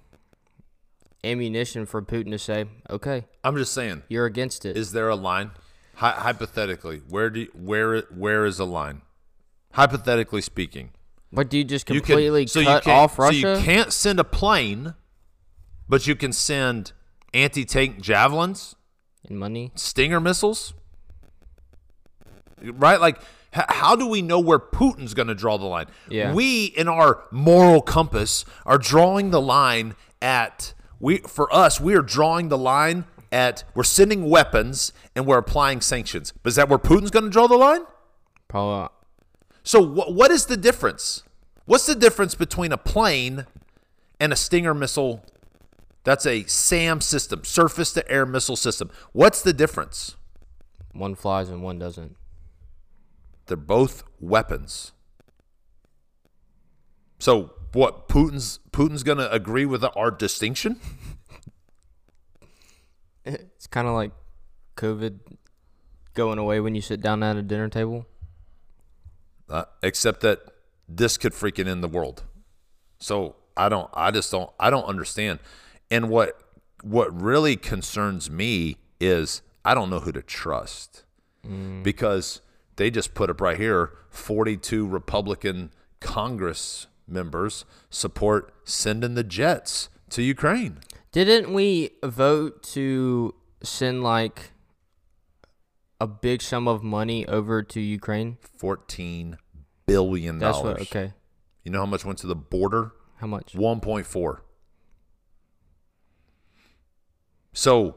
ammunition 1.24 1.86
for 1.86 2.02
Putin 2.02 2.32
to 2.32 2.40
say, 2.40 2.66
okay, 2.90 3.26
I'm 3.44 3.56
just 3.58 3.74
saying, 3.74 4.04
you're 4.10 4.26
against 4.26 4.66
it. 4.66 4.76
is 4.76 4.92
there 4.92 5.10
a 5.10 5.16
line? 5.16 5.52
Hy- 6.00 6.12
hypothetically, 6.12 7.02
where 7.10 7.30
do 7.30 7.42
you, 7.42 7.52
where 7.54 8.02
where 8.04 8.46
is 8.46 8.58
a 8.58 8.64
line? 8.64 9.02
Hypothetically 9.74 10.42
speaking, 10.42 10.92
but 11.34 11.50
do 11.50 11.58
you 11.58 11.66
just 11.66 11.90
you 11.90 12.00
completely 12.00 12.46
can, 12.46 12.64
cut 12.64 12.86
you 12.86 12.92
can, 12.92 13.00
off 13.00 13.20
Russia? 13.20 13.42
So 13.42 13.54
you 13.56 13.64
can't 13.66 13.92
send 13.92 14.18
a 14.18 14.24
plane, 14.24 14.94
but 15.90 16.08
you 16.08 16.16
can 16.16 16.32
send 16.32 16.94
anti-tank 17.34 18.00
javelins, 18.00 18.76
and 19.28 19.38
money? 19.38 19.74
Stinger 19.76 20.22
missiles, 20.22 20.74
right? 22.62 23.02
Like, 23.02 23.20
h- 23.54 23.66
how 23.68 23.98
do 23.98 24.08
we 24.08 24.22
know 24.22 24.40
where 24.40 24.60
Putin's 24.60 25.14
going 25.14 25.28
to 25.28 25.36
draw 25.36 25.58
the 25.58 25.66
line? 25.66 25.88
Yeah. 26.10 26.34
We, 26.34 26.66
in 26.68 26.88
our 26.88 27.24
moral 27.30 27.82
compass, 27.82 28.46
are 28.66 28.78
drawing 28.78 29.32
the 29.32 29.42
line 29.42 29.96
at 30.22 30.74
we. 31.00 31.18
For 31.18 31.54
us, 31.54 31.80
we 31.82 31.94
are 31.96 32.02
drawing 32.02 32.48
the 32.48 32.58
line 32.58 33.06
at 33.32 33.64
we're 33.76 33.84
sending 33.84 34.30
weapons 34.30 34.92
and 35.16 35.26
we're 35.26 35.38
applying 35.38 35.82
sanctions. 35.82 36.34
But 36.44 36.50
is 36.50 36.56
that 36.56 36.70
where 36.70 36.80
Putin's 36.80 37.12
going 37.12 37.26
to 37.26 37.30
draw 37.30 37.48
the 37.48 37.58
line? 37.58 37.82
Probably. 38.48 38.82
not. 38.82 38.94
So 39.64 39.86
wh- 39.86 40.12
what 40.12 40.32
is 40.32 40.48
the 40.48 40.58
difference? 40.58 41.24
What's 41.66 41.86
the 41.86 41.96
difference 41.96 42.34
between 42.36 42.72
a 42.72 42.78
plane 42.78 43.46
and 44.20 44.34
a 44.34 44.36
Stinger 44.36 44.74
missile? 44.74 45.24
That's 46.04 46.26
a 46.26 46.44
SAM 46.46 47.02
system, 47.02 47.44
surface 47.44 47.94
to 47.94 48.12
air 48.12 48.26
missile 48.26 48.56
system. 48.56 48.90
What's 49.12 49.42
the 49.42 49.54
difference? 49.54 50.16
One 50.94 51.14
flies 51.14 51.50
and 51.50 51.62
one 51.62 51.78
doesn't. 51.78 52.16
They're 53.46 53.58
both 53.58 54.04
weapons. 54.20 54.94
So 57.20 57.52
what 57.74 58.08
Putin's 58.08 58.60
Putin's 58.72 59.04
going 59.04 59.18
to 59.18 59.32
agree 59.32 59.66
with 59.66 59.84
our 59.96 60.10
distinction? 60.10 60.80
It's 63.34 63.68
kind 63.68 63.88
of 63.88 63.94
like 63.94 64.12
COVID 64.78 65.20
going 66.14 66.40
away 66.40 66.60
when 66.60 66.76
you 66.76 66.82
sit 66.82 67.02
down 67.02 67.24
at 67.24 67.38
a 67.38 67.42
dinner 67.42 67.70
table. 67.70 68.06
Uh, 69.50 69.66
except 69.82 70.22
that 70.22 70.40
this 70.88 71.18
could 71.18 71.34
freaking 71.34 71.68
end 71.68 71.84
the 71.84 71.88
world. 71.88 72.24
So 73.00 73.36
I 73.56 73.70
don't 73.70 73.90
I 73.94 74.12
just 74.12 74.32
don't 74.32 74.50
I 74.60 74.70
don't 74.70 74.86
understand. 74.86 75.40
And 75.90 76.10
what 76.10 76.40
what 76.84 77.20
really 77.20 77.56
concerns 77.56 78.30
me 78.30 78.78
is 79.00 79.42
I 79.66 79.74
don't 79.74 79.90
know 79.90 80.00
who 80.00 80.12
to 80.12 80.22
trust. 80.22 81.04
Because 81.84 82.42
they 82.76 82.92
just 82.92 83.14
put 83.14 83.30
up 83.30 83.42
right 83.42 83.58
here 83.58 83.92
42 84.10 84.88
Republican 84.88 85.72
Congress 86.00 86.88
members 87.08 87.66
support 87.90 88.54
sending 88.64 89.16
the 89.16 89.24
jets 89.24 89.90
to 90.12 90.22
Ukraine. 90.22 90.80
Didn't 91.12 91.54
we 91.54 91.92
vote 92.04 92.62
to 92.74 93.34
send 93.64 94.04
like 94.04 94.52
a 96.00 96.08
big 96.08 96.42
sum 96.42 96.68
of 96.68 96.84
money 96.84 97.28
over 97.28 97.64
to 97.64 97.80
Ukraine? 97.80 98.38
14 98.58 99.38
billion 99.86 100.40
That's 100.40 100.58
dollars. 100.58 100.82
Okay. 100.82 101.14
You 101.64 101.72
know 101.72 101.80
how 101.80 101.86
much 101.86 102.06
went 102.06 102.20
to 102.20 102.28
the 102.28 102.36
border? 102.36 102.92
How 103.18 103.28
much? 103.28 103.54
1.4. 103.54 104.40
So 107.54 107.96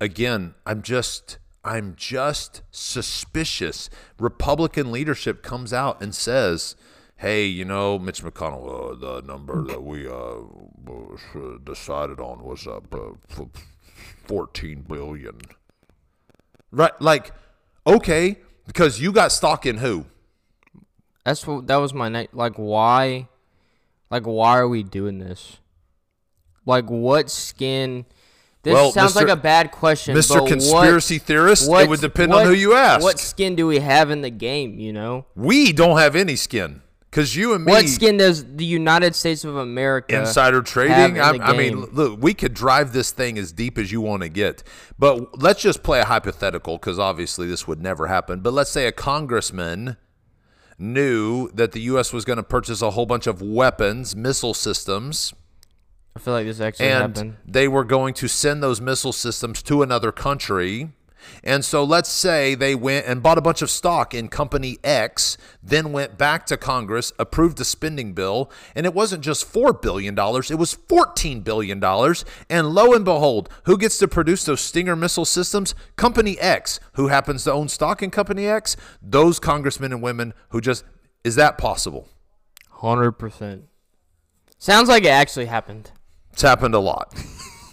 again, 0.00 0.54
I'm 0.64 0.82
just 0.82 1.38
I'm 1.64 1.94
just 1.96 2.62
suspicious. 2.70 3.90
Republican 4.20 4.92
leadership 4.92 5.42
comes 5.42 5.72
out 5.72 6.00
and 6.00 6.14
says, 6.14 6.76
"Hey, 7.16 7.46
you 7.46 7.64
know, 7.64 7.98
Mitch 7.98 8.22
McConnell, 8.22 8.92
uh, 8.92 8.94
the 9.20 9.26
number 9.26 9.64
that 9.64 9.82
we 9.82 10.06
uh, 10.08 10.12
uh, 10.12 11.58
decided 11.64 12.20
on 12.20 12.42
was 12.44 12.66
up 12.66 12.92
uh, 12.94 13.10
f- 13.30 13.48
14 14.26 14.82
billion." 14.88 15.38
Right, 16.70 16.92
like 17.00 17.32
okay, 17.86 18.36
because 18.66 19.00
you 19.00 19.12
got 19.12 19.32
stock 19.32 19.64
in 19.66 19.78
who? 19.78 20.06
That's 21.24 21.46
what. 21.46 21.66
That 21.66 21.76
was 21.76 21.94
my 21.94 22.08
next. 22.08 22.34
Like, 22.34 22.54
why? 22.56 23.28
Like, 24.10 24.24
why 24.24 24.58
are 24.58 24.68
we 24.68 24.82
doing 24.82 25.18
this? 25.18 25.58
Like, 26.64 26.88
what 26.90 27.30
skin? 27.30 28.04
This 28.62 28.74
Well, 28.74 28.90
sounds 28.90 29.12
Mr. 29.12 29.16
like 29.16 29.28
a 29.28 29.36
bad 29.36 29.70
question. 29.70 30.16
Mr. 30.16 30.34
but 30.34 30.42
what- 30.42 30.48
Conspiracy 30.48 31.18
Theorist, 31.18 31.68
it 31.70 31.88
would 31.88 32.00
depend 32.00 32.32
what- 32.32 32.40
on 32.42 32.46
who 32.46 32.52
you 32.52 32.74
ask. 32.74 33.00
What 33.02 33.20
skin 33.20 33.54
do 33.54 33.66
we 33.66 33.78
have 33.78 34.10
in 34.10 34.22
the 34.22 34.30
game? 34.30 34.78
You 34.80 34.92
know, 34.92 35.26
We 35.36 35.72
don't 35.72 35.98
have 35.98 36.16
any 36.16 36.34
skin 36.34 36.82
because 37.16 37.34
you 37.34 37.54
and 37.54 37.64
me. 37.64 37.72
what 37.72 37.88
skin 37.88 38.18
does 38.18 38.44
the 38.56 38.64
United 38.66 39.14
States 39.14 39.42
of 39.42 39.56
America 39.56 40.18
insider 40.18 40.60
trading. 40.60 41.16
in 41.16 41.22
I, 41.22 41.30
I 41.30 41.56
mean, 41.56 41.80
look, 41.86 42.18
we 42.20 42.34
could 42.34 42.52
drive 42.52 42.92
this 42.92 43.10
thing 43.10 43.38
as 43.38 43.52
deep 43.52 43.78
as 43.78 43.90
you 43.90 44.02
want 44.02 44.22
to 44.22 44.28
get, 44.28 44.62
but 44.98 45.40
let's 45.40 45.62
just 45.62 45.82
play 45.82 46.00
a 46.00 46.04
hypothetical 46.04 46.76
because 46.76 46.98
obviously 46.98 47.46
this 47.46 47.66
would 47.66 47.80
never 47.80 48.08
happen. 48.08 48.40
But 48.40 48.52
let's 48.52 48.70
say 48.70 48.86
a 48.86 48.92
congressman 48.92 49.96
knew 50.78 51.48
that 51.54 51.72
the 51.72 51.80
U.S. 51.82 52.12
was 52.12 52.26
going 52.26 52.36
to 52.36 52.42
purchase 52.42 52.82
a 52.82 52.90
whole 52.90 53.06
bunch 53.06 53.26
of 53.26 53.40
weapons, 53.40 54.14
missile 54.14 54.52
systems, 54.52 55.32
I 56.14 56.18
feel 56.18 56.34
like 56.34 56.44
this 56.44 56.60
actually 56.60 56.88
and 56.88 57.16
happened. 57.16 57.36
they 57.46 57.66
were 57.66 57.84
going 57.84 58.12
to 58.14 58.28
send 58.28 58.62
those 58.62 58.78
missile 58.78 59.14
systems 59.14 59.62
to 59.62 59.80
another 59.80 60.12
country. 60.12 60.90
And 61.42 61.64
so 61.64 61.84
let's 61.84 62.08
say 62.08 62.54
they 62.54 62.74
went 62.74 63.06
and 63.06 63.22
bought 63.22 63.38
a 63.38 63.42
bunch 63.42 63.62
of 63.62 63.70
stock 63.70 64.14
in 64.14 64.28
company 64.28 64.78
X, 64.84 65.36
then 65.62 65.92
went 65.92 66.18
back 66.18 66.46
to 66.46 66.56
Congress, 66.56 67.12
approved 67.18 67.60
a 67.60 67.64
spending 67.64 68.12
bill, 68.12 68.50
and 68.74 68.86
it 68.86 68.94
wasn't 68.94 69.22
just 69.24 69.52
$4 69.52 69.80
billion, 69.80 70.14
it 70.14 70.58
was 70.58 70.74
$14 70.74 71.44
billion. 71.44 71.82
And 72.50 72.68
lo 72.68 72.92
and 72.92 73.04
behold, 73.04 73.48
who 73.64 73.78
gets 73.78 73.98
to 73.98 74.08
produce 74.08 74.44
those 74.44 74.60
Stinger 74.60 74.96
missile 74.96 75.24
systems? 75.24 75.74
Company 75.96 76.38
X. 76.38 76.80
Who 76.94 77.08
happens 77.08 77.44
to 77.44 77.52
own 77.52 77.68
stock 77.68 78.02
in 78.02 78.10
Company 78.10 78.46
X? 78.46 78.76
Those 79.00 79.38
congressmen 79.38 79.92
and 79.92 80.02
women 80.02 80.34
who 80.50 80.60
just. 80.60 80.84
Is 81.24 81.34
that 81.34 81.58
possible? 81.58 82.08
Hundred 82.70 83.12
percent. 83.12 83.64
Sounds 84.58 84.88
like 84.88 85.04
it 85.04 85.08
actually 85.08 85.46
happened. 85.46 85.90
It's 86.32 86.42
happened 86.42 86.74
a 86.74 86.78
lot. 86.78 87.14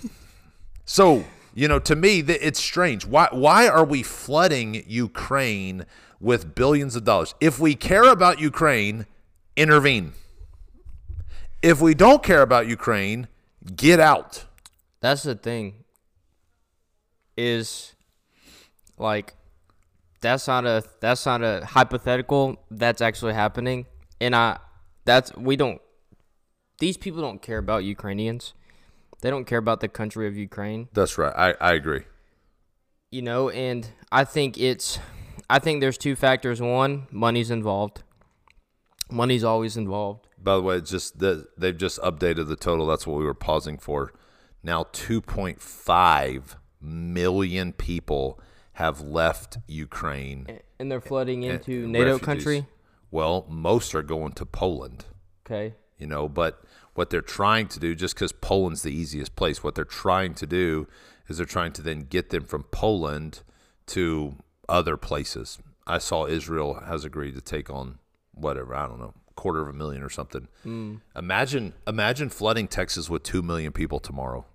so, 0.86 1.24
you 1.54 1.68
know, 1.68 1.80
to 1.80 1.96
me, 1.96 2.20
it's 2.20 2.60
strange. 2.60 3.06
Why, 3.06 3.28
why 3.32 3.68
are 3.68 3.86
we 3.86 4.02
flooding 4.02 4.84
Ukraine 4.88 5.86
with 6.20 6.56
billions 6.56 6.96
of 6.96 7.04
dollars? 7.04 7.36
If 7.40 7.60
we 7.60 7.76
care 7.76 8.12
about 8.12 8.40
Ukraine, 8.40 9.06
intervene. 9.56 10.14
If 11.62 11.80
we 11.80 11.94
don't 11.94 12.24
care 12.24 12.42
about 12.42 12.68
Ukraine, 12.68 13.28
get 13.76 14.00
out. 14.00 14.46
That's 15.00 15.24
the 15.24 15.36
thing. 15.36 15.84
Is 17.36 17.94
like 18.98 19.34
that's 20.22 20.48
not 20.48 20.66
a 20.66 20.84
that's 21.00 21.26
not 21.26 21.44
a 21.44 21.66
hypothetical. 21.66 22.58
That's 22.70 23.02
actually 23.02 23.34
happening, 23.34 23.88
and 24.22 24.36
I 24.36 24.60
that's 25.06 25.36
we 25.36 25.56
don't. 25.56 25.82
These 26.80 26.98
people 26.98 27.22
don't 27.22 27.42
care 27.42 27.58
about 27.58 27.84
Ukrainians. 27.84 28.54
They 29.24 29.30
don't 29.30 29.46
care 29.46 29.58
about 29.58 29.80
the 29.80 29.88
country 29.88 30.28
of 30.28 30.36
Ukraine. 30.36 30.90
That's 30.92 31.18
right. 31.18 31.34
I, 31.34 31.70
I 31.70 31.74
agree. 31.74 32.02
you 33.10 33.22
know, 33.22 33.50
and 33.50 33.88
I 34.12 34.26
think 34.26 34.58
it's, 34.58 35.00
I 35.50 35.60
think 35.60 35.80
there's 35.80 35.98
two 35.98 36.18
factors. 36.18 36.62
One, 36.62 37.08
money's 37.10 37.50
involved. 37.50 38.04
Money's 39.10 39.46
always 39.46 39.78
involved. 39.78 40.28
By 40.38 40.56
the 40.58 40.62
way, 40.62 40.76
it's 40.76 40.92
just 40.92 41.20
the, 41.20 41.48
they've 41.58 41.78
just 41.78 42.02
updated 42.02 42.50
the 42.50 42.58
total. 42.58 42.86
That's 42.86 43.08
what 43.08 43.18
we 43.18 43.24
were 43.24 43.34
pausing 43.34 43.78
for. 43.78 44.12
Now, 44.62 44.84
2.5 44.92 46.56
million 46.82 47.72
people 47.72 48.42
have 48.74 49.00
left 49.00 49.58
Ukraine. 49.68 50.60
And 50.80 50.92
they're 50.92 51.00
flooding 51.00 51.44
into 51.44 51.88
NATO 51.88 52.14
refugees. 52.18 52.26
country. 52.26 52.68
Well, 53.10 53.46
most 53.50 53.96
are 53.96 54.04
going 54.04 54.34
to 54.34 54.46
Poland. 54.46 55.06
Okay. 55.46 55.76
you 55.98 56.08
know 56.08 56.28
but 56.28 56.64
what 56.96 57.10
they're 57.10 57.22
trying 57.22 57.68
to 57.70 57.80
do 57.80 57.96
just 57.96 58.16
because 58.16 58.32
poland's 58.32 58.84
the 58.84 58.92
easiest 58.94 59.36
place. 59.36 59.64
What 59.64 59.76
they're 59.76 59.86
trying 59.86 60.34
to 60.36 60.46
do 60.46 60.88
is 61.28 61.38
they're 61.38 61.46
trying 61.46 61.72
to 61.74 61.82
then 61.82 62.02
get 62.02 62.30
them 62.30 62.44
from 62.46 62.64
poland 62.64 63.42
to 63.88 64.36
other 64.70 64.98
places. 64.98 65.60
I 65.88 65.98
saw 65.98 66.26
israel 66.28 66.76
has 66.86 67.04
agreed 67.06 67.36
to 67.36 67.42
take 67.42 67.70
on 67.70 68.00
whatever 68.34 68.74
i 68.76 68.88
don't 68.88 69.00
know 69.00 69.14
quarter 69.36 69.62
of 69.62 69.68
a 69.68 69.74
million 69.74 70.02
or 70.04 70.10
something. 70.10 70.48
Hmm. 70.64 70.96
Imagine 71.16 71.74
imagine 71.88 72.30
flooding 72.30 72.68
texas 72.68 73.10
with 73.10 73.24
2 73.24 73.42
million 73.42 73.72
people 73.72 74.00
tomorrow. 74.00 74.46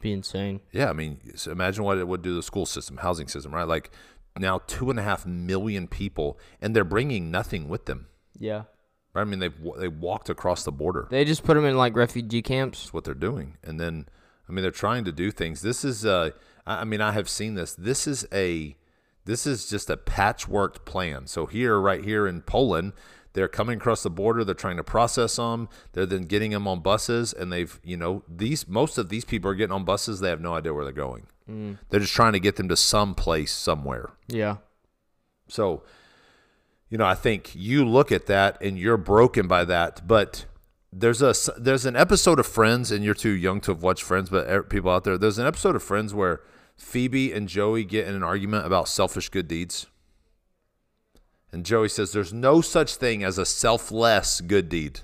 Be 0.00 0.12
insane. 0.12 0.60
yeah 0.70 0.90
i 0.90 0.92
mean 0.92 1.18
so 1.34 1.50
imagine 1.50 1.82
what 1.82 1.98
it 1.98 2.06
would 2.06 2.22
do 2.22 2.30
to 2.30 2.34
the 2.36 2.42
school 2.42 2.66
system 2.66 2.98
housing 2.98 3.26
system 3.28 3.52
right? 3.54 3.66
Like 3.66 3.90
now 4.38 4.60
two 4.66 4.90
and 4.90 4.98
a 4.98 5.02
half 5.02 5.26
million 5.26 5.88
people 5.88 6.38
and 6.60 6.76
they're 6.76 6.84
bringing 6.84 7.30
nothing 7.30 7.68
with 7.68 7.86
them. 7.86 8.06
Yeah. 8.38 8.64
Right? 9.18 9.26
i 9.26 9.30
mean 9.30 9.38
they've 9.40 9.60
they 9.78 9.88
walked 9.88 10.30
across 10.30 10.64
the 10.64 10.72
border 10.72 11.06
They 11.10 11.24
just 11.24 11.44
put 11.44 11.54
them 11.54 11.64
in 11.64 11.76
like 11.76 11.96
refugee 11.96 12.42
camps. 12.42 12.80
That's 12.82 12.92
what 12.92 13.04
they're 13.04 13.14
doing. 13.14 13.56
And 13.62 13.78
then, 13.78 14.06
I 14.48 14.52
mean, 14.52 14.62
they're 14.62 14.70
trying 14.70 15.04
to 15.04 15.12
do 15.12 15.30
things. 15.30 15.60
This 15.60 15.84
is, 15.84 16.06
uh, 16.06 16.30
I 16.66 16.84
mean, 16.84 17.00
I 17.00 17.12
have 17.12 17.28
seen 17.28 17.54
this. 17.54 17.74
This 17.74 18.06
is 18.06 18.26
a, 18.32 18.76
this 19.24 19.46
is 19.46 19.68
just 19.68 19.90
a 19.90 19.96
patchworked 19.96 20.84
plan. 20.84 21.26
So 21.26 21.46
here, 21.46 21.78
right 21.78 22.02
here 22.02 22.26
in 22.26 22.42
Poland, 22.42 22.92
they're 23.34 23.48
coming 23.48 23.76
across 23.78 24.02
the 24.02 24.10
border. 24.10 24.42
They're 24.44 24.54
trying 24.54 24.78
to 24.78 24.84
process 24.84 25.36
them. 25.36 25.68
They're 25.92 26.06
then 26.06 26.22
getting 26.22 26.50
them 26.52 26.66
on 26.66 26.80
buses, 26.80 27.32
and 27.32 27.52
they've, 27.52 27.78
you 27.84 27.96
know, 27.96 28.22
these 28.26 28.66
most 28.66 28.98
of 28.98 29.10
these 29.10 29.24
people 29.24 29.50
are 29.50 29.54
getting 29.54 29.74
on 29.74 29.84
buses. 29.84 30.20
They 30.20 30.30
have 30.30 30.40
no 30.40 30.54
idea 30.54 30.72
where 30.74 30.84
they're 30.84 30.92
going. 30.92 31.26
They're 31.90 32.00
just 32.00 32.14
trying 32.14 32.32
to 32.32 32.40
get 32.40 32.56
them 32.56 32.68
to 32.68 32.76
some 32.76 33.14
place 33.14 33.52
somewhere. 33.52 34.10
Yeah. 34.28 34.56
So, 35.48 35.82
you 36.90 36.96
know, 36.96 37.06
I 37.06 37.14
think 37.14 37.52
you 37.54 37.84
look 37.84 38.10
at 38.10 38.26
that 38.26 38.60
and 38.62 38.78
you're 38.78 38.96
broken 38.96 39.46
by 39.46 39.64
that. 39.64 40.06
But 40.06 40.46
there's 40.92 41.20
a 41.20 41.34
there's 41.58 41.84
an 41.84 41.96
episode 41.96 42.38
of 42.38 42.46
Friends, 42.46 42.90
and 42.90 43.04
you're 43.04 43.14
too 43.14 43.30
young 43.30 43.60
to 43.62 43.72
have 43.72 43.82
watched 43.82 44.02
Friends, 44.02 44.30
but 44.30 44.48
er- 44.48 44.62
people 44.62 44.90
out 44.90 45.04
there, 45.04 45.18
there's 45.18 45.38
an 45.38 45.46
episode 45.46 45.76
of 45.76 45.82
Friends 45.82 46.14
where 46.14 46.40
Phoebe 46.76 47.32
and 47.32 47.48
Joey 47.48 47.84
get 47.84 48.06
in 48.06 48.14
an 48.14 48.22
argument 48.22 48.66
about 48.66 48.88
selfish 48.88 49.28
good 49.28 49.48
deeds. 49.48 49.86
And 51.52 51.64
Joey 51.64 51.88
says, 51.88 52.12
"There's 52.12 52.32
no 52.32 52.60
such 52.60 52.96
thing 52.96 53.22
as 53.22 53.38
a 53.38 53.44
selfless 53.44 54.40
good 54.40 54.68
deed." 54.68 55.00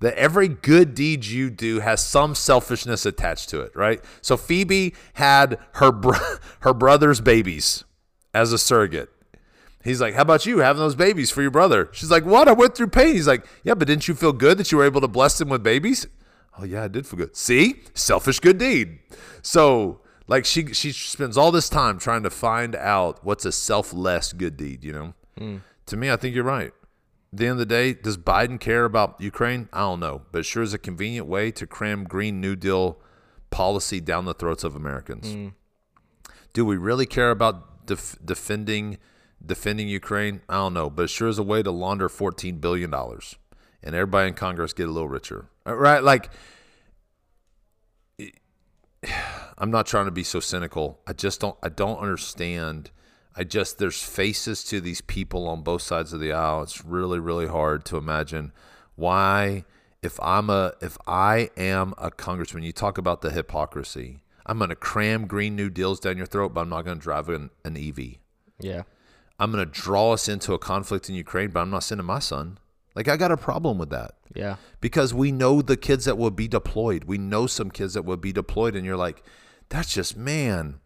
That 0.00 0.14
every 0.14 0.46
good 0.46 0.94
deed 0.94 1.24
you 1.26 1.50
do 1.50 1.80
has 1.80 2.04
some 2.04 2.36
selfishness 2.36 3.04
attached 3.04 3.48
to 3.48 3.60
it, 3.62 3.74
right? 3.74 4.02
So 4.20 4.36
Phoebe 4.36 4.94
had 5.14 5.58
her 5.74 5.90
bro- 5.90 6.36
her 6.60 6.72
brother's 6.72 7.20
babies 7.20 7.84
as 8.32 8.52
a 8.52 8.58
surrogate. 8.58 9.10
He's 9.84 10.00
like, 10.00 10.14
"How 10.14 10.22
about 10.22 10.46
you 10.46 10.58
having 10.58 10.80
those 10.80 10.94
babies 10.94 11.30
for 11.30 11.42
your 11.42 11.50
brother?" 11.50 11.88
She's 11.92 12.10
like, 12.10 12.24
"What? 12.24 12.48
I 12.48 12.52
went 12.52 12.74
through 12.74 12.88
pain." 12.88 13.14
He's 13.14 13.28
like, 13.28 13.46
"Yeah, 13.62 13.74
but 13.74 13.88
didn't 13.88 14.08
you 14.08 14.14
feel 14.14 14.32
good 14.32 14.58
that 14.58 14.72
you 14.72 14.78
were 14.78 14.84
able 14.84 15.00
to 15.00 15.08
bless 15.08 15.38
them 15.38 15.48
with 15.48 15.62
babies?" 15.62 16.06
Oh 16.58 16.64
yeah, 16.64 16.84
I 16.84 16.88
did 16.88 17.06
feel 17.06 17.18
good. 17.18 17.36
See, 17.36 17.82
selfish 17.94 18.40
good 18.40 18.58
deed. 18.58 18.98
So 19.42 20.00
like 20.26 20.44
she 20.44 20.72
she 20.72 20.92
spends 20.92 21.36
all 21.36 21.50
this 21.50 21.68
time 21.68 21.98
trying 21.98 22.22
to 22.22 22.30
find 22.30 22.74
out 22.76 23.24
what's 23.24 23.44
a 23.44 23.52
selfless 23.52 24.32
good 24.32 24.56
deed. 24.56 24.84
You 24.84 24.92
know, 24.92 25.14
hmm. 25.38 25.56
to 25.86 25.96
me, 25.96 26.10
I 26.10 26.16
think 26.16 26.34
you're 26.34 26.44
right. 26.44 26.72
At 27.32 27.38
the 27.38 27.44
end 27.44 27.52
of 27.52 27.58
the 27.58 27.66
day, 27.66 27.92
does 27.92 28.16
Biden 28.16 28.58
care 28.58 28.84
about 28.84 29.20
Ukraine? 29.20 29.68
I 29.72 29.80
don't 29.80 30.00
know, 30.00 30.22
but 30.32 30.40
it 30.40 30.44
sure 30.44 30.62
is 30.62 30.72
a 30.72 30.78
convenient 30.78 31.26
way 31.26 31.50
to 31.52 31.66
cram 31.66 32.04
Green 32.04 32.40
New 32.40 32.56
Deal 32.56 32.98
policy 33.50 34.00
down 34.00 34.24
the 34.24 34.34
throats 34.34 34.64
of 34.64 34.74
Americans. 34.74 35.32
Hmm. 35.32 35.48
Do 36.52 36.64
we 36.64 36.76
really 36.76 37.06
care 37.06 37.30
about 37.30 37.86
def- 37.86 38.16
defending 38.24 38.98
defending 39.44 39.88
Ukraine? 39.88 40.40
I 40.48 40.54
don't 40.54 40.74
know, 40.74 40.90
but 40.90 41.02
it 41.04 41.08
sure 41.10 41.28
is 41.28 41.38
a 41.38 41.42
way 41.42 41.62
to 41.62 41.70
launder 41.70 42.08
fourteen 42.08 42.58
billion 42.58 42.90
dollars, 42.90 43.36
and 43.82 43.94
everybody 43.94 44.28
in 44.28 44.34
Congress 44.34 44.72
get 44.72 44.88
a 44.88 44.92
little 44.92 45.08
richer, 45.08 45.46
Uh, 45.66 45.74
right? 45.76 46.02
Like, 46.02 46.30
I'm 49.58 49.70
not 49.70 49.86
trying 49.86 50.06
to 50.06 50.10
be 50.10 50.22
so 50.24 50.40
cynical. 50.40 51.00
I 51.06 51.12
just 51.12 51.40
don't. 51.40 51.56
I 51.62 51.68
don't 51.68 51.98
understand. 51.98 52.90
I 53.36 53.44
just 53.44 53.78
there's 53.78 54.02
faces 54.02 54.64
to 54.64 54.80
these 54.80 55.00
people 55.00 55.46
on 55.48 55.62
both 55.62 55.82
sides 55.82 56.12
of 56.12 56.20
the 56.20 56.32
aisle. 56.32 56.62
It's 56.62 56.84
really 56.84 57.18
really 57.20 57.46
hard 57.46 57.84
to 57.86 57.96
imagine 57.96 58.52
why 58.96 59.64
if 60.02 60.18
I'm 60.20 60.50
a 60.50 60.72
if 60.80 60.98
I 61.06 61.50
am 61.56 61.94
a 61.98 62.10
congressman, 62.10 62.64
you 62.64 62.72
talk 62.72 62.98
about 62.98 63.20
the 63.20 63.30
hypocrisy. 63.30 64.22
I'm 64.46 64.58
going 64.58 64.70
to 64.70 64.76
cram 64.76 65.26
green 65.26 65.54
new 65.56 65.68
deals 65.68 66.00
down 66.00 66.16
your 66.16 66.26
throat, 66.26 66.54
but 66.54 66.62
I'm 66.62 66.70
not 66.70 66.84
going 66.86 66.98
to 66.98 67.02
drive 67.02 67.28
an, 67.28 67.50
an 67.64 67.76
EV. 67.76 68.16
Yeah. 68.58 68.82
I'm 69.38 69.52
going 69.52 69.64
to 69.64 69.70
draw 69.70 70.12
us 70.12 70.28
into 70.28 70.52
a 70.52 70.58
conflict 70.58 71.08
in 71.08 71.14
Ukraine, 71.14 71.50
but 71.50 71.60
I'm 71.60 71.70
not 71.70 71.84
sending 71.84 72.06
my 72.06 72.18
son. 72.18 72.58
Like, 72.94 73.06
I 73.06 73.16
got 73.16 73.30
a 73.30 73.36
problem 73.36 73.78
with 73.78 73.90
that. 73.90 74.12
Yeah. 74.34 74.56
Because 74.80 75.14
we 75.14 75.30
know 75.30 75.62
the 75.62 75.76
kids 75.76 76.04
that 76.06 76.18
will 76.18 76.32
be 76.32 76.48
deployed. 76.48 77.04
We 77.04 77.18
know 77.18 77.46
some 77.46 77.70
kids 77.70 77.94
that 77.94 78.04
will 78.04 78.16
be 78.16 78.32
deployed. 78.32 78.74
And 78.74 78.84
you're 78.84 78.96
like, 78.96 79.22
that's 79.68 79.94
just, 79.94 80.16
man, 80.16 80.80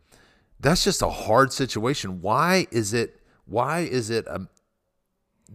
that's 0.60 0.84
just 0.84 1.00
a 1.00 1.08
hard 1.08 1.52
situation. 1.52 2.20
Why 2.20 2.66
is 2.70 2.92
it, 2.92 3.20
why 3.46 3.80
is 3.80 4.10
it, 4.10 4.28
um, 4.28 4.48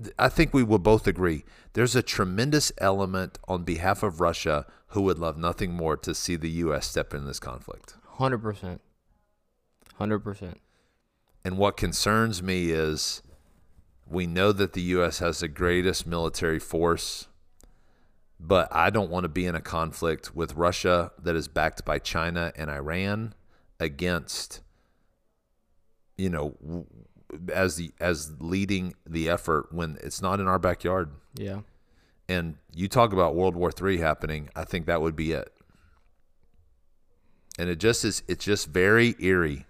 a, 0.04 0.10
I 0.18 0.30
think 0.30 0.54
we 0.54 0.64
will 0.64 0.80
both 0.80 1.08
agree 1.08 1.44
there's 1.74 1.96
a 1.96 2.02
tremendous 2.02 2.72
element 2.80 3.38
on 3.48 3.64
behalf 3.64 4.04
of 4.04 4.20
Russia 4.20 4.66
who 4.88 5.02
would 5.02 5.20
love 5.20 5.38
nothing 5.38 5.74
more 5.74 5.98
to 5.98 6.16
see 6.16 6.36
the 6.36 6.50
U.S. 6.50 6.88
step 6.88 7.14
in 7.14 7.26
this 7.26 7.40
conflict. 7.40 7.96
100%. 8.18 8.80
100%. 10.00 10.56
And 11.48 11.58
what 11.58 11.78
concerns 11.78 12.44
me 12.44 12.72
is 12.72 13.24
we 14.06 14.28
know 14.28 14.52
that 14.52 14.74
the 14.74 14.82
U.S. 14.82 15.20
has 15.20 15.40
the 15.40 15.48
greatest 15.48 16.06
military 16.06 16.60
force, 16.60 17.30
but 18.38 18.68
I 18.70 18.90
don't 18.90 19.10
want 19.10 19.24
to 19.24 19.30
be 19.30 19.46
in 19.46 19.56
a 19.56 19.62
conflict 19.62 20.36
with 20.36 20.56
Russia 20.56 21.14
that 21.24 21.38
is 21.38 21.48
backed 21.48 21.86
by 21.86 22.00
China 22.00 22.52
and 22.58 22.70
Iran 22.70 23.34
against, 23.80 24.60
you 26.18 26.30
know, 26.30 26.86
as 27.54 27.78
the 27.78 27.94
as 28.02 28.34
leading 28.42 28.94
the 29.06 29.30
effort 29.30 29.72
when 29.72 29.98
it's 30.04 30.22
not 30.22 30.42
in 30.42 30.48
our 30.48 30.60
backyard. 30.60 31.12
Yeah. 31.36 31.62
And 32.28 32.58
you 32.76 32.90
talk 32.90 33.14
about 33.14 33.36
World 33.36 33.56
War 33.56 33.72
III 33.72 34.00
happening, 34.00 34.50
I 34.54 34.66
think 34.66 34.86
that 34.88 35.02
would 35.02 35.16
be 35.16 35.32
it. 35.32 35.54
And 37.58 37.70
it 37.70 37.78
just 37.78 38.04
is 38.04 38.22
it's 38.28 38.44
just 38.44 38.68
very 38.68 39.16
eerie 39.20 39.66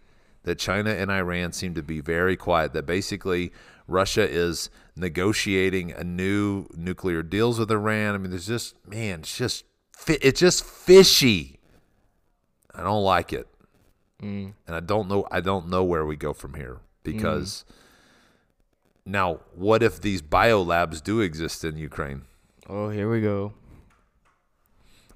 that 0.48 0.58
China 0.58 0.92
and 0.92 1.12
Iran 1.12 1.52
seem 1.52 1.74
to 1.74 1.84
be 1.84 2.00
very 2.00 2.38
quiet. 2.38 2.72
That 2.72 2.86
basically 2.86 3.52
Russia 3.86 4.28
is 4.28 4.70
negotiating 4.96 5.92
a 5.92 6.06
new 6.06 6.68
nuclear 6.74 7.22
deals 7.22 7.60
with 7.60 7.70
Iran. 7.70 8.16
I 8.16 8.18
mean, 8.18 8.32
there's 8.32 8.48
just 8.48 8.74
man, 8.88 9.20
it's 9.20 9.38
just 9.38 9.66
fi- 9.92 10.18
it's 10.22 10.40
just 10.40 10.64
fishy. 10.64 11.60
I 12.74 12.82
don't 12.82 13.04
like 13.04 13.34
it, 13.34 13.48
mm. 14.22 14.54
and 14.66 14.76
I 14.76 14.80
don't 14.80 15.10
know. 15.10 15.28
I 15.30 15.42
don't 15.42 15.68
know 15.68 15.84
where 15.84 16.06
we 16.06 16.16
go 16.16 16.32
from 16.32 16.54
here 16.54 16.78
because 17.04 17.66
mm. 17.68 19.12
now, 19.12 19.42
what 19.54 19.84
if 19.84 20.00
these 20.00 20.22
biolabs 20.22 21.04
do 21.04 21.20
exist 21.20 21.66
in 21.66 21.76
Ukraine? 21.76 22.22
Oh, 22.70 22.90
here 22.90 23.10
we 23.10 23.20
go. 23.20 23.54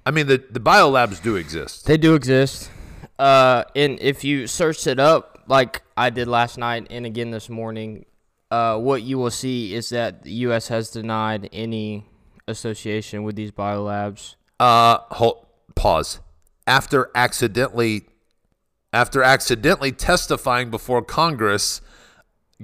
I 0.04 0.10
mean, 0.10 0.26
the 0.26 0.44
the 0.50 0.60
biolabs 0.60 1.22
do 1.22 1.36
exist. 1.36 1.86
They 1.86 1.96
do 1.96 2.14
exist. 2.14 2.70
Uh, 3.18 3.64
and 3.76 3.98
if 4.00 4.24
you 4.24 4.46
search 4.46 4.86
it 4.86 4.98
up, 4.98 5.44
like 5.46 5.82
I 5.96 6.10
did 6.10 6.28
last 6.28 6.58
night 6.58 6.86
and 6.90 7.06
again 7.06 7.30
this 7.30 7.48
morning, 7.48 8.06
uh, 8.50 8.78
what 8.78 9.02
you 9.02 9.18
will 9.18 9.30
see 9.30 9.74
is 9.74 9.88
that 9.90 10.22
the 10.24 10.32
U.S. 10.46 10.68
has 10.68 10.90
denied 10.90 11.48
any 11.52 12.06
association 12.48 13.22
with 13.22 13.36
these 13.36 13.50
biolabs. 13.50 14.34
Uh, 14.60 14.98
hold, 15.10 15.46
pause. 15.74 16.20
After 16.66 17.10
accidentally, 17.14 18.02
after 18.92 19.22
accidentally 19.22 19.90
testifying 19.92 20.70
before 20.70 21.02
Congress, 21.02 21.80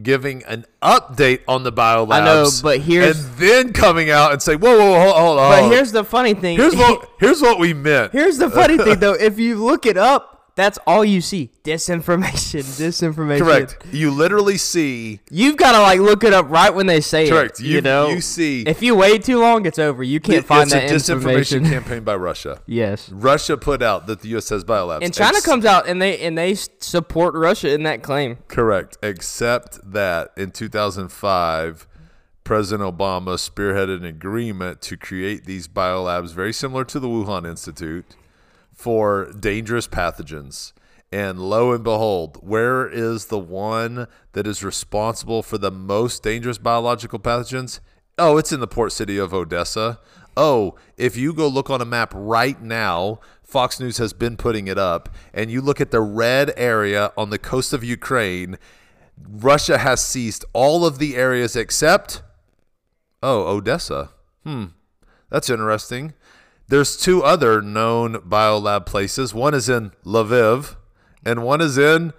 giving 0.01 0.45
an 0.45 0.65
update 0.83 1.41
on 1.49 1.65
the 1.65 1.73
biolabs. 1.73 2.13
I 2.13 2.25
know, 2.25 2.49
but 2.63 2.81
here's- 2.81 3.17
and 3.25 3.37
then 3.39 3.73
coming 3.73 4.11
out 4.11 4.33
and 4.33 4.41
say, 4.41 4.55
"Whoa, 4.55 4.79
whoa, 4.79 4.93
whoa 4.93 5.01
hold, 5.01 5.39
hold, 5.39 5.51
But 5.51 5.73
here's 5.73 5.91
the 5.91 6.05
funny 6.05 6.35
thing. 6.35 6.57
here's 6.57 6.77
what 6.77 7.09
here's 7.19 7.41
what 7.43 7.59
we 7.59 7.75
meant." 7.75 8.13
Here's 8.13 8.39
the 8.39 8.51
funny 8.51 8.79
thing, 8.79 8.99
though. 9.01 9.15
If 9.19 9.39
you 9.41 9.57
look 9.65 9.87
it 9.87 9.97
up, 9.97 10.38
That's 10.59 10.77
all 10.89 11.05
you 11.05 11.21
see. 11.21 11.51
Disinformation. 11.63 12.63
Disinformation. 12.83 13.39
Correct. 13.39 13.77
You 13.93 14.11
literally 14.11 14.59
see. 14.59 15.21
You've 15.31 15.57
got 15.57 15.71
to 15.71 15.81
like 15.81 16.01
look 16.01 16.25
it 16.25 16.33
up 16.33 16.51
right 16.51 16.75
when 16.75 16.87
they 16.89 17.01
say 17.01 17.29
Correct. 17.29 17.61
it. 17.61 17.67
You, 17.67 17.77
You, 17.77 17.81
know. 17.81 18.09
You 18.09 18.21
see. 18.21 18.65
if 18.67 18.83
you 18.83 18.97
wait 18.97 19.23
too 19.23 19.39
long, 19.39 19.67
it's 19.67 19.79
over. 19.79 20.03
You 20.03 20.19
can't 20.19 20.45
find 20.45 20.65
it's 20.65 20.73
that 20.73 20.91
a 20.91 21.15
disinformation 21.15 21.65
campaign 21.65 22.03
by 22.03 22.17
Russia. 22.17 22.61
yes. 22.67 23.09
Russia 23.09 23.57
put 23.57 23.83
out 23.83 24.09
that 24.09 24.23
the 24.23 24.31
U.S. 24.31 24.49
has 24.49 24.65
biolabs. 24.65 25.05
And 25.05 25.15
China 25.15 25.37
Ex- 25.37 25.47
comes 25.47 25.65
out 25.65 25.87
and 25.87 26.03
they 26.03 26.19
and 26.19 26.37
they 26.37 26.57
support 26.57 27.35
Russia 27.35 27.73
in 27.73 27.85
that 27.85 28.03
claim. 28.03 28.39
Correct. 28.49 28.99
Except 29.01 29.79
that 29.93 30.33
in 30.37 30.51
2005, 30.51 31.87
President 32.43 32.99
Obama 32.99 33.37
spearheaded 33.37 33.99
an 33.99 34.05
agreement 34.05 34.83
to 34.83 34.97
create 34.97 35.45
these 35.45 35.69
biolabs 35.69 36.35
very 36.35 36.53
similar 36.53 36.85
to 36.87 36.99
the 36.99 37.07
Wuhan 37.07 37.49
Institute 37.49 38.17
for 38.79 39.33
dangerous 39.33 39.89
pathogens. 39.89 40.73
And 41.11 41.41
lo 41.41 41.73
and 41.73 41.83
behold, 41.83 42.39
where 42.43 42.89
is 42.89 43.27
the 43.27 43.39
one 43.39 44.07
that 44.33 44.47
is 44.47 44.63
responsible 44.63 45.43
for 45.43 45.59
the 45.59 45.73
most 45.73 46.23
dangerous 46.23 46.59
biological 46.59 47.19
pathogens? 47.19 47.81
Oh, 48.19 48.37
it's 48.37 48.53
in 48.53 48.61
the 48.61 48.69
port 48.69 48.93
city 48.93 49.19
of 49.19 49.35
Odessa. 49.35 49.99
Oh, 50.37 50.77
if 50.97 51.17
you 51.17 51.33
go 51.33 51.49
look 51.49 51.71
on 51.71 51.81
a 51.81 51.87
map 51.87 52.13
right 52.15 52.61
now, 52.63 53.19
Fox 53.43 53.81
News 53.81 53.99
has 53.99 54.13
been 54.13 54.37
putting 54.37 54.69
it 54.69 54.79
up, 54.79 55.09
and 55.35 55.51
you 55.51 55.61
look 55.61 55.81
at 55.81 55.91
the 55.91 56.01
red 56.01 56.53
area 56.57 57.13
on 57.17 57.31
the 57.31 57.39
coast 57.39 57.73
of 57.73 57.83
Ukraine, 57.83 58.59
Russia 59.29 59.79
has 59.79 60.05
seized 60.05 60.45
all 60.53 60.87
of 60.87 60.99
the 60.99 61.17
areas 61.17 61.57
except, 61.57 62.23
oh, 63.23 63.57
Odessa. 63.57 64.11
Hmm, 64.45 64.67
that's 65.31 65.51
interesting. 65.51 66.15
There's 66.69 66.99
two 66.99 67.23
other 67.23 67.63
known 67.63 68.17
biolab 68.17 68.85
places. 68.85 69.33
One 69.33 69.55
is 69.55 69.71
in 69.71 69.93
Lviv, 70.05 70.77
and 71.25 71.43
one 71.43 71.63
is 71.63 71.79
in 71.79 72.13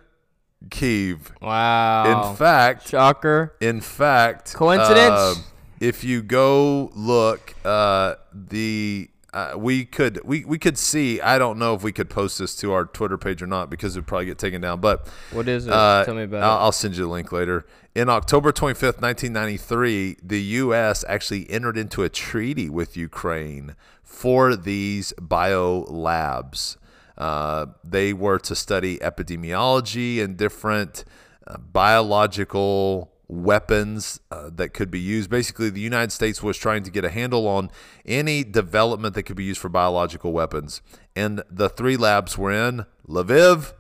Kiev. 0.72 1.32
Wow. 1.40 2.30
In 2.32 2.36
fact, 2.36 2.88
Shocker. 2.90 3.56
in 3.62 3.80
fact, 3.80 4.56
Coincidence? 4.56 5.12
uh, 5.12 5.36
if 5.80 6.04
you 6.04 6.24
go 6.24 6.92
look, 6.96 7.54
uh, 7.64 8.16
the 8.34 9.10
uh, 9.34 9.54
we 9.58 9.86
could 9.86 10.20
we, 10.24 10.44
we 10.46 10.58
could 10.58 10.78
see. 10.78 11.22
I 11.22 11.38
don't 11.38 11.60
know 11.60 11.74
if 11.76 11.84
we 11.84 11.92
could 11.92 12.10
post 12.10 12.40
this 12.40 12.56
to 12.58 12.74
our 12.74 12.86
Twitter 12.86 13.18
page 13.18 13.42
or 13.42 13.48
not 13.48 13.70
because 13.70 13.96
it'd 13.96 14.08
probably 14.08 14.26
get 14.26 14.38
taken 14.40 14.62
down. 14.62 14.80
But 14.82 15.08
What 15.32 15.48
is 15.48 15.68
it? 15.68 15.74
uh, 15.74 16.04
Tell 16.06 16.16
me 16.16 16.24
about 16.24 16.44
I'll, 16.44 16.58
it. 16.58 16.60
I'll 16.62 16.72
send 16.72 16.96
you 16.98 17.04
the 17.04 17.10
link 17.10 17.32
later. 17.32 17.66
In 17.96 18.08
October 18.10 18.52
25th, 18.52 19.02
1993, 19.02 20.18
the 20.24 20.42
U.S. 20.42 21.04
actually 21.08 21.50
entered 21.50 21.78
into 21.78 22.04
a 22.04 22.10
treaty 22.10 22.70
with 22.70 22.96
Ukraine 22.96 23.76
for 24.04 24.56
these 24.56 25.12
bio 25.20 25.82
labs. 25.90 26.78
Uh, 27.18 27.66
they 27.84 28.14
were 28.14 28.40
to 28.40 28.56
study 28.56 28.98
epidemiology 29.00 30.24
and 30.24 30.38
different 30.38 31.04
uh, 31.46 31.58
biological 31.58 33.12
weapons 33.30 34.20
uh, 34.32 34.50
that 34.56 34.74
could 34.74 34.90
be 34.92 35.00
used. 35.00 35.30
Basically, 35.30 35.70
the 35.70 35.80
United 35.80 36.12
States 36.12 36.44
was 36.44 36.58
trying 36.58 36.84
to 36.84 36.92
get 36.92 37.06
a 37.06 37.10
handle 37.10 37.48
on 37.48 37.70
any 38.06 38.44
development 38.44 39.14
that 39.14 39.24
could 39.24 39.38
be 39.38 39.44
used 39.46 39.62
for 39.62 39.70
biological 39.70 40.34
weapons. 40.34 40.82
And 41.16 41.44
the 41.50 41.70
three 41.70 41.96
labs 41.96 42.38
were 42.38 42.52
in 42.52 42.86
Lviv, 43.08 43.74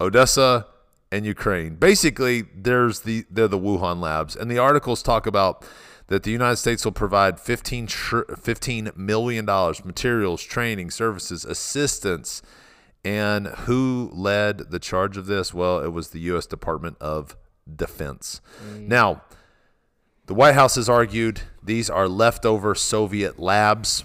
Odessa, 0.00 0.66
and 1.10 1.26
Ukraine. 1.26 1.74
Basically, 1.74 2.44
there's 2.54 3.00
the 3.00 3.26
they're 3.30 3.48
the 3.48 3.58
Wuhan 3.58 4.00
labs, 4.00 4.34
and 4.34 4.50
the 4.50 4.58
articles 4.58 5.02
talk 5.02 5.26
about 5.26 5.64
that 6.06 6.22
the 6.22 6.30
United 6.30 6.56
States 6.56 6.84
will 6.84 6.92
provide 6.92 7.40
15, 7.40 7.86
tr- 7.86 8.20
$15 8.22 8.96
million, 8.96 9.44
materials, 9.46 10.42
training, 10.42 10.90
services, 10.90 11.44
assistance. 11.44 12.42
And 13.04 13.46
who 13.46 14.10
led 14.12 14.70
the 14.70 14.78
charge 14.78 15.16
of 15.16 15.26
this? 15.26 15.54
Well, 15.54 15.80
it 15.80 15.88
was 15.88 16.10
the 16.10 16.20
U.S. 16.20 16.46
Department 16.46 16.96
of 17.00 17.36
Defense. 17.74 18.40
Mm. 18.64 18.88
Now, 18.88 19.22
the 20.26 20.34
White 20.34 20.54
House 20.54 20.76
has 20.76 20.88
argued 20.88 21.42
these 21.62 21.90
are 21.90 22.08
leftover 22.08 22.74
Soviet 22.74 23.38
labs. 23.38 24.04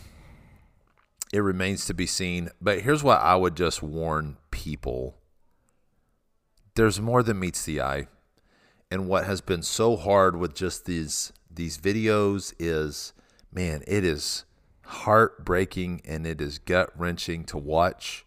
It 1.34 1.40
remains 1.40 1.86
to 1.86 1.94
be 1.94 2.06
seen. 2.06 2.50
But 2.62 2.82
here's 2.82 3.04
what 3.04 3.22
I 3.22 3.36
would 3.36 3.56
just 3.56 3.82
warn 3.84 4.38
people 4.52 5.16
there's 6.76 7.02
more 7.02 7.24
than 7.24 7.40
meets 7.40 7.66
the 7.66 7.82
eye. 7.82 8.08
And 8.92 9.10
what 9.10 9.26
has 9.26 9.42
been 9.42 9.64
so 9.64 9.98
hard 9.98 10.38
with 10.38 10.56
just 10.56 10.86
these 10.86 11.34
these 11.50 11.78
videos 11.78 12.54
is 12.60 13.14
man, 13.52 13.84
it 13.88 14.04
is 14.04 14.46
heartbreaking 14.86 16.02
and 16.06 16.26
it 16.26 16.40
is 16.40 16.60
gut 16.60 16.92
wrenching 16.98 17.44
to 17.46 17.58
watch. 17.58 18.26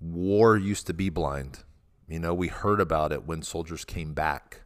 War 0.00 0.56
used 0.56 0.86
to 0.86 0.94
be 0.94 1.10
blind. 1.10 1.60
You 2.08 2.18
know, 2.18 2.34
we 2.34 2.48
heard 2.48 2.80
about 2.80 3.12
it 3.12 3.26
when 3.26 3.42
soldiers 3.42 3.84
came 3.84 4.14
back. 4.14 4.59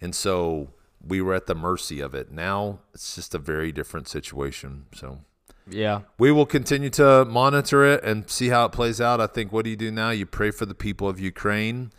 And 0.00 0.14
so 0.14 0.70
we 1.06 1.20
were 1.20 1.34
at 1.34 1.46
the 1.46 1.54
mercy 1.54 2.00
of 2.00 2.14
it. 2.14 2.30
Now 2.30 2.80
it's 2.94 3.14
just 3.14 3.34
a 3.34 3.38
very 3.38 3.72
different 3.72 4.08
situation. 4.08 4.86
So 4.94 5.20
yeah. 5.68 6.02
we 6.18 6.30
will 6.30 6.46
continue 6.46 6.90
to 6.90 7.24
monitor 7.24 7.84
it 7.84 8.02
and 8.04 8.28
see 8.28 8.48
how 8.48 8.66
it 8.66 8.72
plays 8.72 9.00
out. 9.00 9.20
I 9.20 9.26
think 9.26 9.52
what 9.52 9.64
do 9.64 9.70
you 9.70 9.76
do 9.76 9.90
now? 9.90 10.10
You 10.10 10.26
pray 10.26 10.50
for 10.50 10.66
the 10.66 10.74
people 10.74 11.08
of 11.08 11.20
Ukraine. 11.20 11.92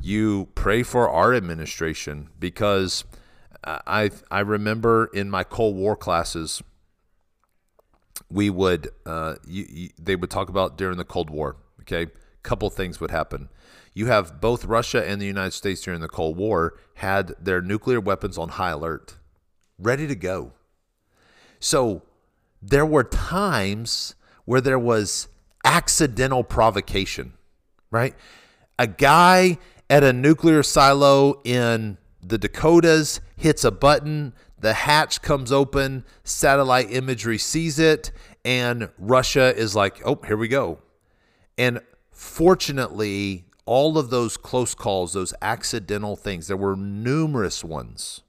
You 0.00 0.48
pray 0.54 0.82
for 0.82 1.08
our 1.08 1.34
administration 1.34 2.28
because 2.38 3.04
I 3.64 4.10
I 4.30 4.40
remember 4.40 5.10
in 5.14 5.30
my 5.30 5.44
Cold 5.44 5.76
War 5.76 5.96
classes 5.96 6.62
we 8.30 8.50
would 8.50 8.88
uh, 9.06 9.36
you, 9.46 9.66
you, 9.68 9.88
they 9.98 10.16
would 10.16 10.30
talk 10.30 10.48
about 10.48 10.76
during 10.76 10.98
the 10.98 11.04
Cold 11.04 11.30
War. 11.30 11.56
Okay, 11.80 12.02
a 12.02 12.08
couple 12.42 12.68
things 12.70 13.00
would 13.00 13.10
happen. 13.10 13.48
You 13.94 14.06
have 14.06 14.40
both 14.40 14.64
Russia 14.64 15.08
and 15.08 15.20
the 15.20 15.26
United 15.26 15.52
States 15.52 15.80
during 15.82 16.00
the 16.00 16.08
Cold 16.08 16.36
War 16.36 16.74
had 16.94 17.34
their 17.40 17.62
nuclear 17.62 18.00
weapons 18.00 18.36
on 18.36 18.50
high 18.50 18.70
alert, 18.70 19.16
ready 19.78 20.08
to 20.08 20.16
go. 20.16 20.52
So 21.60 22.02
there 22.60 22.84
were 22.84 23.04
times 23.04 24.16
where 24.44 24.60
there 24.60 24.78
was 24.78 25.28
accidental 25.64 26.42
provocation, 26.42 27.34
right? 27.90 28.14
A 28.78 28.88
guy 28.88 29.58
at 29.88 30.02
a 30.02 30.12
nuclear 30.12 30.62
silo 30.62 31.40
in 31.44 31.96
the 32.20 32.36
Dakotas 32.36 33.20
hits 33.36 33.64
a 33.64 33.70
button, 33.70 34.32
the 34.58 34.72
hatch 34.72 35.22
comes 35.22 35.52
open, 35.52 36.04
satellite 36.24 36.90
imagery 36.90 37.38
sees 37.38 37.78
it, 37.78 38.10
and 38.44 38.88
Russia 38.98 39.54
is 39.56 39.76
like, 39.76 40.00
oh, 40.04 40.18
here 40.26 40.36
we 40.36 40.48
go. 40.48 40.78
And 41.56 41.80
fortunately, 42.10 43.44
all 43.66 43.96
of 43.96 44.10
those 44.10 44.36
close 44.36 44.74
calls, 44.74 45.12
those 45.12 45.34
accidental 45.40 46.16
things, 46.16 46.48
there 46.48 46.56
were 46.56 46.76
numerous 46.76 47.64
ones. 47.64 48.22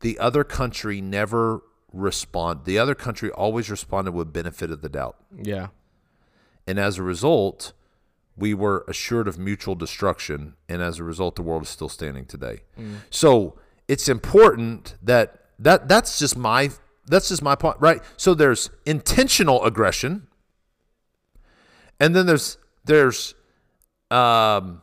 The 0.00 0.18
other 0.18 0.44
country 0.44 1.00
never 1.00 1.62
respond. 1.92 2.64
The 2.64 2.78
other 2.78 2.94
country 2.94 3.30
always 3.30 3.70
responded 3.70 4.12
with 4.12 4.32
benefit 4.32 4.70
of 4.70 4.80
the 4.80 4.88
doubt. 4.88 5.16
Yeah. 5.42 5.68
And 6.66 6.78
as 6.78 6.98
a 6.98 7.02
result, 7.02 7.72
we 8.36 8.54
were 8.54 8.84
assured 8.88 9.28
of 9.28 9.38
mutual 9.38 9.74
destruction. 9.74 10.54
And 10.68 10.80
as 10.80 10.98
a 10.98 11.04
result, 11.04 11.36
the 11.36 11.42
world 11.42 11.62
is 11.62 11.68
still 11.68 11.88
standing 11.88 12.24
today. 12.24 12.60
Mm. 12.78 12.98
So 13.10 13.58
it's 13.88 14.08
important 14.08 14.96
that 15.02 15.36
that 15.58 15.88
that's 15.88 16.18
just 16.18 16.36
my 16.36 16.70
that's 17.06 17.28
just 17.28 17.42
my 17.42 17.54
point, 17.54 17.76
right? 17.80 18.00
So 18.16 18.34
there's 18.34 18.70
intentional 18.86 19.64
aggression, 19.64 20.28
and 21.98 22.14
then 22.14 22.26
there's 22.26 22.56
there's 22.84 23.34
um, 24.10 24.82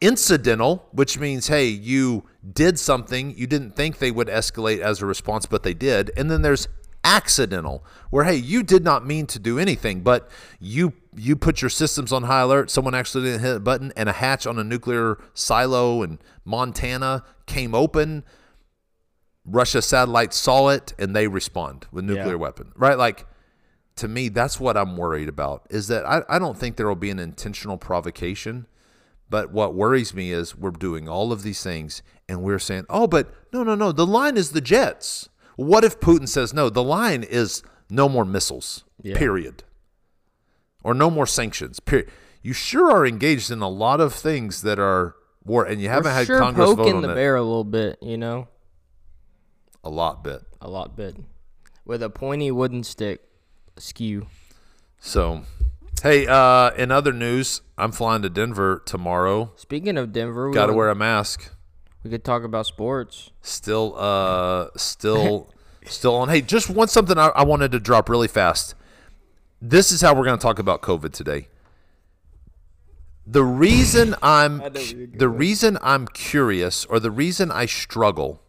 incidental, 0.00 0.86
which 0.92 1.18
means 1.18 1.48
hey, 1.48 1.66
you 1.66 2.24
did 2.52 2.78
something 2.78 3.36
you 3.36 3.46
didn't 3.46 3.74
think 3.76 3.98
they 3.98 4.10
would 4.10 4.28
escalate 4.28 4.80
as 4.80 5.02
a 5.02 5.06
response, 5.06 5.46
but 5.46 5.62
they 5.62 5.74
did, 5.74 6.10
and 6.16 6.30
then 6.30 6.42
there's 6.42 6.68
accidental, 7.04 7.84
where 8.10 8.24
hey, 8.24 8.34
you 8.34 8.62
did 8.62 8.82
not 8.82 9.06
mean 9.06 9.26
to 9.26 9.38
do 9.38 9.58
anything, 9.58 10.00
but 10.00 10.28
you 10.60 10.92
you 11.14 11.34
put 11.36 11.62
your 11.62 11.70
systems 11.70 12.12
on 12.12 12.24
high 12.24 12.40
alert. 12.42 12.70
Someone 12.70 12.94
actually 12.94 13.24
didn't 13.24 13.40
hit 13.40 13.56
a 13.56 13.60
button, 13.60 13.92
and 13.96 14.08
a 14.08 14.12
hatch 14.12 14.46
on 14.46 14.58
a 14.58 14.64
nuclear 14.64 15.18
silo 15.34 16.02
in 16.02 16.18
Montana 16.44 17.24
came 17.46 17.74
open. 17.74 18.22
Russia 19.44 19.80
satellites 19.80 20.36
saw 20.36 20.68
it, 20.68 20.92
and 20.98 21.14
they 21.14 21.28
respond 21.28 21.86
with 21.92 22.04
nuclear 22.04 22.30
Yeah. 22.30 22.34
weapon, 22.34 22.72
right? 22.76 22.98
Like 22.98 23.26
to 23.96 24.08
me, 24.08 24.28
that's 24.28 24.60
what 24.60 24.76
I'm 24.76 24.96
worried 24.96 25.28
about. 25.28 25.66
Is 25.70 25.88
that 25.88 26.06
I, 26.06 26.22
I 26.28 26.38
don't 26.38 26.56
think 26.56 26.76
there 26.76 26.86
will 26.88 26.94
be 26.94 27.10
an 27.10 27.18
intentional 27.18 27.76
provocation. 27.78 28.66
But 29.28 29.50
what 29.50 29.74
worries 29.74 30.14
me 30.14 30.30
is 30.30 30.54
we're 30.56 30.70
doing 30.70 31.08
all 31.08 31.32
of 31.32 31.42
these 31.42 31.60
things 31.60 32.00
and 32.28 32.42
we're 32.42 32.60
saying, 32.60 32.86
oh, 32.88 33.08
but 33.08 33.28
no, 33.52 33.64
no, 33.64 33.74
no, 33.74 33.90
the 33.90 34.06
line 34.06 34.36
is 34.36 34.52
the 34.52 34.60
jets. 34.60 35.28
What 35.56 35.82
if 35.82 35.98
Putin 35.98 36.28
says, 36.28 36.54
no, 36.54 36.70
the 36.70 36.82
line 36.82 37.24
is 37.24 37.64
no 37.90 38.08
more 38.08 38.24
missiles, 38.24 38.84
Yeah. 39.02 39.18
period? 39.18 39.64
Or 40.84 40.94
no 40.94 41.10
more 41.10 41.26
sanctions, 41.26 41.80
period. 41.80 42.08
You 42.40 42.52
sure 42.52 42.88
are 42.92 43.04
engaged 43.04 43.50
in 43.50 43.62
a 43.62 43.68
lot 43.68 44.00
of 44.00 44.14
things 44.14 44.62
that 44.62 44.78
are 44.78 45.16
war, 45.44 45.64
and 45.64 45.80
you 45.82 45.88
haven't 45.88 46.04
We're 46.12 46.18
had 46.18 46.26
sure 46.26 46.38
Congress 46.38 46.68
vote 46.68 46.76
poking 46.76 46.94
on 46.96 47.02
the 47.02 47.10
it 47.10 47.14
bear 47.16 47.34
a 47.34 47.42
little 47.42 47.64
bit, 47.64 47.98
you 48.00 48.16
know, 48.16 48.46
a 49.82 49.90
lot 49.90 50.22
bit. 50.22 50.42
a 50.60 50.68
lot 50.68 50.96
bit, 50.96 51.16
with 51.84 52.02
a 52.04 52.10
pointy 52.10 52.52
wooden 52.52 52.84
stick, 52.84 53.22
skew. 53.78 54.26
So 54.98 55.42
Hey, 56.02 56.26
uh, 56.26 56.70
in 56.72 56.92
other 56.92 57.12
news, 57.12 57.62
I'm 57.78 57.90
flying 57.90 58.22
to 58.22 58.30
Denver 58.30 58.82
tomorrow. 58.84 59.52
Speaking 59.56 59.96
of 59.96 60.12
Denver, 60.12 60.48
we 60.48 60.54
Got 60.54 60.66
to 60.66 60.72
wear 60.72 60.90
a 60.90 60.94
mask. 60.94 61.50
We 62.04 62.10
could 62.10 62.22
talk 62.22 62.44
about 62.44 62.66
sports. 62.66 63.30
Still, 63.40 63.94
uh, 63.98 64.68
still, 64.76 65.52
still 65.86 66.14
on. 66.14 66.28
Hey, 66.28 66.42
just 66.42 66.68
one 66.70 66.88
something 66.88 67.18
I, 67.18 67.28
I 67.28 67.44
wanted 67.44 67.72
to 67.72 67.80
drop 67.80 68.08
really 68.08 68.28
fast. 68.28 68.74
This 69.60 69.90
is 69.90 70.02
how 70.02 70.14
we're 70.14 70.24
going 70.24 70.38
to 70.38 70.42
talk 70.42 70.58
about 70.58 70.82
COVID 70.82 71.12
today. 71.12 71.48
The 73.26 73.42
reason 73.42 74.14
I'm 74.22 74.58
the 75.14 75.28
reason 75.28 75.78
I'm 75.82 76.06
curious, 76.06 76.84
or 76.84 77.00
the 77.00 77.10
reason 77.10 77.50
I 77.50 77.66
struggle 77.66 78.42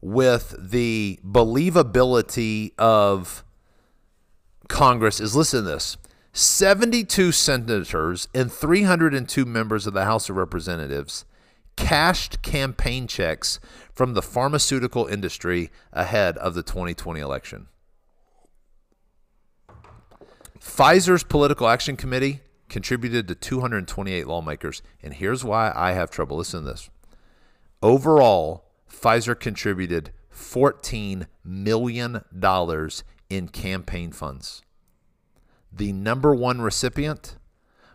with 0.00 0.56
the 0.58 1.20
believability 1.24 2.72
of 2.78 3.44
Congress 4.72 5.20
is 5.20 5.36
listen 5.36 5.64
to 5.64 5.70
this 5.70 5.98
72 6.32 7.30
senators 7.30 8.26
and 8.34 8.50
302 8.50 9.44
members 9.44 9.86
of 9.86 9.92
the 9.92 10.06
House 10.06 10.30
of 10.30 10.36
Representatives 10.36 11.26
cashed 11.76 12.40
campaign 12.40 13.06
checks 13.06 13.60
from 13.94 14.14
the 14.14 14.22
pharmaceutical 14.22 15.06
industry 15.06 15.70
ahead 15.92 16.38
of 16.38 16.54
the 16.54 16.62
2020 16.62 17.20
election. 17.20 17.68
Pfizer's 20.58 21.22
Political 21.22 21.68
Action 21.68 21.94
Committee 21.94 22.40
contributed 22.70 23.28
to 23.28 23.34
228 23.34 24.26
lawmakers. 24.26 24.80
And 25.02 25.12
here's 25.12 25.44
why 25.44 25.70
I 25.76 25.92
have 25.92 26.10
trouble. 26.10 26.38
Listen 26.38 26.64
to 26.64 26.70
this. 26.70 26.88
Overall, 27.82 28.64
Pfizer 28.90 29.38
contributed 29.38 30.12
$14 30.34 31.26
million 31.44 32.24
in 33.32 33.48
campaign 33.48 34.12
funds. 34.12 34.62
The 35.72 35.92
number 35.92 36.34
one 36.34 36.60
recipient 36.60 37.36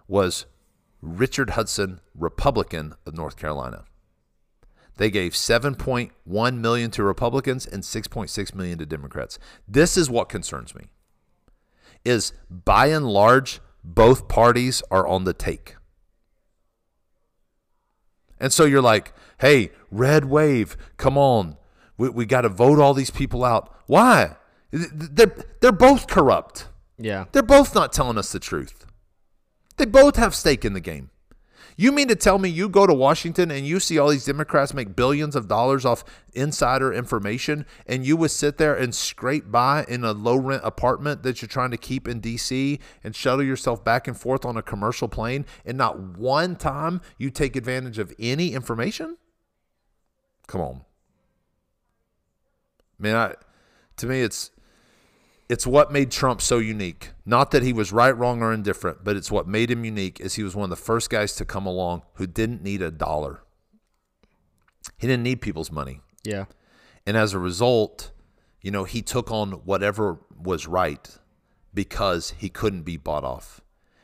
was 0.07 0.47
Richard 0.99 1.51
Hudson, 1.51 1.99
Republican 2.15 2.95
of 3.05 3.13
North 3.13 3.37
Carolina. 3.37 3.83
They 4.95 5.11
gave 5.11 5.33
7.1 5.33 6.57
million 6.57 6.89
to 6.91 7.03
Republicans 7.03 7.67
and 7.67 7.83
6.6 7.83 8.55
million 8.55 8.79
to 8.79 8.85
Democrats. 8.87 9.37
This 9.67 9.95
is 9.95 10.09
what 10.09 10.27
concerns 10.27 10.73
me. 10.73 10.85
Is 12.03 12.33
by 12.49 12.87
and 12.87 13.05
large 13.05 13.59
both 13.83 14.27
parties 14.27 14.81
are 14.89 15.05
on 15.05 15.25
the 15.25 15.33
take. 15.33 15.75
And 18.39 18.51
so 18.51 18.65
you're 18.65 18.81
like, 18.81 19.13
"Hey, 19.39 19.71
red 19.91 20.25
wave, 20.25 20.77
come 20.97 21.17
on. 21.17 21.57
We, 21.97 22.09
we 22.09 22.25
got 22.25 22.41
to 22.41 22.49
vote 22.49 22.79
all 22.79 22.93
these 22.93 23.09
people 23.09 23.43
out." 23.43 23.73
Why? 23.87 24.35
They're 24.71 25.35
they're 25.61 25.71
both 25.71 26.07
corrupt. 26.07 26.67
Yeah. 26.97 27.25
They're 27.31 27.43
both 27.43 27.75
not 27.75 27.93
telling 27.93 28.17
us 28.17 28.31
the 28.31 28.39
truth. 28.39 28.85
They 29.77 29.85
both 29.85 30.15
have 30.15 30.33
stake 30.33 30.65
in 30.65 30.73
the 30.73 30.81
game. 30.81 31.11
You 31.79 31.91
mean 31.91 32.07
to 32.07 32.15
tell 32.15 32.39
me 32.39 32.49
you 32.49 32.69
go 32.69 32.87
to 32.87 32.93
Washington 32.93 33.51
and 33.51 33.67
you 33.67 33.79
see 33.79 33.99
all 33.99 34.09
these 34.09 34.25
Democrats 34.25 34.73
make 34.73 34.95
billions 34.95 35.35
of 35.35 35.47
dollars 35.47 35.85
off 35.85 36.03
insider 36.33 36.91
information 36.91 37.67
and 37.85 38.03
you 38.03 38.17
would 38.17 38.31
sit 38.31 38.57
there 38.57 38.73
and 38.73 38.95
scrape 38.95 39.51
by 39.51 39.85
in 39.87 40.03
a 40.03 40.11
low 40.11 40.37
rent 40.37 40.63
apartment 40.65 41.21
that 41.21 41.39
you're 41.39 41.47
trying 41.47 41.69
to 41.69 41.77
keep 41.77 42.07
in 42.07 42.19
DC 42.19 42.79
and 43.03 43.15
shuttle 43.15 43.43
yourself 43.43 43.83
back 43.83 44.07
and 44.07 44.19
forth 44.19 44.43
on 44.43 44.57
a 44.57 44.63
commercial 44.63 45.07
plane 45.07 45.45
and 45.67 45.77
not 45.77 45.99
one 45.99 46.55
time 46.55 46.99
you 47.19 47.29
take 47.29 47.55
advantage 47.55 47.99
of 47.99 48.11
any 48.17 48.53
information? 48.53 49.17
Come 50.47 50.61
on. 50.61 50.81
Man, 52.97 53.15
I, 53.15 53.35
to 53.97 54.07
me 54.07 54.21
it's 54.21 54.49
it's 55.49 55.65
what 55.65 55.91
made 55.91 56.11
Trump 56.11 56.41
so 56.41 56.57
unique. 56.57 57.11
Not 57.25 57.51
that 57.51 57.63
he 57.63 57.71
was 57.71 57.91
right, 57.91 58.15
wrong, 58.15 58.41
or 58.41 58.51
indifferent, 58.51 59.03
but 59.03 59.15
it's 59.15 59.31
what 59.31 59.47
made 59.47 59.71
him 59.71 59.85
unique 59.85 60.19
is 60.19 60.35
he 60.35 60.43
was 60.43 60.55
one 60.55 60.65
of 60.65 60.69
the 60.69 60.75
first 60.75 61.09
guys 61.09 61.35
to 61.35 61.45
come 61.45 61.65
along 61.65 62.03
who 62.15 62.27
didn't 62.27 62.61
need 62.61 62.81
a 62.81 62.91
dollar. 62.91 63.41
He 64.97 65.07
didn't 65.07 65.23
need 65.23 65.41
people's 65.41 65.71
money. 65.71 66.01
Yeah. 66.23 66.45
And 67.05 67.15
as 67.15 67.33
a 67.33 67.39
result, 67.39 68.11
you 68.61 68.71
know, 68.71 68.83
he 68.83 69.01
took 69.01 69.31
on 69.31 69.51
whatever 69.51 70.19
was 70.37 70.67
right 70.67 71.17
because 71.73 72.33
he 72.37 72.49
couldn't 72.49 72.83
be 72.83 72.97
bought 72.97 73.23
off. 73.23 73.61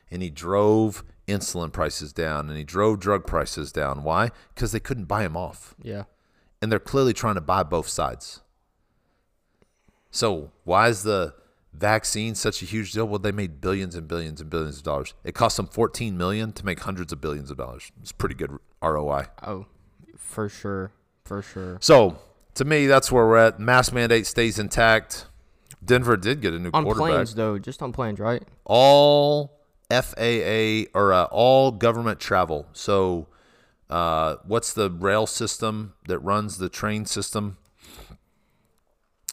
And 0.09 0.21
he 0.21 0.29
drove 0.29 1.03
insulin 1.27 1.71
prices 1.71 2.13
down 2.13 2.47
and 2.47 2.57
he 2.57 2.63
drove 2.63 2.99
drug 2.99 3.25
prices 3.25 3.71
down. 3.71 4.03
Why? 4.03 4.29
Because 4.53 4.71
they 4.71 4.79
couldn't 4.79 5.05
buy 5.05 5.23
him 5.23 5.35
off. 5.35 5.75
Yeah. 5.81 6.03
And 6.61 6.71
they're 6.71 6.79
clearly 6.79 7.13
trying 7.13 7.35
to 7.35 7.41
buy 7.41 7.63
both 7.63 7.89
sides. 7.89 8.41
So 10.14 10.51
why 10.64 10.89
is 10.89 11.01
the 11.01 11.34
vaccine 11.74 12.36
such 12.36 12.61
a 12.61 12.66
huge 12.66 12.93
deal? 12.93 13.05
Well, 13.05 13.18
they 13.18 13.32
made 13.32 13.59
billions 13.59 13.95
and 13.95 14.07
billions 14.07 14.39
and 14.39 14.49
billions 14.49 14.78
of 14.78 14.84
dollars. 14.84 15.16
It 15.24 15.34
cost 15.34 15.57
them 15.57 15.66
14 15.66 16.16
million 16.16 16.51
to 16.53 16.66
make 16.66 16.82
hundreds 16.82 17.11
of 17.11 17.20
billions 17.20 17.49
of 17.49 17.57
dollars. 17.57 17.91
It's 17.99 18.11
pretty 18.11 18.36
good 18.36 18.51
ROI. 18.82 19.26
Oh, 19.41 19.66
for 20.16 20.47
sure. 20.47 20.91
For 21.26 21.41
sure. 21.41 21.80
So 21.82 22.20
to 22.53 22.64
me, 22.64 22.86
that's 22.86 23.11
where 23.11 23.26
we're 23.26 23.38
at. 23.38 23.59
Mask 23.59 23.91
mandate 23.91 24.28
stays 24.28 24.59
intact. 24.59 25.26
Denver 25.84 26.16
did 26.16 26.41
get 26.41 26.53
a 26.53 26.59
new 26.59 26.70
On 26.74 26.84
quarterback. 26.84 27.09
planes 27.11 27.36
though, 27.36 27.57
just 27.57 27.82
on 27.82 27.91
planes, 27.91 28.20
right? 28.20 28.43
All 28.66 29.57
FAA 29.89 30.84
or 30.93 31.11
uh, 31.11 31.26
all 31.32 31.72
government 31.72 32.20
travel. 32.20 32.68
So 32.74 33.28
uh, 33.89 34.36
what's 34.45 34.74
the 34.74 34.91
rail 34.91 35.26
system 35.26 35.93
that 36.07 36.20
runs 36.20 36.59
the 36.59 36.70
train 36.70 37.05
system? 37.05 37.57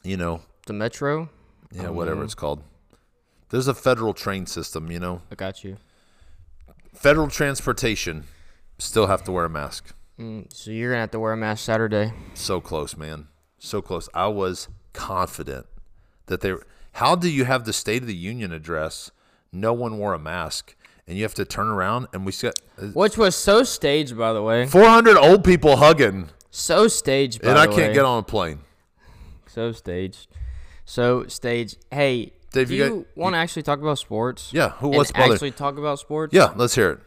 You 0.03 0.17
know, 0.17 0.41
The 0.71 0.75
metro. 0.75 1.29
yeah, 1.73 1.89
whatever 1.89 2.23
it's 2.23 2.37
called. 2.37 2.63
There's 3.49 3.67
a 3.67 3.75
federal 3.75 4.15
train 4.15 4.47
system, 4.47 4.89
you 4.89 5.01
know. 5.01 5.21
I 5.29 5.35
got 5.35 5.65
you. 5.65 5.79
Federal 6.95 7.27
transportation 7.27 8.23
still 8.79 9.09
have 9.09 9.25
to 9.25 9.33
wear 9.33 9.47
a 9.47 9.51
mask. 9.51 9.93
Mm, 10.17 10.47
so 10.55 10.71
you're 10.71 10.91
gonna 10.93 11.01
have 11.01 11.11
to 11.11 11.19
wear 11.19 11.33
a 11.33 11.37
mask 11.37 11.65
Saturday. 11.65 12.13
So 12.35 12.61
close, 12.61 12.97
man. 12.97 13.27
So 13.59 13.83
close. 13.83 14.09
I 14.15 14.29
was 14.29 14.69
confident 14.93 15.67
that 16.27 16.41
they. 16.41 16.55
How 16.93 17.17
do 17.17 17.29
you 17.29 17.45
have 17.47 17.65
the 17.65 17.73
State 17.73 18.03
of 18.03 18.07
the 18.07 18.15
Union 18.15 18.53
address? 18.53 19.11
No 19.51 19.73
one 19.73 19.99
wore 19.99 20.15
a 20.15 20.21
mask, 20.21 20.77
and 21.09 21.17
you 21.17 21.25
have 21.25 21.35
to 21.35 21.45
turn 21.45 21.67
around, 21.67 22.07
and 22.13 22.25
we 22.25 22.31
got 22.31 22.55
Which 22.95 23.19
was 23.19 23.35
so 23.35 23.65
staged, 23.65 24.17
by 24.17 24.33
the 24.33 24.43
way. 24.45 24.67
400 24.67 25.17
old 25.17 25.43
people 25.43 25.79
hugging, 25.79 26.29
So 26.51 26.87
staged, 26.87 27.43
by 27.43 27.49
and 27.51 27.59
I 27.59 27.67
can't 27.67 27.89
way. 27.89 27.95
get 27.95 28.05
on 28.05 28.21
a 28.21 28.23
plane. 28.23 28.61
So 29.49 29.73
staged. 29.73 30.29
So 30.91 31.25
Stage, 31.29 31.77
Hey, 31.93 32.33
Dave, 32.53 32.67
do 32.67 32.75
you 32.75 32.85
you, 32.85 33.07
want 33.15 33.35
to 33.35 33.39
actually 33.39 33.63
talk 33.63 33.79
about 33.79 33.97
sports? 34.01 34.51
Yeah, 34.53 34.71
who 34.71 34.89
what's 34.89 35.13
bother? 35.13 35.35
actually 35.35 35.53
talk 35.53 35.79
about 35.79 36.01
sports? 36.01 36.35
Yeah, 36.35 36.53
let's 36.57 36.75
hear 36.75 36.91
it. 36.91 36.99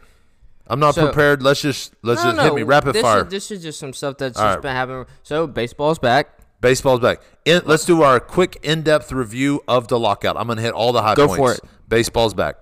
I'm 0.68 0.80
not 0.80 0.96
So- 0.96 1.06
prepared. 1.08 1.44
Let's 1.44 1.62
just 1.62 1.94
let's 2.02 2.24
No, 2.24 2.30
just 2.30 2.38
no, 2.38 2.44
hit 2.44 2.54
me 2.56 2.64
rapid 2.64 2.94
this 2.94 3.02
fire. 3.02 3.26
Is, 3.26 3.28
this 3.28 3.52
is 3.52 3.62
just 3.62 3.78
some 3.80 3.92
stuff 3.92 4.18
that's 4.18 4.40
All 4.40 4.46
just 4.46 4.56
right. 4.56 4.62
been 4.62 4.72
happening. 4.72 5.06
So 5.24 5.48
baseball's 5.48 6.00
back. 6.00 6.30
Baseball's 6.62 7.02
back. 7.02 7.20
In, 7.44 7.62
let's 7.66 7.84
do 7.84 8.04
our 8.04 8.22
quick 8.22 8.58
in-depth 8.64 9.12
review 9.12 9.62
of 9.68 9.90
the 9.90 10.00
lockout. 10.00 10.38
I'm 10.38 10.48
gonna 10.48 10.62
hit 10.62 10.72
all 10.74 10.94
the 10.94 11.02
high 11.02 11.16
Go 11.16 11.28
points. 11.28 11.38
for 11.40 11.52
it. 11.52 11.60
Baseball's 11.90 12.34
back. 12.34 12.56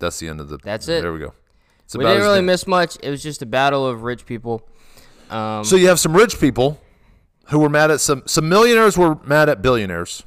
That's 0.00 0.18
the 0.18 0.28
end 0.28 0.40
of 0.40 0.48
the. 0.48 0.56
That's 0.64 0.88
it. 0.88 1.02
There 1.02 1.12
we 1.12 1.18
go. 1.18 1.34
It's 1.84 1.94
We 1.94 2.04
didn't 2.04 2.22
really 2.22 2.40
miss 2.40 2.66
much. 2.66 2.96
It 3.02 3.10
was 3.10 3.22
just 3.22 3.42
a 3.42 3.46
battle 3.46 3.86
of 3.86 4.02
rich 4.02 4.24
people. 4.24 4.66
Um, 5.28 5.62
So 5.62 5.76
you 5.76 5.88
have 5.88 6.00
some 6.00 6.16
rich 6.16 6.40
people 6.40 6.80
who 7.48 7.58
were 7.58 7.68
mad 7.68 7.90
at 7.90 8.00
some 8.00 8.22
some 8.26 8.48
millionaires 8.48 8.96
were 8.98 9.16
mad 9.24 9.48
at 9.48 9.62
billionaires. 9.62 10.24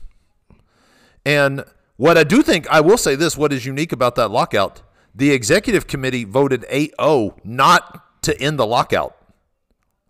And 1.26 1.64
what 1.98 2.18
I 2.18 2.24
do 2.24 2.42
think 2.42 2.68
I 2.70 2.82
will 2.82 2.98
say 2.98 3.16
this, 3.16 3.38
what 3.38 3.52
is 3.54 3.66
unique 3.66 3.92
about 3.92 4.16
that 4.16 4.30
lockout, 4.30 4.82
the 5.14 5.32
executive 5.32 5.86
committee 5.88 6.24
voted 6.24 6.66
8-0 6.72 7.38
not 7.44 8.22
to 8.24 8.40
end 8.42 8.58
the 8.58 8.66
lockout. 8.66 9.16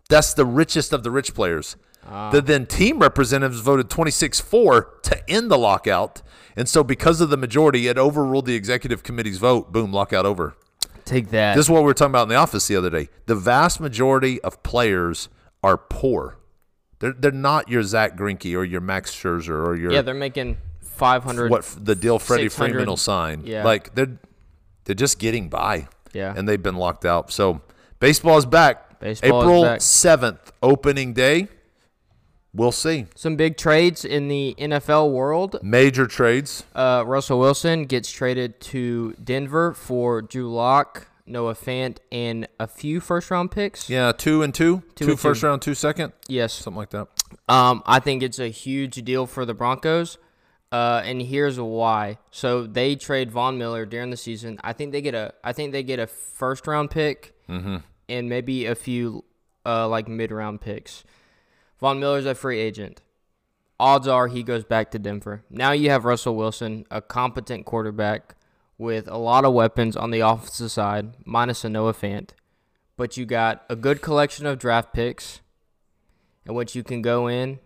That's 0.08 0.34
the 0.34 0.44
richest 0.44 0.92
of 0.92 1.02
the 1.02 1.10
rich 1.10 1.34
players. 1.34 1.76
Ah. 2.08 2.30
The 2.30 2.40
then 2.40 2.66
team 2.66 2.98
representatives 3.00 3.60
voted 3.60 3.88
26-4 3.88 5.02
to 5.02 5.30
end 5.30 5.50
the 5.50 5.58
lockout. 5.58 6.22
And 6.56 6.68
so 6.68 6.82
because 6.82 7.20
of 7.20 7.30
the 7.30 7.36
majority, 7.36 7.86
it 7.88 7.98
overruled 7.98 8.46
the 8.46 8.54
executive 8.54 9.02
committee's 9.02 9.38
vote. 9.38 9.72
Boom, 9.72 9.92
lockout 9.92 10.26
over. 10.26 10.54
take 11.04 11.30
that. 11.30 11.54
This 11.56 11.66
is 11.66 11.70
what 11.70 11.80
we 11.80 11.86
were 11.86 11.94
talking 11.94 12.10
about 12.12 12.24
in 12.24 12.28
the 12.30 12.34
office 12.36 12.66
the 12.66 12.76
other 12.76 12.90
day. 12.90 13.08
The 13.26 13.36
vast 13.36 13.80
majority 13.80 14.40
of 14.42 14.62
players 14.62 15.28
are 15.62 15.76
poor. 15.76 16.38
They're 17.00 17.12
they're 17.12 17.32
not 17.32 17.68
your 17.68 17.82
Zack 17.82 18.16
Greinke 18.16 18.56
or 18.56 18.64
your 18.64 18.80
Max 18.80 19.14
Scherzer 19.14 19.66
or 19.66 19.74
your 19.74 19.92
yeah, 19.92 20.02
they're 20.02 20.14
making 20.14 20.58
five 20.80 21.24
hundred. 21.24 21.50
what 21.50 21.64
the 21.78 21.94
deal 21.94 22.18
Freddie 22.18 22.48
Freeman 22.48 22.86
will 22.86 22.96
sign. 22.96 23.42
yeah. 23.44 23.64
Like 23.64 23.94
they're 23.94 24.18
they're 24.84 24.94
just 24.94 25.18
getting 25.18 25.48
by. 25.48 25.88
Yeah. 26.12 26.34
And 26.36 26.48
they've 26.48 26.62
been 26.62 26.76
locked 26.76 27.04
out. 27.04 27.30
So 27.32 27.62
baseball 27.98 28.36
is 28.38 28.46
back. 28.46 29.00
Baseball 29.00 29.42
April 29.42 29.80
seventh, 29.80 30.52
opening 30.62 31.12
day. 31.14 31.48
We'll 32.52 32.72
see. 32.72 33.06
Some 33.14 33.36
big 33.36 33.56
trades 33.56 34.04
in 34.04 34.26
the 34.26 34.56
NFL 34.58 35.12
world. 35.12 35.60
Major 35.62 36.06
trades. 36.06 36.64
Uh, 36.74 37.04
Russell 37.06 37.38
Wilson 37.38 37.84
gets 37.84 38.10
traded 38.10 38.60
to 38.62 39.14
Denver 39.22 39.72
for 39.72 40.20
Drew 40.20 40.52
Lock, 40.52 41.06
Noah 41.30 41.54
Fant, 41.54 41.98
and 42.10 42.46
a 42.58 42.66
few 42.66 43.00
first 43.00 43.30
round 43.30 43.50
picks. 43.50 43.88
Yeah, 43.88 44.12
two 44.12 44.42
and 44.42 44.54
two. 44.54 44.82
Two 44.94 45.04
two 45.04 45.10
and 45.12 45.20
first 45.20 45.40
two. 45.40 45.46
round, 45.46 45.62
two 45.62 45.74
second. 45.74 46.12
Yes. 46.28 46.52
Something 46.52 46.78
like 46.78 46.90
that. 46.90 47.08
Um, 47.48 47.82
I 47.86 48.00
think 48.00 48.22
it's 48.22 48.38
a 48.38 48.48
huge 48.48 48.96
deal 49.04 49.26
for 49.26 49.44
the 49.44 49.54
Broncos. 49.54 50.18
Uh, 50.72 51.02
and 51.04 51.20
here's 51.20 51.58
why. 51.58 52.18
So 52.30 52.64
they 52.66 52.94
trade 52.94 53.30
Von 53.30 53.58
Miller 53.58 53.84
during 53.86 54.10
the 54.10 54.16
season. 54.16 54.58
I 54.62 54.72
think 54.72 54.92
they 54.92 55.02
get 55.02 55.14
a. 55.14 55.34
I 55.42 55.52
think 55.52 55.72
they 55.72 55.82
get 55.82 55.98
a 55.98 56.06
first 56.06 56.66
round 56.66 56.90
pick 56.90 57.34
and 57.48 58.28
maybe 58.28 58.66
a 58.66 58.74
few 58.74 59.24
uh, 59.66 59.88
like 59.88 60.08
mid 60.08 60.30
round 60.30 60.60
picks. 60.60 61.04
Von 61.80 61.98
Miller's 61.98 62.26
a 62.26 62.34
free 62.34 62.58
agent. 62.60 63.00
Odds 63.80 64.06
are 64.06 64.28
he 64.28 64.42
goes 64.42 64.62
back 64.62 64.90
to 64.90 64.98
Denver. 64.98 65.42
Now 65.48 65.72
you 65.72 65.88
have 65.90 66.04
Russell 66.04 66.36
Wilson, 66.36 66.84
a 66.90 67.00
competent 67.00 67.64
quarterback 67.64 68.36
with 68.80 69.06
a 69.08 69.18
lot 69.18 69.44
of 69.44 69.52
weapons 69.52 69.94
on 69.94 70.10
the 70.10 70.20
offensive 70.20 70.70
side, 70.72 71.14
minus 71.26 71.64
a 71.64 71.68
Noah 71.68 71.92
Fant. 71.92 72.30
But 72.96 73.18
you 73.18 73.26
got 73.26 73.62
a 73.68 73.76
good 73.76 74.00
collection 74.00 74.46
of 74.46 74.58
draft 74.58 74.94
picks 74.94 75.40
in 76.46 76.54
which 76.54 76.74
you 76.74 76.82
can 76.82 77.02
go 77.02 77.26
in 77.26 77.58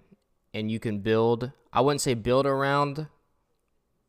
and 0.53 0.73
you 0.73 0.81
can 0.81 0.99
build. 0.99 1.53
I 1.73 1.83
wouldn't 1.83 2.01
say 2.01 2.15
build 2.15 2.47
around 2.47 3.07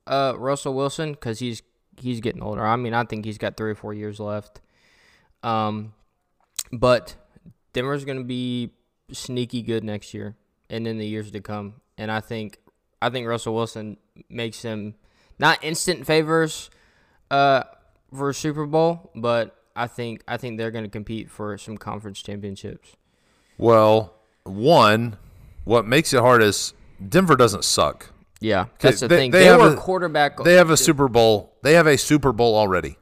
uh, 0.07 0.33
Russell 0.35 0.73
Wilson 0.73 1.11
because 1.11 1.37
he's 1.37 1.61
he's 2.01 2.21
getting 2.21 2.41
older. 2.41 2.65
I 2.65 2.75
mean, 2.75 2.95
I 2.95 3.03
think 3.03 3.23
he's 3.23 3.37
got 3.37 3.55
three 3.55 3.71
or 3.71 3.75
four 3.75 3.93
years 3.93 4.19
left. 4.19 4.61
Um, 5.43 5.93
but 6.71 7.15
Denver's 7.73 8.03
going 8.03 8.17
to 8.17 8.23
be 8.23 8.71
sneaky 9.11 9.61
good 9.61 9.83
next 9.83 10.15
year 10.15 10.35
and 10.71 10.87
in 10.87 10.97
the 10.97 11.05
years 11.05 11.29
to 11.29 11.39
come. 11.39 11.75
And 11.99 12.11
I 12.11 12.19
think 12.19 12.57
I 12.99 13.11
think 13.11 13.27
Russell 13.27 13.53
Wilson 13.53 13.97
makes 14.27 14.63
him 14.63 14.95
not 15.37 15.63
instant 15.63 16.07
favors 16.07 16.71
uh, 17.31 17.63
for 18.13 18.31
Super 18.33 18.65
Bowl, 18.65 19.11
but 19.15 19.55
I 19.75 19.87
think 19.87 20.21
I 20.27 20.37
think 20.37 20.57
they're 20.57 20.71
going 20.71 20.85
to 20.85 20.89
compete 20.89 21.29
for 21.29 21.57
some 21.57 21.77
conference 21.77 22.21
championships. 22.21 22.95
Well, 23.57 24.13
one, 24.43 25.17
what 25.63 25.85
makes 25.85 26.13
it 26.13 26.19
hard 26.19 26.41
is 26.43 26.73
Denver 27.07 27.35
doesn't 27.35 27.63
suck. 27.63 28.11
Yeah, 28.41 28.65
that's 28.79 28.99
the 28.99 29.07
they- 29.07 29.17
thing. 29.17 29.31
they 29.31 29.39
They, 29.39 29.45
have 29.45 29.59
were 29.61 29.73
a- 29.73 29.77
quarterback. 29.77 30.37
They 30.43 30.53
have 30.55 30.69
a 30.69 30.77
Super 30.77 31.07
Bowl. 31.07 31.53
They 31.63 31.73
have 31.73 31.87
a 31.87 31.97
Super 31.97 32.31
Bowl 32.31 32.55
already. 32.55 32.97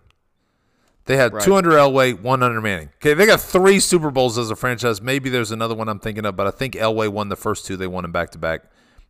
They 1.06 1.18
had 1.18 1.34
Right. 1.34 1.44
200 1.44 1.72
Elway, 1.74 2.18
100 2.22 2.62
Manning. 2.62 2.90
Okay, 3.02 3.14
they 3.14 3.26
got 3.26 3.42
three 3.42 3.82
Super 3.82 4.10
Bowls 4.10 4.38
as 4.38 4.50
a 4.50 4.56
franchise. 4.56 5.02
Maybe 5.02 5.30
there's 5.30 5.52
another 5.52 5.76
one 5.76 5.90
I'm 5.90 6.00
thinking 6.00 6.26
of, 6.26 6.38
but 6.38 6.48
I 6.48 6.52
think 6.52 6.76
Elway 6.76 7.10
won 7.10 7.28
the 7.28 7.36
first 7.36 7.66
two. 7.66 7.76
They 7.76 7.88
won 7.88 8.04
them 8.04 8.14
back 8.14 8.30
to 8.32 8.38
back, 8.38 8.62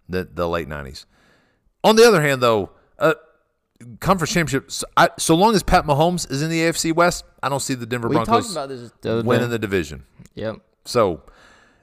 the 0.10 0.24
the 0.34 0.50
late 0.50 0.68
90s. 0.68 1.06
On 1.84 1.96
the 1.96 2.08
other 2.08 2.22
hand, 2.24 2.42
though, 2.42 2.72
uh, 2.98 3.14
conference 4.00 4.34
championships. 4.34 4.84
I, 4.98 5.10
so 5.18 5.36
long 5.36 5.56
as 5.56 5.64
Pat 5.64 5.86
Mahomes 5.86 6.30
is 6.32 6.42
in 6.42 6.50
the 6.50 6.60
AFC 6.62 6.94
West, 6.94 7.26
I 7.42 7.50
don't 7.50 7.60
see 7.62 7.74
the 7.74 7.86
Denver 7.86 8.08
we 8.08 8.16
Broncos 8.16 8.54
the 8.54 9.24
winning 9.26 9.48
day. 9.48 9.52
the 9.52 9.60
division. 9.60 10.04
Yep. 10.36 10.58
So, 10.86 11.22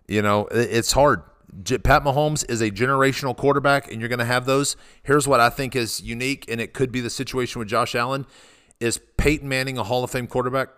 you 0.08 0.22
know, 0.22 0.46
it's 0.50 0.92
hard. 0.92 1.22
J- 1.62 1.78
Pat 1.78 2.04
Mahomes 2.04 2.48
is 2.50 2.60
a 2.60 2.70
generational 2.70 3.36
quarterback, 3.36 3.90
and 3.90 4.00
you're 4.00 4.08
going 4.08 4.18
to 4.20 4.24
have 4.24 4.46
those. 4.46 4.76
Here's 5.02 5.26
what 5.26 5.40
I 5.40 5.50
think 5.50 5.74
is 5.74 6.00
unique, 6.00 6.44
and 6.48 6.60
it 6.60 6.72
could 6.72 6.92
be 6.92 7.00
the 7.00 7.10
situation 7.10 7.58
with 7.58 7.68
Josh 7.68 7.94
Allen. 7.94 8.26
Is 8.78 9.00
Peyton 9.16 9.48
Manning 9.48 9.76
a 9.78 9.84
Hall 9.84 10.04
of 10.04 10.10
Fame 10.10 10.26
quarterback? 10.26 10.68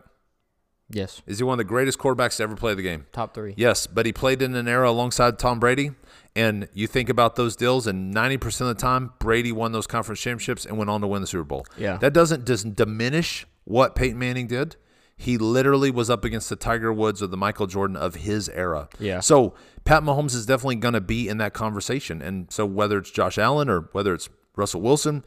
Yes. 0.90 1.22
Is 1.26 1.38
he 1.38 1.44
one 1.44 1.54
of 1.54 1.58
the 1.58 1.64
greatest 1.64 1.98
quarterbacks 1.98 2.36
to 2.36 2.42
ever 2.42 2.54
play 2.54 2.74
the 2.74 2.82
game? 2.82 3.06
Top 3.12 3.34
three. 3.34 3.54
Yes, 3.56 3.86
but 3.86 4.04
he 4.06 4.12
played 4.12 4.42
in 4.42 4.54
an 4.54 4.68
era 4.68 4.90
alongside 4.90 5.38
Tom 5.38 5.58
Brady. 5.58 5.92
And 6.34 6.68
you 6.72 6.86
think 6.86 7.08
about 7.10 7.36
those 7.36 7.56
deals, 7.56 7.86
and 7.86 8.14
90% 8.14 8.62
of 8.62 8.66
the 8.68 8.74
time, 8.74 9.12
Brady 9.18 9.52
won 9.52 9.72
those 9.72 9.86
conference 9.86 10.20
championships 10.20 10.64
and 10.64 10.78
went 10.78 10.88
on 10.88 11.02
to 11.02 11.06
win 11.06 11.20
the 11.20 11.26
Super 11.26 11.44
Bowl. 11.44 11.66
Yeah. 11.76 11.98
That 11.98 12.14
doesn't 12.14 12.44
doesn't 12.46 12.76
diminish 12.76 13.46
what 13.64 13.94
Peyton 13.94 14.18
Manning 14.18 14.46
did. 14.46 14.76
He 15.14 15.36
literally 15.38 15.90
was 15.90 16.08
up 16.10 16.24
against 16.24 16.48
the 16.48 16.56
Tiger 16.56 16.92
Woods 16.92 17.22
or 17.22 17.26
the 17.26 17.36
Michael 17.36 17.66
Jordan 17.66 17.96
of 17.96 18.16
his 18.16 18.48
era. 18.48 18.88
Yeah. 18.98 19.20
So 19.20 19.54
Pat 19.84 20.02
Mahomes 20.02 20.34
is 20.34 20.46
definitely 20.46 20.76
going 20.76 20.94
to 20.94 21.00
be 21.00 21.28
in 21.28 21.36
that 21.38 21.52
conversation. 21.52 22.22
And 22.22 22.50
so 22.50 22.64
whether 22.66 22.98
it's 22.98 23.10
Josh 23.10 23.38
Allen 23.38 23.68
or 23.68 23.88
whether 23.92 24.14
it's 24.14 24.28
Russell 24.56 24.80
Wilson, 24.80 25.24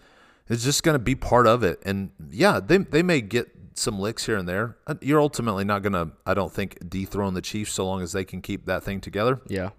it's 0.50 0.64
just 0.64 0.84
going 0.84 0.96
to 0.96 1.00
be 1.00 1.16
part 1.16 1.48
of 1.48 1.64
it. 1.64 1.82
And 1.86 2.10
yeah, 2.30 2.60
they 2.60 2.80
they 2.80 3.04
may 3.04 3.22
get 3.22 3.52
some 3.76 4.00
licks 4.00 4.26
here 4.26 4.38
and 4.38 4.48
there. 4.50 4.78
Uh, 4.88 4.96
You're 5.02 5.22
ultimately 5.22 5.64
not 5.66 5.82
going 5.82 5.94
to, 5.94 6.12
I 6.26 6.34
don't 6.34 6.52
think, 6.52 6.78
dethrone 6.90 7.34
the 7.34 7.42
Chiefs 7.42 7.74
so 7.74 7.86
long 7.86 8.02
as 8.02 8.12
they 8.12 8.24
can 8.24 8.42
keep 8.42 8.66
that 8.66 8.84
thing 8.84 9.02
together. 9.02 9.42
Yeah. 9.48 9.70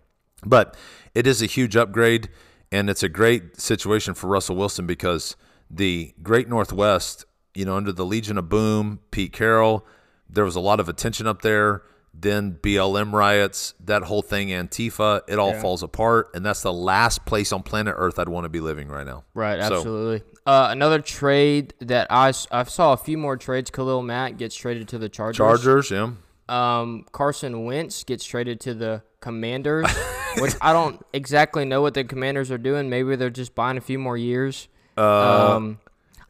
But 0.45 0.76
it 1.14 1.26
is 1.26 1.43
a 1.43 1.47
huge 1.47 1.76
upgrade, 1.76 2.28
and 2.70 2.91
it's 2.91 3.03
a 3.03 3.09
great 3.09 3.61
situation 3.61 4.14
for 4.14 4.26
Russell 4.28 4.57
Wilson 4.57 4.87
because 4.87 5.37
the 5.70 6.14
Great 6.22 6.49
Northwest, 6.49 7.24
you 7.55 7.64
know, 7.64 7.76
under 7.76 7.93
the 7.93 8.05
Legion 8.05 8.39
of 8.39 8.49
Boom, 8.49 9.01
Pete 9.11 9.32
Carroll, 9.32 9.87
there 10.28 10.45
was 10.45 10.57
a 10.57 10.61
lot 10.61 10.78
of 10.80 10.89
attention 10.89 11.26
up 11.26 11.43
there. 11.43 11.82
Then 12.18 12.59
BLM 12.62 13.12
riots, 13.12 13.74
that 13.84 14.05
whole 14.05 14.22
thing, 14.22 14.49
Antifa, 14.49 15.20
it 15.28 15.39
all 15.39 15.51
Yeah. 15.51 15.61
falls 15.61 15.82
apart, 15.82 16.30
and 16.34 16.45
that's 16.47 16.62
the 16.62 16.72
last 16.72 17.26
place 17.26 17.53
on 17.53 17.62
planet 17.62 17.95
Earth 17.99 18.18
I'd 18.18 18.28
want 18.28 18.45
to 18.45 18.49
be 18.49 18.61
living 18.61 18.89
right 18.89 19.07
now. 19.07 19.24
Right, 19.34 19.61
So- 19.62 19.76
absolutely. 19.76 20.22
uh, 20.47 20.68
another 20.70 21.01
trade 21.01 21.74
that 21.80 22.07
I 22.11 22.32
I 22.51 22.62
saw 22.64 22.93
a 22.95 22.97
few 22.97 23.18
more 23.18 23.37
trades. 23.37 23.70
Khalil 23.70 24.03
Mack 24.03 24.39
gets 24.39 24.55
traded 24.57 24.89
to 24.89 24.99
the 24.99 25.11
Chargers. 25.11 25.37
Chargers, 25.37 25.91
yeah. 25.91 26.12
Um, 26.49 27.07
Carson 27.12 27.64
Wentz 27.64 28.05
gets 28.05 28.24
traded 28.24 28.61
to 28.61 28.74
the 28.74 29.03
Commanders, 29.20 29.86
which 30.38 30.55
I 30.61 30.72
don't 30.72 31.05
exactly 31.12 31.64
know 31.64 31.82
what 31.82 31.94
the 31.94 32.05
Commanders 32.05 32.51
are 32.51 32.59
doing. 32.59 32.88
Maybe 32.88 33.16
they're 33.16 33.30
just 33.30 33.55
buying 33.55 33.76
a 33.76 33.80
few 33.80 33.99
more 33.99 34.16
years. 34.16 34.68
Uh, 34.97 35.57
um, 35.57 35.78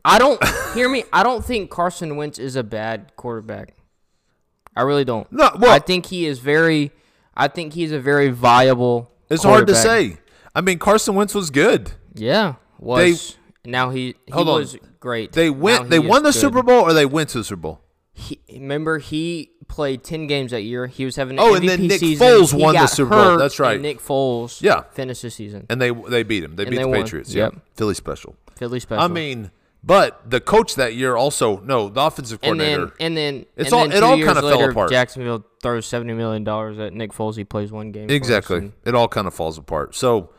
I 0.04 0.18
don't 0.18 0.42
hear 0.74 0.88
me. 0.88 1.04
I 1.12 1.22
don't 1.22 1.44
think 1.44 1.70
Carson 1.70 2.16
Wentz 2.16 2.38
is 2.38 2.56
a 2.56 2.62
bad 2.62 3.12
quarterback. 3.16 3.74
I 4.74 4.82
really 4.82 5.04
don't. 5.04 5.30
No, 5.32 5.50
well- 5.58 5.72
I 5.72 5.78
think 5.78 6.06
he 6.06 6.26
is 6.26 6.38
very. 6.38 6.92
I 7.36 7.48
think 7.48 7.74
he's 7.74 7.92
a 7.92 8.00
very 8.00 8.30
viable. 8.30 9.10
It's 9.28 9.42
hard 9.42 9.66
to 9.66 9.74
say. 9.74 10.18
I 10.54 10.62
mean, 10.62 10.78
Carson 10.78 11.14
Wentz 11.14 11.34
was 11.34 11.50
good. 11.50 11.92
Yeah, 12.14 12.54
was 12.78 13.36
now 13.64 13.90
he 13.90 14.14
he 14.24 14.32
Hold 14.32 14.48
on. 14.48 14.66
great. 15.00 15.32
They 15.32 15.50
went. 15.50 15.90
They 15.90 15.98
won 15.98 16.22
the 16.22 16.30
good. 16.30 16.40
Super 16.40 16.62
Bowl, 16.62 16.82
or 16.82 16.92
they 16.94 17.04
went 17.04 17.28
to 17.30 17.38
the 17.38 17.44
Super 17.44 17.60
Bowl. 17.60 17.80
He, 18.12 18.40
remember, 18.50 18.98
he 18.98 19.50
played 19.68 20.02
ten 20.04 20.26
games 20.26 20.50
that 20.52 20.62
year. 20.62 20.86
He 20.86 21.04
was 21.04 21.16
having 21.16 21.38
an 21.38 21.44
Oh, 21.44 21.52
MVP 21.52 21.56
and 21.60 21.68
then 21.68 21.86
Nick 21.88 22.00
season. 22.00 22.26
Foles 22.26 22.54
He 22.56 22.62
won 22.62 22.74
the 22.74 22.86
Super 22.86 23.10
Bowl. 23.10 23.36
That's 23.38 23.58
right. 23.58 23.74
and 23.74 23.82
Nick 23.82 24.00
Foles, 24.00 24.60
Yeah. 24.62 24.82
finished 24.92 25.22
the 25.22 25.30
season. 25.30 25.66
And 25.68 25.80
they 25.80 25.90
they 25.90 26.22
beat 26.22 26.44
him. 26.44 26.56
They 26.56 26.64
And 26.64 26.70
beat 26.70 26.76
they 26.76 26.82
the 26.82 26.88
won. 26.88 27.02
Patriots. 27.02 27.34
Yep. 27.34 27.52
Yeah, 27.54 27.58
Philly 27.74 27.94
special. 27.94 28.36
Philly 28.56 28.80
special. 28.80 29.02
I 29.04 29.08
mean, 29.08 29.50
but 29.84 30.28
the 30.28 30.40
coach 30.40 30.74
that 30.76 30.94
year 30.94 31.14
also 31.16 31.60
no, 31.60 31.88
the 31.88 32.00
offensive 32.00 32.38
and 32.42 32.58
coordinator. 32.58 32.86
then 32.86 32.92
and 33.00 33.16
then 33.16 33.46
It's 33.56 33.66
and 33.70 33.74
all- 33.74 33.88
then 33.88 33.96
it 33.96 34.02
all 34.02 34.16
kinda 34.16 34.34
fell 34.42 34.68
apart. 34.70 34.90
Jacksonville 34.90 35.44
throws 35.62 35.86
seventy 35.86 36.12
million 36.14 36.42
dollars 36.44 36.78
at 36.78 36.92
Nick 36.92 37.12
Foles. 37.12 37.36
He 37.36 37.44
plays 37.44 37.70
one 37.70 37.92
game. 37.92 38.08
exactly, 38.10 38.58
and- 38.58 38.72
it 38.84 38.94
all 38.94 39.08
kind 39.08 39.26
of 39.26 39.34
falls 39.34 39.58
apart. 39.58 39.94
So, 39.94 40.30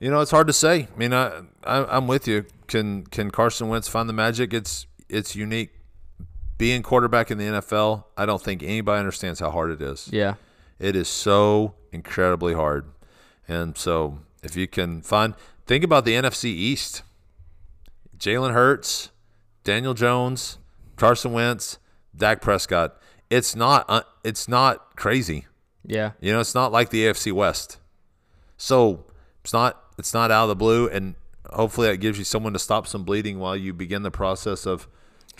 you 0.00 0.10
know, 0.10 0.20
it's 0.20 0.30
hard 0.32 0.46
to 0.48 0.52
say. 0.52 0.88
I 0.94 0.98
mean, 0.98 1.12
I, 1.14 1.42
I 1.64 1.84
I'm 1.96 2.06
with 2.06 2.26
you. 2.26 2.44
Can 2.66 3.04
can 3.06 3.30
Carson 3.30 3.68
Wentz 3.68 3.88
find 3.88 4.08
the 4.08 4.12
magic? 4.12 4.52
It's 4.52 4.86
it's 5.08 5.34
unique. 5.36 5.70
Being 6.60 6.82
quarterback 6.82 7.30
in 7.30 7.38
the 7.38 7.44
NFL, 7.44 8.04
I 8.16 8.26
don't 8.26 8.42
think 8.42 8.62
anybody 8.62 8.98
understands 8.98 9.40
how 9.40 9.50
hard 9.50 9.70
it 9.70 9.80
is. 9.80 10.08
yeah. 10.12 10.34
It 10.78 10.94
is 10.96 11.08
so 11.08 11.74
incredibly 11.92 12.54
hard. 12.54 12.86
And 13.48 13.76
so 13.76 14.20
if 14.42 14.56
you 14.56 14.66
can 14.68 15.02
find 15.02 15.34
think 15.66 15.84
about 15.84 16.04
the 16.04 16.12
NFC 16.14 16.46
East. 16.46 17.02
Jalen 18.18 18.52
Hurts, 18.52 19.10
Daniel 19.64 19.94
Jones, 19.94 20.58
Carson 20.96 21.32
Wentz, 21.32 21.78
Dak 22.14 22.42
Prescott. 22.42 23.00
It's 23.30 23.56
not 23.56 23.86
uh, 23.88 24.02
it's 24.24 24.48
not 24.48 24.96
crazy. 24.96 25.46
Yeah. 25.84 26.12
You 26.20 26.32
know, 26.32 26.40
it's 26.40 26.54
not 26.54 26.72
like 26.72 26.90
the 26.90 27.04
AFC 27.04 27.32
West. 27.32 27.78
So 28.58 29.06
it's 29.42 29.52
not 29.54 29.82
it's 29.98 30.12
not 30.12 30.30
out 30.30 30.44
of 30.44 30.48
the 30.50 30.56
blue 30.56 30.88
and 30.88 31.14
hopefully 31.46 31.88
that 31.88 31.96
gives 31.96 32.18
you 32.18 32.24
someone 32.24 32.52
to 32.52 32.58
stop 32.58 32.86
some 32.86 33.04
bleeding 33.04 33.38
while 33.38 33.56
you 33.56 33.72
begin 33.72 34.02
the 34.02 34.10
process 34.10 34.66
of 34.66 34.86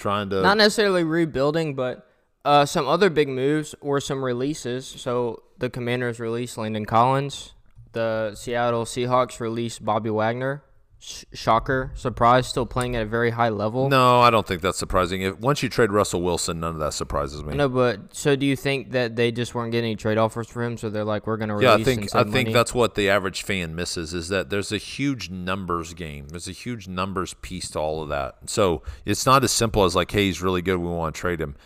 trying 0.00 0.30
to 0.30 0.42
Not 0.42 0.56
necessarily 0.56 1.04
rebuilding, 1.04 1.74
but 1.74 2.08
uh, 2.44 2.64
some 2.66 2.88
other 2.88 3.10
big 3.10 3.28
moves 3.28 3.74
or 3.80 4.00
some 4.00 4.24
releases. 4.24 4.86
So 4.86 5.42
the 5.58 5.70
Commanders 5.70 6.18
released 6.18 6.58
Landon 6.58 6.86
Collins. 6.86 7.52
The 7.92 8.34
Seattle 8.34 8.84
Seahawks 8.84 9.40
released 9.40 9.84
Bobby 9.84 10.10
Wagner. 10.10 10.62
Sh- 11.02 11.24
shocker, 11.32 11.92
surprise, 11.94 12.46
still 12.46 12.66
playing 12.66 12.94
at 12.94 13.02
a 13.02 13.06
very 13.06 13.30
high 13.30 13.48
level. 13.48 13.88
No, 13.88 14.20
I 14.20 14.28
don't 14.28 14.46
think 14.46 14.60
that's 14.60 14.76
surprising. 14.76 15.22
If 15.22 15.40
once 15.40 15.62
you 15.62 15.70
trade 15.70 15.90
Russell 15.90 16.20
Wilson, 16.20 16.60
none 16.60 16.74
of 16.74 16.80
that 16.80 16.92
surprises 16.92 17.42
me. 17.42 17.54
No, 17.54 17.70
but 17.70 18.14
so 18.14 18.36
do 18.36 18.44
you 18.44 18.54
think 18.54 18.90
that 18.90 19.16
they 19.16 19.32
just 19.32 19.54
weren't 19.54 19.72
getting 19.72 19.92
any 19.92 19.96
trade 19.96 20.18
offers 20.18 20.46
for 20.46 20.62
him? 20.62 20.76
So 20.76 20.90
they're 20.90 21.04
like, 21.04 21.26
we're 21.26 21.38
gonna 21.38 21.56
release. 21.56 21.68
Yeah, 21.68 21.74
I 21.74 21.82
think 21.84 22.14
I 22.14 22.22
think 22.24 22.34
money? 22.34 22.52
that's 22.52 22.74
what 22.74 22.96
the 22.96 23.08
average 23.08 23.44
fan 23.44 23.74
misses 23.74 24.12
is 24.12 24.28
that 24.28 24.50
there's 24.50 24.72
a 24.72 24.76
huge 24.76 25.30
numbers 25.30 25.94
game. 25.94 26.28
There's 26.28 26.48
a 26.48 26.52
huge 26.52 26.86
numbers 26.86 27.32
piece 27.32 27.70
to 27.70 27.78
all 27.78 28.02
of 28.02 28.10
that. 28.10 28.36
So 28.50 28.82
it's 29.06 29.24
not 29.24 29.42
as 29.42 29.52
simple 29.52 29.84
as 29.84 29.96
like, 29.96 30.10
hey, 30.10 30.26
he's 30.26 30.42
really 30.42 30.60
good. 30.60 30.76
We 30.76 30.88
want 30.88 31.14
to 31.14 31.18
trade 31.18 31.40
him. 31.40 31.56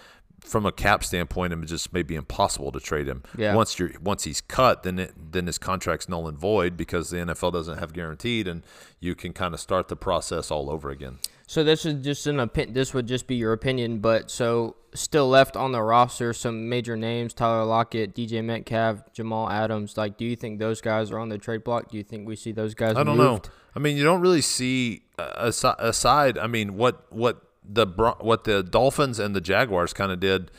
From 0.44 0.66
a 0.66 0.72
cap 0.72 1.02
standpoint, 1.02 1.52
it 1.52 1.64
just 1.66 1.92
may 1.92 2.02
be 2.02 2.14
impossible 2.14 2.70
to 2.72 2.80
trade 2.80 3.08
him. 3.08 3.22
Yeah. 3.36 3.54
Once 3.54 3.78
you're 3.78 3.90
once 4.00 4.24
he's 4.24 4.40
cut, 4.40 4.82
then 4.82 4.98
it, 4.98 5.12
then 5.32 5.46
his 5.46 5.58
contract's 5.58 6.08
null 6.08 6.28
and 6.28 6.38
void 6.38 6.76
because 6.76 7.10
the 7.10 7.16
NFL 7.16 7.52
doesn't 7.52 7.78
have 7.78 7.92
guaranteed, 7.92 8.46
and 8.46 8.62
you 9.00 9.14
can 9.14 9.32
kind 9.32 9.54
of 9.54 9.60
start 9.60 9.88
the 9.88 9.96
process 9.96 10.50
all 10.50 10.70
over 10.70 10.90
again. 10.90 11.18
So 11.46 11.64
this 11.64 11.84
is 11.84 12.02
just 12.04 12.26
an 12.26 12.40
opinion. 12.40 12.74
This 12.74 12.94
would 12.94 13.06
just 13.06 13.26
be 13.26 13.36
your 13.36 13.52
opinion, 13.52 13.98
but 13.98 14.30
so 14.30 14.76
still 14.94 15.28
left 15.28 15.56
on 15.56 15.72
the 15.72 15.82
roster 15.82 16.32
some 16.32 16.68
major 16.68 16.96
names: 16.96 17.34
Tyler 17.34 17.64
Lockett, 17.64 18.14
DJ 18.14 18.44
Metcalf, 18.44 19.12
Jamal 19.12 19.50
Adams. 19.50 19.96
Like, 19.96 20.16
do 20.16 20.24
you 20.24 20.36
think 20.36 20.58
those 20.58 20.80
guys 20.80 21.10
are 21.10 21.18
on 21.18 21.28
the 21.30 21.38
trade 21.38 21.64
block? 21.64 21.90
Do 21.90 21.96
you 21.96 22.02
think 22.04 22.26
we 22.28 22.36
see 22.36 22.52
those 22.52 22.74
guys? 22.74 22.96
I 22.96 23.02
don't 23.02 23.16
moved? 23.16 23.46
know. 23.46 23.50
I 23.74 23.78
mean, 23.78 23.96
you 23.96 24.04
don't 24.04 24.20
really 24.20 24.40
see 24.40 25.02
uh, 25.18 25.48
asi- 25.48 25.74
aside. 25.78 26.38
I 26.38 26.46
mean, 26.46 26.76
what 26.76 27.10
what 27.12 27.42
the 27.64 27.86
what 28.20 28.44
the 28.44 28.62
Dolphins 28.62 29.18
and 29.18 29.34
the 29.34 29.40
Jaguars 29.40 29.92
kind 29.92 30.12
of 30.12 30.20
did. 30.20 30.50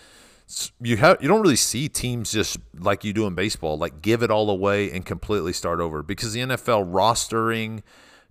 You 0.80 0.98
have 0.98 1.22
you 1.22 1.28
don't 1.28 1.42
really 1.42 1.56
see 1.56 1.90
teams 1.90 2.32
just 2.32 2.58
like 2.78 3.04
you 3.04 3.14
do 3.14 3.26
in 3.26 3.34
baseball, 3.34 3.78
like 3.78 4.02
give 4.02 4.22
it 4.22 4.30
all 4.30 4.50
away 4.50 4.92
and 4.92 5.06
completely 5.06 5.54
start 5.54 5.80
over 5.80 6.04
because 6.04 6.34
the 6.34 6.42
NFL 6.42 6.92
rostering, 6.92 7.82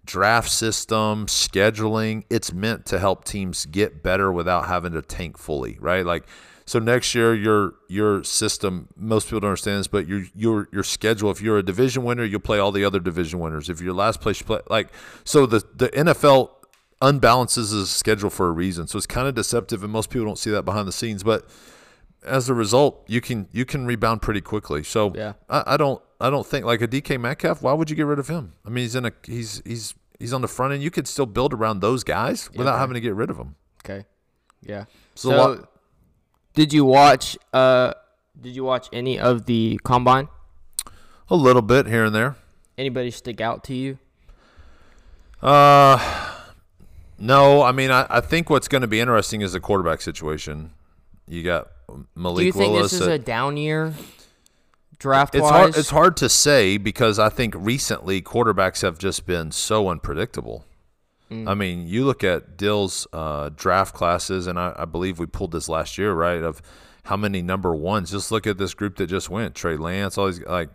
draft 0.04 0.50
system, 0.50 1.26
scheduling, 1.26 2.24
it's 2.30 2.52
meant 2.52 2.86
to 2.86 2.98
help 3.00 3.24
teams 3.24 3.66
get 3.66 4.02
better 4.02 4.30
without 4.32 4.66
having 4.66 4.92
to 4.92 5.02
tank 5.02 5.38
fully, 5.38 5.76
right? 5.80 6.06
Like 6.06 6.24
so 6.66 6.78
next 6.78 7.14
year 7.14 7.34
your 7.34 7.74
your 7.88 8.22
system 8.22 8.88
most 8.96 9.26
people 9.26 9.40
don't 9.40 9.50
understand 9.50 9.80
this, 9.80 9.88
but 9.88 10.06
your 10.06 10.24
your 10.36 10.68
your 10.72 10.84
schedule, 10.84 11.30
if 11.30 11.40
you're 11.40 11.58
a 11.58 11.64
division 11.64 12.04
winner, 12.04 12.24
you'll 12.24 12.40
play 12.40 12.60
all 12.60 12.70
the 12.70 12.84
other 12.84 13.00
division 13.00 13.40
winners. 13.40 13.68
If 13.68 13.80
you're 13.80 13.92
last 13.92 14.20
place 14.20 14.40
you 14.40 14.46
play 14.46 14.60
like 14.70 14.88
so 15.24 15.46
the 15.46 15.64
the 15.74 15.88
NFL 15.88 16.50
unbalances 17.04 17.72
his 17.72 17.90
schedule 17.90 18.30
for 18.30 18.48
a 18.48 18.52
reason. 18.52 18.86
So 18.86 18.96
it's 18.96 19.06
kind 19.06 19.28
of 19.28 19.34
deceptive 19.34 19.82
and 19.82 19.92
most 19.92 20.10
people 20.10 20.26
don't 20.26 20.38
see 20.38 20.50
that 20.50 20.62
behind 20.64 20.88
the 20.88 20.92
scenes, 20.92 21.22
but 21.22 21.48
as 22.24 22.48
a 22.48 22.54
result, 22.54 23.04
you 23.06 23.20
can 23.20 23.48
you 23.52 23.64
can 23.64 23.84
rebound 23.86 24.22
pretty 24.22 24.40
quickly. 24.40 24.82
So 24.82 25.12
Yeah. 25.14 25.34
I, 25.48 25.74
I 25.74 25.76
don't 25.76 26.00
I 26.20 26.30
don't 26.30 26.46
think 26.46 26.64
like 26.64 26.80
a 26.80 26.88
DK 26.88 27.20
Metcalf. 27.20 27.62
Why 27.62 27.72
would 27.72 27.90
you 27.90 27.96
get 27.96 28.06
rid 28.06 28.18
of 28.18 28.28
him? 28.28 28.54
I 28.64 28.70
mean, 28.70 28.82
he's 28.84 28.94
in 28.94 29.04
a 29.04 29.12
he's 29.24 29.60
he's 29.66 29.94
he's 30.18 30.32
on 30.32 30.40
the 30.40 30.48
front 30.48 30.72
end. 30.72 30.82
You 30.82 30.90
could 30.90 31.06
still 31.06 31.26
build 31.26 31.52
around 31.52 31.80
those 31.80 32.02
guys 32.04 32.50
without 32.52 32.72
okay. 32.74 32.78
having 32.80 32.94
to 32.94 33.00
get 33.00 33.14
rid 33.14 33.28
of 33.30 33.36
them. 33.36 33.56
Okay. 33.84 34.06
Yeah. 34.62 34.84
So 35.14 35.30
So, 35.30 35.36
lot- 35.36 35.68
did 36.54 36.72
you 36.72 36.84
watch? 36.84 37.36
Uh, 37.52 37.92
did 38.40 38.56
you 38.56 38.64
watch 38.64 38.88
any 38.92 39.18
of 39.18 39.44
the 39.46 39.78
combine? 39.84 40.28
A 41.28 41.36
little 41.36 41.62
bit 41.62 41.86
here 41.86 42.04
and 42.04 42.14
there. 42.14 42.36
Anybody 42.78 43.10
stick 43.10 43.40
out 43.40 43.64
to 43.64 43.74
you? 43.74 43.98
Uh, 45.42 45.98
no. 47.18 47.62
I 47.62 47.72
mean, 47.72 47.90
I, 47.90 48.06
I 48.10 48.20
think 48.20 48.50
what's 48.50 48.68
going 48.68 48.82
to 48.82 48.88
be 48.88 49.00
interesting 49.00 49.40
is 49.40 49.52
the 49.52 49.60
quarterback 49.60 50.00
situation. 50.00 50.72
You 51.28 51.42
got 51.42 51.68
Malik 52.14 52.42
Do 52.42 52.46
you 52.46 52.52
think 52.52 52.72
Willis. 52.72 52.92
this 52.92 53.00
is 53.00 53.06
at- 53.08 53.14
a 53.14 53.18
down 53.18 53.56
year 53.56 53.94
draft 54.98 55.34
it's 55.34 55.42
wise? 55.42 55.50
hard. 55.52 55.76
It's 55.76 55.90
hard 55.90 56.16
to 56.18 56.28
say 56.28 56.76
because 56.76 57.18
I 57.18 57.28
think 57.28 57.54
recently 57.56 58.22
quarterbacks 58.22 58.82
have 58.82 58.98
just 58.98 59.26
been 59.26 59.50
so 59.52 59.88
unpredictable. 59.88 60.64
Mm. 61.30 61.48
I 61.48 61.54
mean, 61.54 61.86
you 61.86 62.04
look 62.04 62.22
at 62.22 62.56
Dill's 62.56 63.06
uh, 63.12 63.50
draft 63.54 63.94
classes, 63.94 64.46
and 64.46 64.58
I, 64.58 64.74
I 64.76 64.84
believe 64.84 65.18
we 65.18 65.26
pulled 65.26 65.52
this 65.52 65.68
last 65.68 65.96
year, 65.98 66.12
right? 66.12 66.42
Of 66.42 66.60
how 67.04 67.16
many 67.16 67.42
number 67.42 67.74
ones. 67.74 68.10
Just 68.10 68.30
look 68.30 68.46
at 68.46 68.58
this 68.58 68.74
group 68.74 68.96
that 68.96 69.06
just 69.06 69.30
went. 69.30 69.54
Trey 69.54 69.76
Lance, 69.76 70.16
all 70.18 70.26
these 70.26 70.40
like, 70.42 70.70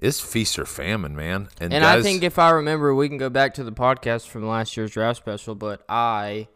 it's 0.00 0.20
feast 0.20 0.58
or 0.58 0.64
famine, 0.64 1.14
man. 1.16 1.48
And, 1.60 1.72
And 1.72 1.82
guys, 1.82 1.98
I 1.98 2.02
think 2.02 2.22
if 2.22 2.38
I 2.38 2.50
remember, 2.50 2.94
we 2.94 3.08
can 3.08 3.18
go 3.18 3.28
back 3.30 3.54
to 3.54 3.64
the 3.64 3.72
podcast 3.72 4.28
from 4.28 4.46
last 4.46 4.76
year's 4.76 4.90
draft 4.92 5.18
special. 5.18 5.54
But 5.54 5.82
I, 5.88 6.48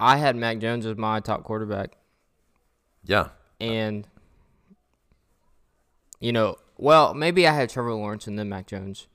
I 0.00 0.16
had 0.18 0.36
Mac 0.36 0.58
Jones 0.58 0.86
as 0.86 0.96
my 0.96 1.20
top 1.20 1.42
quarterback, 1.44 1.96
yeah, 3.04 3.28
and 3.60 4.06
you 6.20 6.32
know, 6.32 6.56
well, 6.76 7.14
maybe 7.14 7.46
I 7.46 7.52
had 7.52 7.70
Trevor 7.70 7.94
Lawrence 7.94 8.26
and 8.26 8.38
then 8.38 8.48
Mac 8.48 8.66
Jones. 8.66 9.06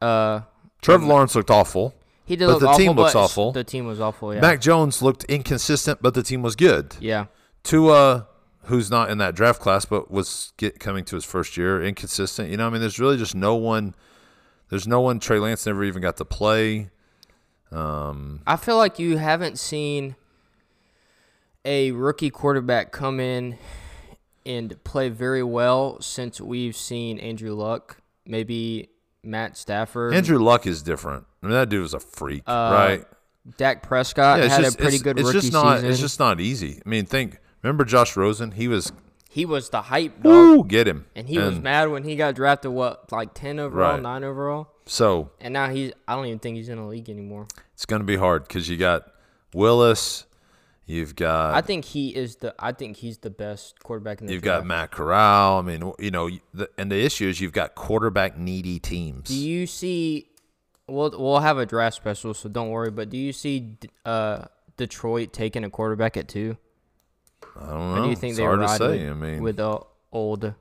Uh, 0.00 0.40
Trevor 0.80 1.06
Lawrence 1.06 1.34
looked 1.34 1.50
awful. 1.50 1.94
he 2.24 2.36
did 2.36 2.46
But 2.46 2.58
the 2.58 2.66
awful, 2.68 2.78
team 2.78 2.92
looks 2.92 3.14
awful. 3.14 3.52
The 3.52 3.64
team 3.64 3.86
was 3.86 4.00
awful. 4.00 4.34
Yeah. 4.34 4.40
Mac 4.40 4.60
Jones 4.60 5.00
looked 5.02 5.24
inconsistent, 5.24 6.00
but 6.02 6.14
the 6.14 6.22
team 6.22 6.42
was 6.42 6.56
good. 6.56 6.96
yeah. 7.00 7.26
Tua, 7.62 8.26
who's 8.64 8.90
not 8.90 9.10
in 9.10 9.18
that 9.18 9.34
draft 9.34 9.60
class, 9.60 9.84
but 9.84 10.10
was 10.10 10.52
get, 10.56 10.78
coming 10.78 11.04
to 11.04 11.16
his 11.16 11.24
first 11.24 11.56
year, 11.56 11.82
inconsistent. 11.82 12.50
You 12.50 12.56
know, 12.56 12.66
I 12.66 12.70
mean, 12.70 12.80
there's 12.80 12.98
really 12.98 13.16
just 13.16 13.34
no 13.34 13.54
one. 13.54 13.94
There's 14.68 14.86
no 14.86 15.00
one. 15.00 15.18
Trey 15.18 15.38
Lance 15.38 15.66
never 15.66 15.84
even 15.84 16.00
got 16.02 16.16
to 16.18 16.24
play. 16.24 16.90
Um, 17.70 18.40
I 18.46 18.56
feel 18.56 18.76
like 18.76 18.98
you 18.98 19.16
haven't 19.16 19.58
seen 19.58 20.16
a 21.64 21.92
rookie 21.92 22.30
quarterback 22.30 22.92
come 22.92 23.20
in 23.20 23.58
and 24.44 24.82
play 24.84 25.08
very 25.08 25.42
well 25.42 26.00
since 26.00 26.40
we've 26.40 26.76
seen 26.76 27.18
Andrew 27.18 27.54
Luck, 27.54 27.98
maybe 28.26 28.88
Matt 29.22 29.56
Stafford. 29.56 30.14
Andrew 30.14 30.38
Luck 30.38 30.66
is 30.66 30.82
different. 30.82 31.26
I 31.42 31.46
mean, 31.46 31.54
that 31.54 31.68
dude 31.68 31.82
was 31.82 31.94
a 31.94 32.00
freak, 32.00 32.42
Uh, 32.46 32.70
right? 32.74 33.04
Dak 33.56 33.82
Prescott 33.82 34.40
it's 34.40 34.54
had 34.54 34.64
just, 34.64 34.78
a 34.78 34.82
pretty 34.82 34.98
good 34.98 35.18
it's 35.18 35.26
rookie 35.26 35.40
just 35.40 35.52
not. 35.52 35.76
season. 35.78 35.90
It's 35.90 36.00
just 36.00 36.18
not 36.20 36.40
easy. 36.40 36.80
I 36.84 36.88
mean, 36.88 37.06
think. 37.06 37.38
Remember 37.62 37.84
Josh 37.84 38.16
Rosen? 38.16 38.52
He 38.52 38.68
was 38.68 38.92
he 39.30 39.46
was 39.46 39.70
the 39.70 39.82
hype 39.82 40.16
dog, 40.22 40.24
woo, 40.32 40.64
get 40.64 40.86
him, 40.86 41.06
and 41.16 41.28
he 41.28 41.38
was 41.38 41.58
mad 41.58 41.90
when 41.90 42.04
he 42.04 42.16
got 42.16 42.34
drafted. 42.34 42.70
What, 42.72 43.10
like 43.12 43.34
ten 43.34 43.58
overall, 43.58 43.92
Right. 43.94 44.02
nine 44.02 44.24
overall, 44.24 44.68
So 44.86 45.30
and 45.40 45.52
now 45.54 45.68
he's. 45.70 45.92
I 46.06 46.14
don't 46.16 46.26
even 46.26 46.38
think 46.38 46.56
he's 46.56 46.68
in 46.68 46.76
the 46.78 46.84
league 46.84 47.08
anymore. 47.08 47.46
it's 47.74 47.86
going 47.86 48.00
to 48.00 48.06
be 48.06 48.16
hard 48.16 48.46
because 48.46 48.68
you 48.68 48.76
got 48.76 49.04
Willis, 49.54 50.26
you've 50.86 51.14
got 51.16 51.54
I 51.54 51.60
think 51.62 51.84
he 51.86 52.14
is 52.14 52.36
the. 52.36 52.54
I 52.58 52.72
think 52.72 52.96
he's 52.98 53.18
the 53.18 53.30
best 53.30 53.82
quarterback 53.82 54.20
in 54.20 54.26
the 54.26 54.32
You've 54.34 54.42
draft. 54.42 54.60
got 54.62 54.66
Matt 54.66 54.90
Corral. 54.90 55.58
I 55.58 55.62
mean, 55.62 55.92
you 55.98 56.10
know, 56.10 56.28
the, 56.52 56.68
and 56.76 56.90
the 56.92 57.02
issue 57.02 57.28
is 57.28 57.40
you've 57.40 57.52
got 57.52 57.74
quarterback 57.74 58.36
needy 58.36 58.78
teams. 58.78 59.28
Do 59.28 59.34
you 59.36 59.66
see? 59.66 60.28
We'll 60.88 61.10
we'll 61.16 61.38
have 61.40 61.56
a 61.58 61.64
draft 61.64 61.96
special, 61.96 62.34
so 62.34 62.48
don't 62.48 62.68
worry. 62.70 62.90
But 62.90 63.08
do 63.08 63.16
you 63.16 63.32
see 63.32 63.78
uh, 64.04 64.46
Detroit 64.76 65.32
taking 65.32 65.64
a 65.64 65.70
quarterback 65.70 66.16
at 66.18 66.28
two? 66.28 66.58
I 67.60 67.66
don't 67.66 67.76
Or 67.80 67.96
know. 67.96 68.02
do 68.04 68.10
you 68.10 68.16
think 68.16 68.30
it's 68.32 68.38
they 68.38 68.44
hard 68.44 68.60
to 68.60 68.68
say. 68.68 68.98
with, 69.04 69.10
I 69.10 69.14
mean, 69.14 69.42
with 69.42 69.56
the 69.56 69.80
old, 70.12 70.54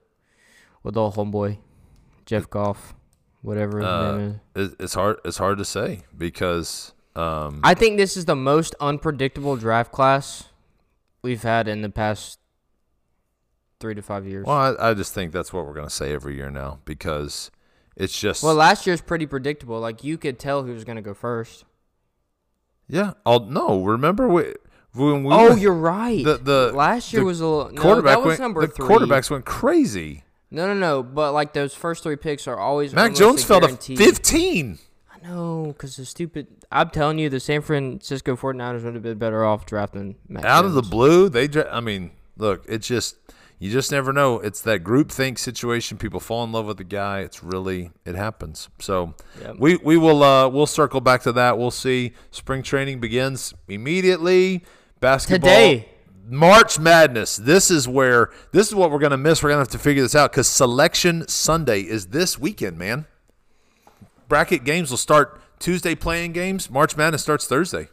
with 0.83 0.93
the 0.93 1.01
old 1.01 1.15
homeboy, 1.15 1.57
Jeff 2.25 2.49
Goff, 2.49 2.93
whatever 3.41 3.79
his 3.79 3.85
uh, 3.87 4.17
name 4.17 4.41
is? 4.55 4.75
it's 4.79 4.93
hard. 4.93 5.17
It's 5.25 5.37
hard 5.37 5.57
to 5.57 5.65
say 5.65 6.01
because 6.17 6.93
um, 7.15 7.61
I 7.63 7.73
think 7.73 7.97
this 7.97 8.15
is 8.17 8.25
the 8.25 8.35
most 8.35 8.75
unpredictable 8.79 9.55
draft 9.57 9.91
class 9.91 10.45
we've 11.21 11.43
had 11.43 11.67
in 11.67 11.81
the 11.81 11.89
past 11.89 12.39
three 13.79 13.95
to 13.95 14.01
five 14.01 14.27
years. 14.27 14.45
well, 14.45 14.75
I, 14.79 14.89
I 14.89 14.93
just 14.93 15.13
think 15.13 15.31
that's 15.31 15.51
what 15.51 15.65
we're 15.65 15.73
going 15.73 15.87
to 15.87 15.93
say 15.93 16.13
every 16.13 16.35
year 16.35 16.51
now 16.51 16.79
because 16.85 17.49
it's 17.95 18.17
just 18.19 18.43
Well, 18.43 18.53
last 18.55 18.85
year's 18.85 19.01
pretty 19.01 19.25
predictable. 19.25 19.79
Like 19.79 20.03
you 20.03 20.17
could 20.17 20.37
tell 20.39 20.63
who 20.63 20.73
was 20.73 20.83
going 20.83 20.97
to 20.97 21.01
go 21.01 21.13
first. 21.15 21.65
yeah. 22.87 23.13
I'll, 23.25 23.39
no, 23.45 23.83
remember 23.83 24.27
we, 24.27 24.53
when 24.93 25.23
we 25.23 25.33
Oh, 25.33 25.55
you're 25.55 25.73
right. 25.73 26.23
the 26.23 26.37
the 26.37 26.71
last 26.75 27.13
year 27.13 27.21
the 27.21 27.25
was 27.25 27.41
a 27.41 27.47
little 27.47 27.71
no, 27.71 27.81
quarterback 27.81 28.17
that 28.17 28.19
was 28.19 28.27
went, 28.27 28.41
number 28.41 28.61
the 28.61 28.73
three. 28.73 28.85
quarterbacks 28.87 29.29
went 29.29 29.45
crazy. 29.45 30.23
No, 30.49 30.67
no, 30.67 30.73
no. 30.73 31.01
But 31.03 31.31
like 31.33 31.53
those 31.53 31.73
first 31.73 32.03
three 32.03 32.17
picks 32.17 32.45
are 32.47 32.57
always 32.59 32.93
Mac 32.93 33.15
Jones 33.15 33.43
fell 33.43 33.61
to 33.61 33.69
15. 33.77 34.77
I 35.13 35.27
know, 35.27 35.67
because 35.67 35.95
the 35.95 36.05
stupid. 36.05 36.47
I'm 36.73 36.89
telling 36.89 37.19
you, 37.19 37.29
the 37.29 37.39
San 37.39 37.61
Francisco 37.61 38.35
49ers 38.35 38.83
would 38.83 38.93
have 38.93 39.03
been 39.03 39.17
better 39.17 39.45
off 39.45 39.65
drafting 39.65 40.15
Mac 40.27 40.43
out 40.45 40.65
of 40.65 40.73
the 40.73 40.81
blue 40.81 41.27
they 41.29 41.47
dra- 41.47 41.69
i 41.71 41.79
mean 41.81 42.11
look 42.37 42.63
it's 42.67 42.87
just 42.87 43.17
you 43.59 43.69
just 43.69 43.91
never 43.91 44.11
know 44.13 44.39
it's 44.39 44.61
that 44.61 44.79
group 44.79 45.11
think 45.11 45.37
situation 45.37 45.97
people 45.97 46.19
fall 46.21 46.43
in 46.45 46.51
love 46.53 46.65
with 46.65 46.77
the 46.77 46.83
guy 46.85 47.19
it's 47.19 47.43
really 47.43 47.91
it 48.05 48.15
happens 48.15 48.69
so 48.79 49.13
Yep. 49.41 49.55
we 49.59 49.75
we 49.77 49.97
will 49.97 50.23
uh 50.23 50.47
we'll 50.47 50.65
circle 50.65 51.01
back 51.01 51.21
to 51.23 51.31
that 51.33 51.57
we'll 51.57 51.71
see 51.71 52.13
spring 52.31 52.63
training 52.63 52.99
begins 53.01 53.53
immediately 53.67 54.63
basketball 55.01 55.49
Today. 55.49 55.89
march 56.27 56.79
madness 56.79 57.35
this 57.35 57.69
is 57.69 57.87
where 57.87 58.29
this 58.53 58.67
is 58.69 58.75
what 58.75 58.91
we're 58.91 58.99
gonna 58.99 59.17
miss 59.17 59.43
we're 59.43 59.49
gonna 59.49 59.59
have 59.59 59.67
to 59.69 59.79
figure 59.79 60.03
this 60.03 60.15
out 60.15 60.31
because 60.31 60.47
selection 60.47 61.27
sunday 61.27 61.81
is 61.81 62.07
this 62.07 62.39
weekend 62.39 62.77
man 62.77 63.05
bracket 64.29 64.63
games 64.63 64.89
will 64.91 64.97
start 64.97 65.41
tuesday 65.59 65.95
playing 65.95 66.31
games 66.31 66.69
march 66.69 66.95
madness 66.95 67.21
starts 67.23 67.45
thursday 67.47 67.89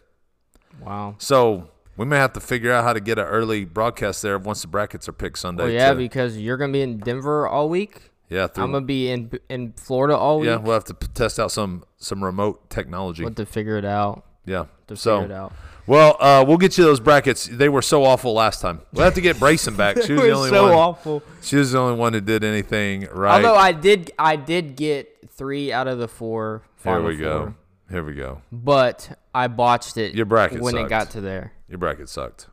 Wow. 0.80 1.16
so 1.18 1.70
we 1.96 2.04
may 2.06 2.18
have 2.18 2.32
to 2.34 2.40
figure 2.40 2.70
out 2.72 2.84
how 2.84 2.92
to 2.92 3.00
get 3.00 3.18
an 3.18 3.24
early 3.26 3.64
broadcast 3.64 4.22
there 4.22 4.38
once 4.38 4.62
the 4.62 4.68
brackets 4.68 5.08
are 5.08 5.12
picked 5.12 5.38
Sunday. 5.40 5.64
Well, 5.64 5.72
yeah, 5.72 5.90
to- 5.90 5.96
because 5.96 6.38
you're 6.38 6.56
gonna 6.56 6.72
be 6.72 6.82
in 6.82 6.98
Denver 6.98 7.48
all 7.48 7.68
week. 7.68 8.12
yeah, 8.28 8.46
through, 8.46 8.62
I'm 8.62 8.70
gonna 8.70 8.86
be 8.86 9.10
in 9.10 9.32
in 9.48 9.72
Florida 9.72 10.16
all 10.16 10.38
week. 10.38 10.46
yeah, 10.46 10.54
we'll 10.58 10.74
have 10.74 10.84
to 10.84 10.94
p- 10.94 11.08
test 11.12 11.40
out 11.40 11.50
some 11.50 11.82
some 11.96 12.22
remote 12.22 12.70
technology. 12.70 13.24
We'll 13.24 13.30
have 13.30 13.36
to 13.38 13.46
figure 13.46 13.76
it 13.76 13.84
out. 13.84 14.24
yeah, 14.46 14.66
To 14.86 14.94
so 14.94 15.22
figure 15.22 15.34
it 15.34 15.36
out. 15.36 15.52
Well, 15.88 16.16
uh, 16.20 16.44
we'll 16.46 16.58
get 16.58 16.76
you 16.78 16.84
those 16.84 17.00
brackets. 17.00 17.46
They 17.46 17.68
were 17.68 17.82
so 17.82 18.04
awful 18.04 18.34
last 18.34 18.60
time. 18.60 18.82
We'll 18.92 19.04
have 19.04 19.14
to 19.14 19.20
get 19.20 19.36
Brayson 19.36 19.76
back. 19.76 19.96
She 20.02 20.12
was 20.12 20.22
the 20.22 20.30
only 20.30 20.50
so 20.50 20.64
one. 20.64 20.72
awful. 20.74 21.22
She 21.42 21.56
was 21.56 21.72
the 21.72 21.78
only 21.78 21.98
one 21.98 22.12
who 22.12 22.20
did 22.20 22.44
anything 22.44 23.08
right. 23.12 23.44
Although 23.44 23.58
I 23.58 23.72
did, 23.72 24.12
I 24.18 24.36
did 24.36 24.76
get 24.76 25.30
three 25.30 25.72
out 25.72 25.88
of 25.88 25.98
the 25.98 26.08
four. 26.08 26.62
Here 26.84 26.92
Final 26.94 27.06
we 27.08 27.16
go. 27.16 27.38
Four, 27.44 27.54
Here 27.90 28.04
we 28.04 28.14
go. 28.14 28.42
but 28.52 29.18
I 29.34 29.48
botched 29.48 29.96
it. 29.96 30.14
Your 30.14 30.26
bracket 30.26 30.60
when 30.60 30.76
it 30.76 30.88
got 30.88 31.10
to 31.10 31.20
there. 31.20 31.52
Your 31.68 31.78
bracket 31.78 32.08
sucked. 32.08 32.46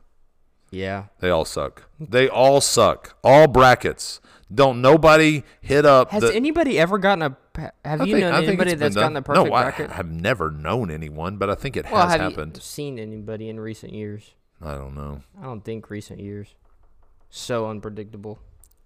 Yeah. 0.70 1.04
They 1.20 1.30
all 1.30 1.44
suck. 1.44 1.84
They 2.00 2.28
all 2.28 2.60
suck. 2.60 3.16
All 3.22 3.46
brackets. 3.46 4.20
Don't 4.54 4.80
nobody 4.80 5.42
hit 5.60 5.84
up. 5.84 6.10
Has 6.10 6.22
the, 6.22 6.34
anybody 6.34 6.78
ever 6.78 6.98
gotten 6.98 7.22
a? 7.22 7.36
Have 7.56 7.72
I 8.00 8.04
you 8.04 8.14
think- 8.14 8.20
known 8.20 8.34
I 8.34 8.42
anybody 8.44 8.74
that's 8.74 8.94
gotten 8.94 9.14
done. 9.14 9.16
a 9.16 9.22
perfect 9.22 9.46
no, 9.48 9.54
I 9.54 9.62
bracket? 9.62 9.90
have 9.90 10.10
never 10.10 10.50
known 10.50 10.90
anyone, 10.90 11.36
but 11.38 11.48
I 11.50 11.54
think 11.54 11.76
it 11.76 11.84
well, 11.90 12.02
has 12.08 12.12
have 12.20 12.32
happened. 12.32 12.56
you 12.56 12.62
seen 12.62 12.98
anybody 12.98 13.48
in 13.48 13.58
recent 13.60 13.92
years? 13.92 14.32
I 14.62 14.74
don't 14.74 14.94
know. 14.94 15.22
I 15.40 15.44
don't 15.44 15.64
think 15.64 15.90
recent 15.90 16.20
years. 16.20 16.54
So 17.30 17.68
unpredictable. 17.68 18.38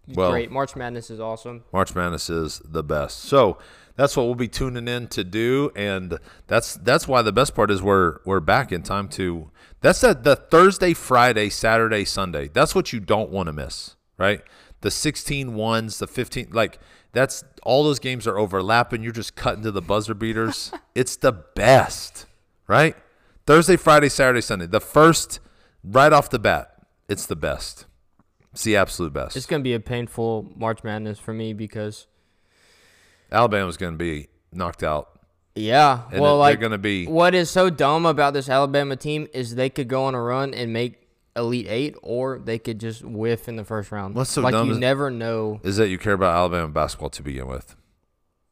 Well- 0.08 0.30
Great. 0.30 0.50
March 0.50 0.74
Madness 0.76 1.10
is 1.10 1.20
awesome. 1.20 1.64
March 1.72 1.94
Madness 1.94 2.30
is 2.30 2.60
the 2.64 2.82
best. 2.82 3.20
So 3.20 3.58
that's 3.96 4.16
what 4.16 4.24
we'll 4.26 4.34
be 4.34 4.48
tuning 4.48 4.88
in 4.88 5.08
to 5.08 5.22
do, 5.24 5.70
and 5.76 6.18
that's 6.46 6.74
that's 6.76 7.06
why 7.06 7.22
the 7.22 7.32
best 7.32 7.54
part 7.54 7.70
is 7.70 7.82
we're 7.82 8.18
we're 8.24 8.40
back 8.40 8.72
in 8.72 8.82
time 8.82 9.08
to. 9.10 9.50
That's 9.82 10.00
the, 10.02 10.14
the 10.14 10.36
Thursday, 10.36 10.92
Friday, 10.94 11.48
Saturday, 11.48 12.04
Sunday. 12.04 12.48
That's 12.48 12.74
what 12.74 12.92
you 12.92 13.00
don't 13.00 13.30
want 13.30 13.46
to 13.46 13.52
miss, 13.52 13.96
right? 14.18 14.42
The 14.82 14.90
16 14.90 15.54
ones, 15.54 15.98
the 15.98 16.06
15, 16.06 16.48
like 16.52 16.78
that's 17.12 17.44
all 17.62 17.84
those 17.84 17.98
games 17.98 18.26
are 18.26 18.38
overlapping. 18.38 19.02
You're 19.02 19.12
just 19.12 19.34
cutting 19.36 19.62
to 19.64 19.70
the 19.70 19.82
buzzer 19.82 20.14
beaters. 20.14 20.72
it's 20.94 21.16
the 21.16 21.32
best, 21.32 22.26
right? 22.66 22.96
Thursday, 23.46 23.76
Friday, 23.76 24.08
Saturday, 24.08 24.40
Sunday. 24.40 24.66
The 24.66 24.80
first, 24.80 25.40
right 25.82 26.12
off 26.12 26.30
the 26.30 26.38
bat, 26.38 26.72
it's 27.08 27.26
the 27.26 27.36
best. 27.36 27.86
It's 28.52 28.64
the 28.64 28.76
absolute 28.76 29.12
best. 29.12 29.36
It's 29.36 29.46
gonna 29.46 29.62
be 29.62 29.74
a 29.74 29.80
painful 29.80 30.52
March 30.56 30.82
Madness 30.84 31.18
for 31.18 31.32
me 31.32 31.52
because 31.52 32.06
Alabama's 33.32 33.76
going 33.76 33.92
to 33.94 33.98
be 33.98 34.28
knocked 34.52 34.82
out. 34.82 35.08
yeah, 35.54 36.02
And 36.11 36.20
well, 36.20 36.32
they're 36.32 36.50
like 36.52 36.61
gonna 36.61 36.78
be- 36.78 37.06
what 37.06 37.34
is 37.34 37.48
so 37.50 37.70
dumb 37.70 38.06
about 38.06 38.34
this 38.34 38.48
Alabama 38.48 38.96
team 38.96 39.28
is 39.32 39.54
they 39.54 39.70
could 39.70 39.86
go 39.88 40.04
on 40.04 40.14
a 40.14 40.20
run 40.22 40.52
and 40.54 40.72
make 40.72 40.99
Elite 41.37 41.66
Eight, 41.68 41.95
or 42.03 42.39
they 42.39 42.59
could 42.59 42.81
just 42.81 43.05
whiff 43.05 43.49
in 43.49 43.57
the 43.57 43.64
first 43.64 43.93
round. 43.93 44.14
What's 44.14 44.31
so 44.31 44.41
like 44.43 44.53
dumb 44.53 44.66
you 44.66 44.72
is- 44.72 44.78
never 44.78 45.11
know. 45.11 45.61
Is 45.62 45.76
that 45.76 45.89
you 45.89 45.99
care 45.99 46.12
about 46.14 46.35
Alabama 46.35 46.68
basketball 46.68 47.11
to 47.11 47.22
begin 47.22 47.47
with? 47.47 47.76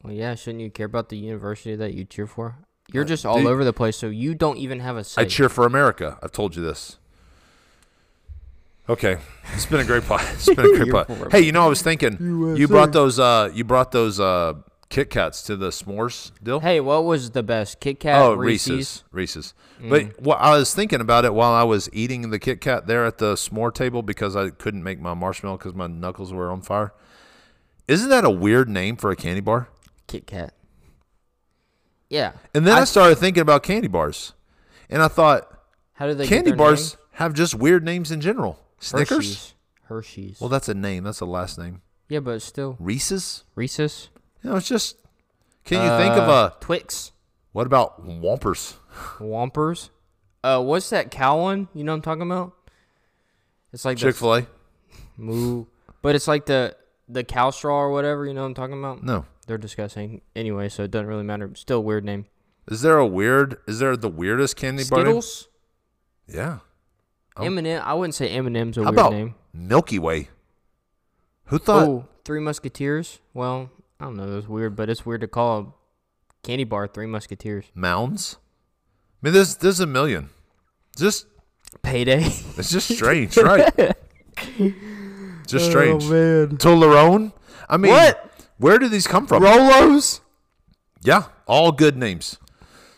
Well, 0.03 0.13
yeah, 0.13 0.35
shouldn't 0.35 0.61
you 0.63 0.69
care 0.71 0.85
about 0.85 1.09
the 1.09 1.17
university 1.17 1.75
that 1.75 1.93
you 1.93 2.05
cheer 2.05 2.25
for? 2.27 2.55
You're 2.91 3.03
just 3.03 3.25
all 3.25 3.37
Uh, 3.39 3.41
do- 3.41 3.49
over 3.49 3.63
the 3.65 3.73
place, 3.73 3.97
so 3.97 4.07
you 4.07 4.33
don't 4.33 4.57
even 4.57 4.79
have 4.79 4.95
a 4.97 5.03
say. 5.03 5.23
I 5.23 5.25
cheer 5.25 5.49
for 5.49 5.65
America. 5.65 6.17
I've 6.23 6.31
told 6.31 6.55
you 6.55 6.63
this. 6.63 6.97
Okay, 8.87 9.17
it's 9.53 9.67
been 9.67 9.79
a 9.81 9.83
great 9.85 10.03
pod. 10.05 10.21
It's 10.33 10.47
been 10.47 10.59
a 10.59 10.63
great 10.75 10.87
You're 10.87 11.05
pod. 11.05 11.31
Hey, 11.31 11.41
you 11.41 11.51
know, 11.51 11.63
I 11.63 11.67
was 11.67 11.81
thinking 11.81 12.17
you 12.57 12.67
brought 12.67 12.91
those. 12.91 13.19
Uh, 13.19 13.51
you 13.53 13.63
brought 13.63 13.91
those 13.91 14.19
uh, 14.19 14.53
Kit 14.89 15.11
Kats 15.11 15.43
to 15.43 15.55
the 15.55 15.69
s'mores 15.69 16.31
deal. 16.41 16.61
Hey, 16.61 16.79
what 16.79 17.05
was 17.05 17.31
the 17.31 17.43
best? 17.43 17.79
Kit 17.79 17.99
Kat, 17.99 18.19
oh, 18.19 18.33
Reese's. 18.33 18.69
Reese's, 18.71 19.03
Reese's. 19.11 19.53
But 19.87 20.01
mm. 20.01 20.19
what 20.21 20.39
I 20.39 20.57
was 20.57 20.73
thinking 20.73 20.99
about 20.99 21.25
it 21.25 21.33
while 21.33 21.53
I 21.53 21.63
was 21.63 21.89
eating 21.93 22.31
the 22.31 22.39
Kit 22.39 22.59
Kat 22.59 22.87
there 22.87 23.05
at 23.05 23.19
the 23.19 23.35
s'more 23.35 23.73
table 23.73 24.01
because 24.01 24.35
I 24.35 24.49
couldn't 24.49 24.83
make 24.83 24.99
my 24.99 25.13
marshmallow 25.13 25.57
because 25.57 25.75
my 25.75 25.85
knuckles 25.85 26.33
were 26.33 26.51
on 26.51 26.61
fire. 26.61 26.91
Isn't 27.87 28.09
that 28.09 28.25
a 28.25 28.31
weird 28.31 28.67
name 28.67 28.97
for 28.97 29.11
a 29.11 29.15
candy 29.15 29.41
bar? 29.41 29.69
Kit 30.07 30.25
Kat. 30.25 30.53
Yeah. 32.09 32.31
And 32.55 32.65
then 32.65 32.75
I, 32.75 32.81
I- 32.81 32.85
started 32.85 33.17
thinking 33.17 33.41
about 33.41 33.61
candy 33.61 33.87
bars, 33.87 34.33
and 34.89 35.03
I 35.03 35.07
thought 35.07 35.47
How 35.93 36.07
do 36.07 36.15
they 36.15 36.25
candy 36.25 36.51
bars 36.51 36.93
name? 36.93 36.99
have 37.13 37.33
just 37.35 37.53
weird 37.53 37.83
names 37.83 38.11
in 38.11 38.21
general. 38.21 38.59
Snickers. 38.79 39.17
Hershey's. 39.17 39.53
Hershey's. 39.83 40.41
Well, 40.41 40.49
that's 40.49 40.67
a 40.67 40.73
name. 40.73 41.03
That's 41.03 41.19
a 41.19 41.25
last 41.25 41.59
name. 41.59 41.81
yeah, 42.07 42.21
but 42.21 42.41
still 42.41 42.75
Reese's. 42.79 43.43
Reese's. 43.55 44.09
You 44.43 44.49
know, 44.51 44.55
it's 44.57 44.67
just. 44.67 44.97
Can 45.65 45.83
you 45.83 45.89
think 46.03 46.13
of 46.13 46.27
Uh, 46.29 46.51
a? 46.55 46.57
Twix? 46.63 47.11
What 47.51 47.67
about 47.67 48.05
Whompers? 48.05 48.75
Whompers. 49.19 49.89
Uh, 50.43 50.61
what's 50.63 50.89
that 50.91 51.11
cow 51.11 51.39
one? 51.41 51.67
You 51.73 51.83
know 51.83 51.91
what 51.91 51.97
I'm 51.97 52.01
talking 52.01 52.21
about? 52.23 52.53
It's 53.73 53.85
like 53.85 53.97
Chick 53.97 54.15
Fil 54.15 54.35
A? 54.35 54.41
the 54.41 54.47
moo, 55.17 55.65
but 56.01 56.15
it's 56.15 56.27
like 56.27 56.45
the 56.45 56.75
the 57.07 57.23
cow 57.23 57.49
straw 57.49 57.81
or 57.81 57.91
whatever. 57.91 58.25
You 58.25 58.33
know 58.33 58.41
what 58.41 58.47
I'm 58.47 58.53
talking 58.53 58.79
about? 58.79 59.03
No. 59.03 59.25
They're 59.47 59.57
disgusting 59.57 60.21
anyway, 60.35 60.69
so 60.69 60.83
it 60.83 60.91
doesn't 60.91 61.07
really 61.07 61.23
matter. 61.23 61.51
Still 61.55 61.79
a 61.79 61.81
weird 61.81 62.05
name. 62.05 62.25
Is 62.69 62.81
there 62.81 62.97
a 62.97 63.05
weird? 63.05 63.57
Is 63.67 63.79
there 63.79 63.97
the 63.97 64.07
weirdest 64.09 64.55
candy 64.55 64.83
bar? 64.89 64.99
name? 64.99 65.05
Skittles. 65.07 65.47
Yeah. 66.27 66.59
Oh. 67.35 67.45
M&M. 67.45 67.81
I 67.83 67.93
wouldn't 67.95 68.13
say 68.15 68.29
M&M's 68.29 68.77
a 68.77 68.81
How 68.83 68.91
weird 68.91 68.99
about 68.99 69.11
name. 69.13 69.35
Milky 69.53 69.97
Way? 69.97 70.29
Who 71.45 71.57
thought? 71.57 71.87
Oh, 71.87 72.05
Three 72.25 72.39
Musketeers. 72.39 73.19
Well, 73.33 73.71
I 73.99 74.05
don't 74.05 74.15
know. 74.15 74.33
That's 74.33 74.47
weird, 74.47 74.75
but 74.75 74.89
it's 74.89 75.05
weird 75.05 75.21
to 75.21 75.27
call 75.27 75.59
a 75.59 75.65
candy 76.47 76.63
bar 76.63 76.87
Three 76.87 77.05
Musketeers. 77.07 77.65
Mounds. 77.75 78.37
I 79.21 79.27
mean, 79.27 79.33
there's 79.33 79.57
there's 79.57 79.79
a 79.79 79.85
million. 79.85 80.29
Just 80.97 81.27
Payday. 81.81 82.23
it's 82.57 82.71
just 82.71 82.87
strange, 82.95 83.35
right? 83.37 83.95
Just 85.47 85.65
strange. 85.71 86.03
Oh, 86.05 86.09
man. 87.17 87.33
I 87.67 87.77
mean, 87.77 87.91
What? 87.91 88.31
Where 88.57 88.77
do 88.77 88.87
these 88.87 89.07
come 89.07 89.25
from? 89.25 89.41
Rolos. 89.41 90.19
Yeah, 91.01 91.23
all 91.47 91.71
good 91.71 91.97
names. 91.97 92.37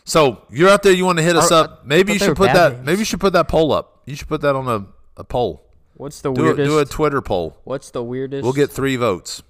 So 0.04 0.44
you're 0.50 0.68
out 0.68 0.82
there. 0.82 0.92
You 0.92 1.06
want 1.06 1.16
to 1.18 1.24
hit 1.24 1.34
us 1.36 1.50
Are- 1.50 1.64
up? 1.64 1.86
Maybe 1.86 2.12
you 2.12 2.18
should 2.18 2.36
put 2.36 2.52
that. 2.52 2.72
names. 2.74 2.86
Maybe 2.86 2.98
you 2.98 3.04
should 3.06 3.20
put 3.20 3.32
that 3.32 3.48
poll 3.48 3.72
up. 3.72 4.02
You 4.06 4.14
should 4.16 4.28
put 4.28 4.42
that 4.42 4.54
on 4.54 4.68
a, 4.68 4.86
a 5.20 5.24
poll. 5.24 5.64
What's 5.94 6.20
the 6.20 6.30
Do 6.32 6.42
a, 6.42 6.44
weirdest? 6.44 6.68
do 6.68 6.78
a 6.80 6.84
Twitter 6.84 7.22
poll. 7.22 7.56
What's 7.64 7.90
the 7.90 8.02
weirdest? 8.02 8.42
We'll 8.44 8.52
get 8.52 8.70
three 8.70 8.96
votes. 8.96 9.42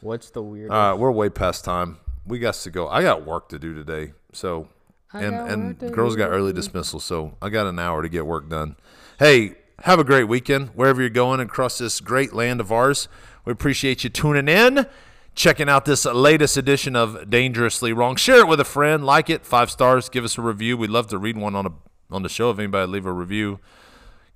What's 0.00 0.30
the 0.30 0.42
weirdest? 0.42 0.72
Right, 0.72 0.94
we're 0.94 1.10
way 1.10 1.28
past 1.28 1.64
time. 1.64 1.98
We 2.26 2.38
got 2.38 2.54
to 2.54 2.70
go. 2.70 2.88
I 2.88 3.02
got 3.02 3.26
work 3.26 3.48
to 3.50 3.58
do 3.58 3.74
today. 3.74 4.12
So, 4.32 4.68
I 5.12 5.22
and 5.22 5.78
and 5.80 5.92
girls 5.92 6.16
got 6.16 6.30
early 6.30 6.52
dismissal. 6.52 7.00
So 7.00 7.36
I 7.42 7.48
got 7.48 7.66
an 7.66 7.78
hour 7.78 8.02
to 8.02 8.08
get 8.08 8.26
work 8.26 8.48
done. 8.48 8.76
Hey, 9.18 9.56
have 9.82 9.98
a 9.98 10.04
great 10.04 10.24
weekend 10.24 10.68
wherever 10.74 11.00
you're 11.00 11.10
going 11.10 11.40
across 11.40 11.78
this 11.78 12.00
great 12.00 12.32
land 12.32 12.60
of 12.60 12.70
ours. 12.70 13.08
We 13.44 13.52
appreciate 13.52 14.04
you 14.04 14.10
tuning 14.10 14.48
in, 14.48 14.86
checking 15.34 15.68
out 15.68 15.84
this 15.86 16.04
latest 16.04 16.56
edition 16.56 16.94
of 16.94 17.30
Dangerously 17.30 17.92
Wrong. 17.92 18.16
Share 18.16 18.40
it 18.40 18.48
with 18.48 18.60
a 18.60 18.64
friend, 18.64 19.04
like 19.04 19.30
it, 19.30 19.44
five 19.46 19.70
stars, 19.70 20.08
give 20.08 20.24
us 20.24 20.36
a 20.38 20.42
review. 20.42 20.76
We'd 20.76 20.90
love 20.90 21.08
to 21.08 21.18
read 21.18 21.36
one 21.36 21.54
on 21.54 21.66
a 21.66 21.70
on 22.10 22.22
the 22.22 22.28
show 22.28 22.50
if 22.50 22.58
anybody 22.58 22.90
leave 22.90 23.06
a 23.06 23.12
review. 23.12 23.60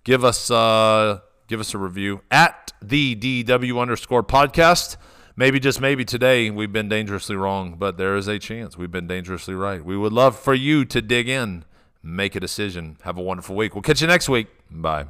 Give 0.05 0.25
us 0.25 0.51
uh 0.51 1.21
give 1.47 1.61
us 1.61 1.75
a 1.75 1.79
review 1.79 2.23
at 2.31 2.73
the 2.83 3.15
DW 3.17 3.81
underscore 3.81 4.23
podcast. 4.23 4.97
Maybe 5.37 5.59
just 5.59 5.81
maybe 5.81 6.05
today 6.05 6.49
we've 6.51 6.73
been 6.73 6.89
dangerously 6.89 7.35
wrong, 7.35 7.75
but 7.77 7.97
there 7.97 8.17
is 8.17 8.29
a 8.29 8.39
chance 8.39 8.79
we've 8.79 8.93
been 8.93 9.09
dangerously 9.09 9.55
right. 9.55 9.85
We 9.85 9.97
would 9.97 10.13
love 10.13 10.39
for 10.39 10.55
you 10.55 10.85
to 10.85 11.03
dig 11.03 11.29
in, 11.29 11.65
make 12.03 12.37
a 12.37 12.41
decision. 12.41 12.99
Have 13.03 13.19
a 13.19 13.23
wonderful 13.23 13.57
week. 13.57 13.75
We'll 13.75 13.83
catch 13.83 14.01
you 14.01 14.07
next 14.07 14.29
week. 14.29 14.47
Bye. 14.71 15.07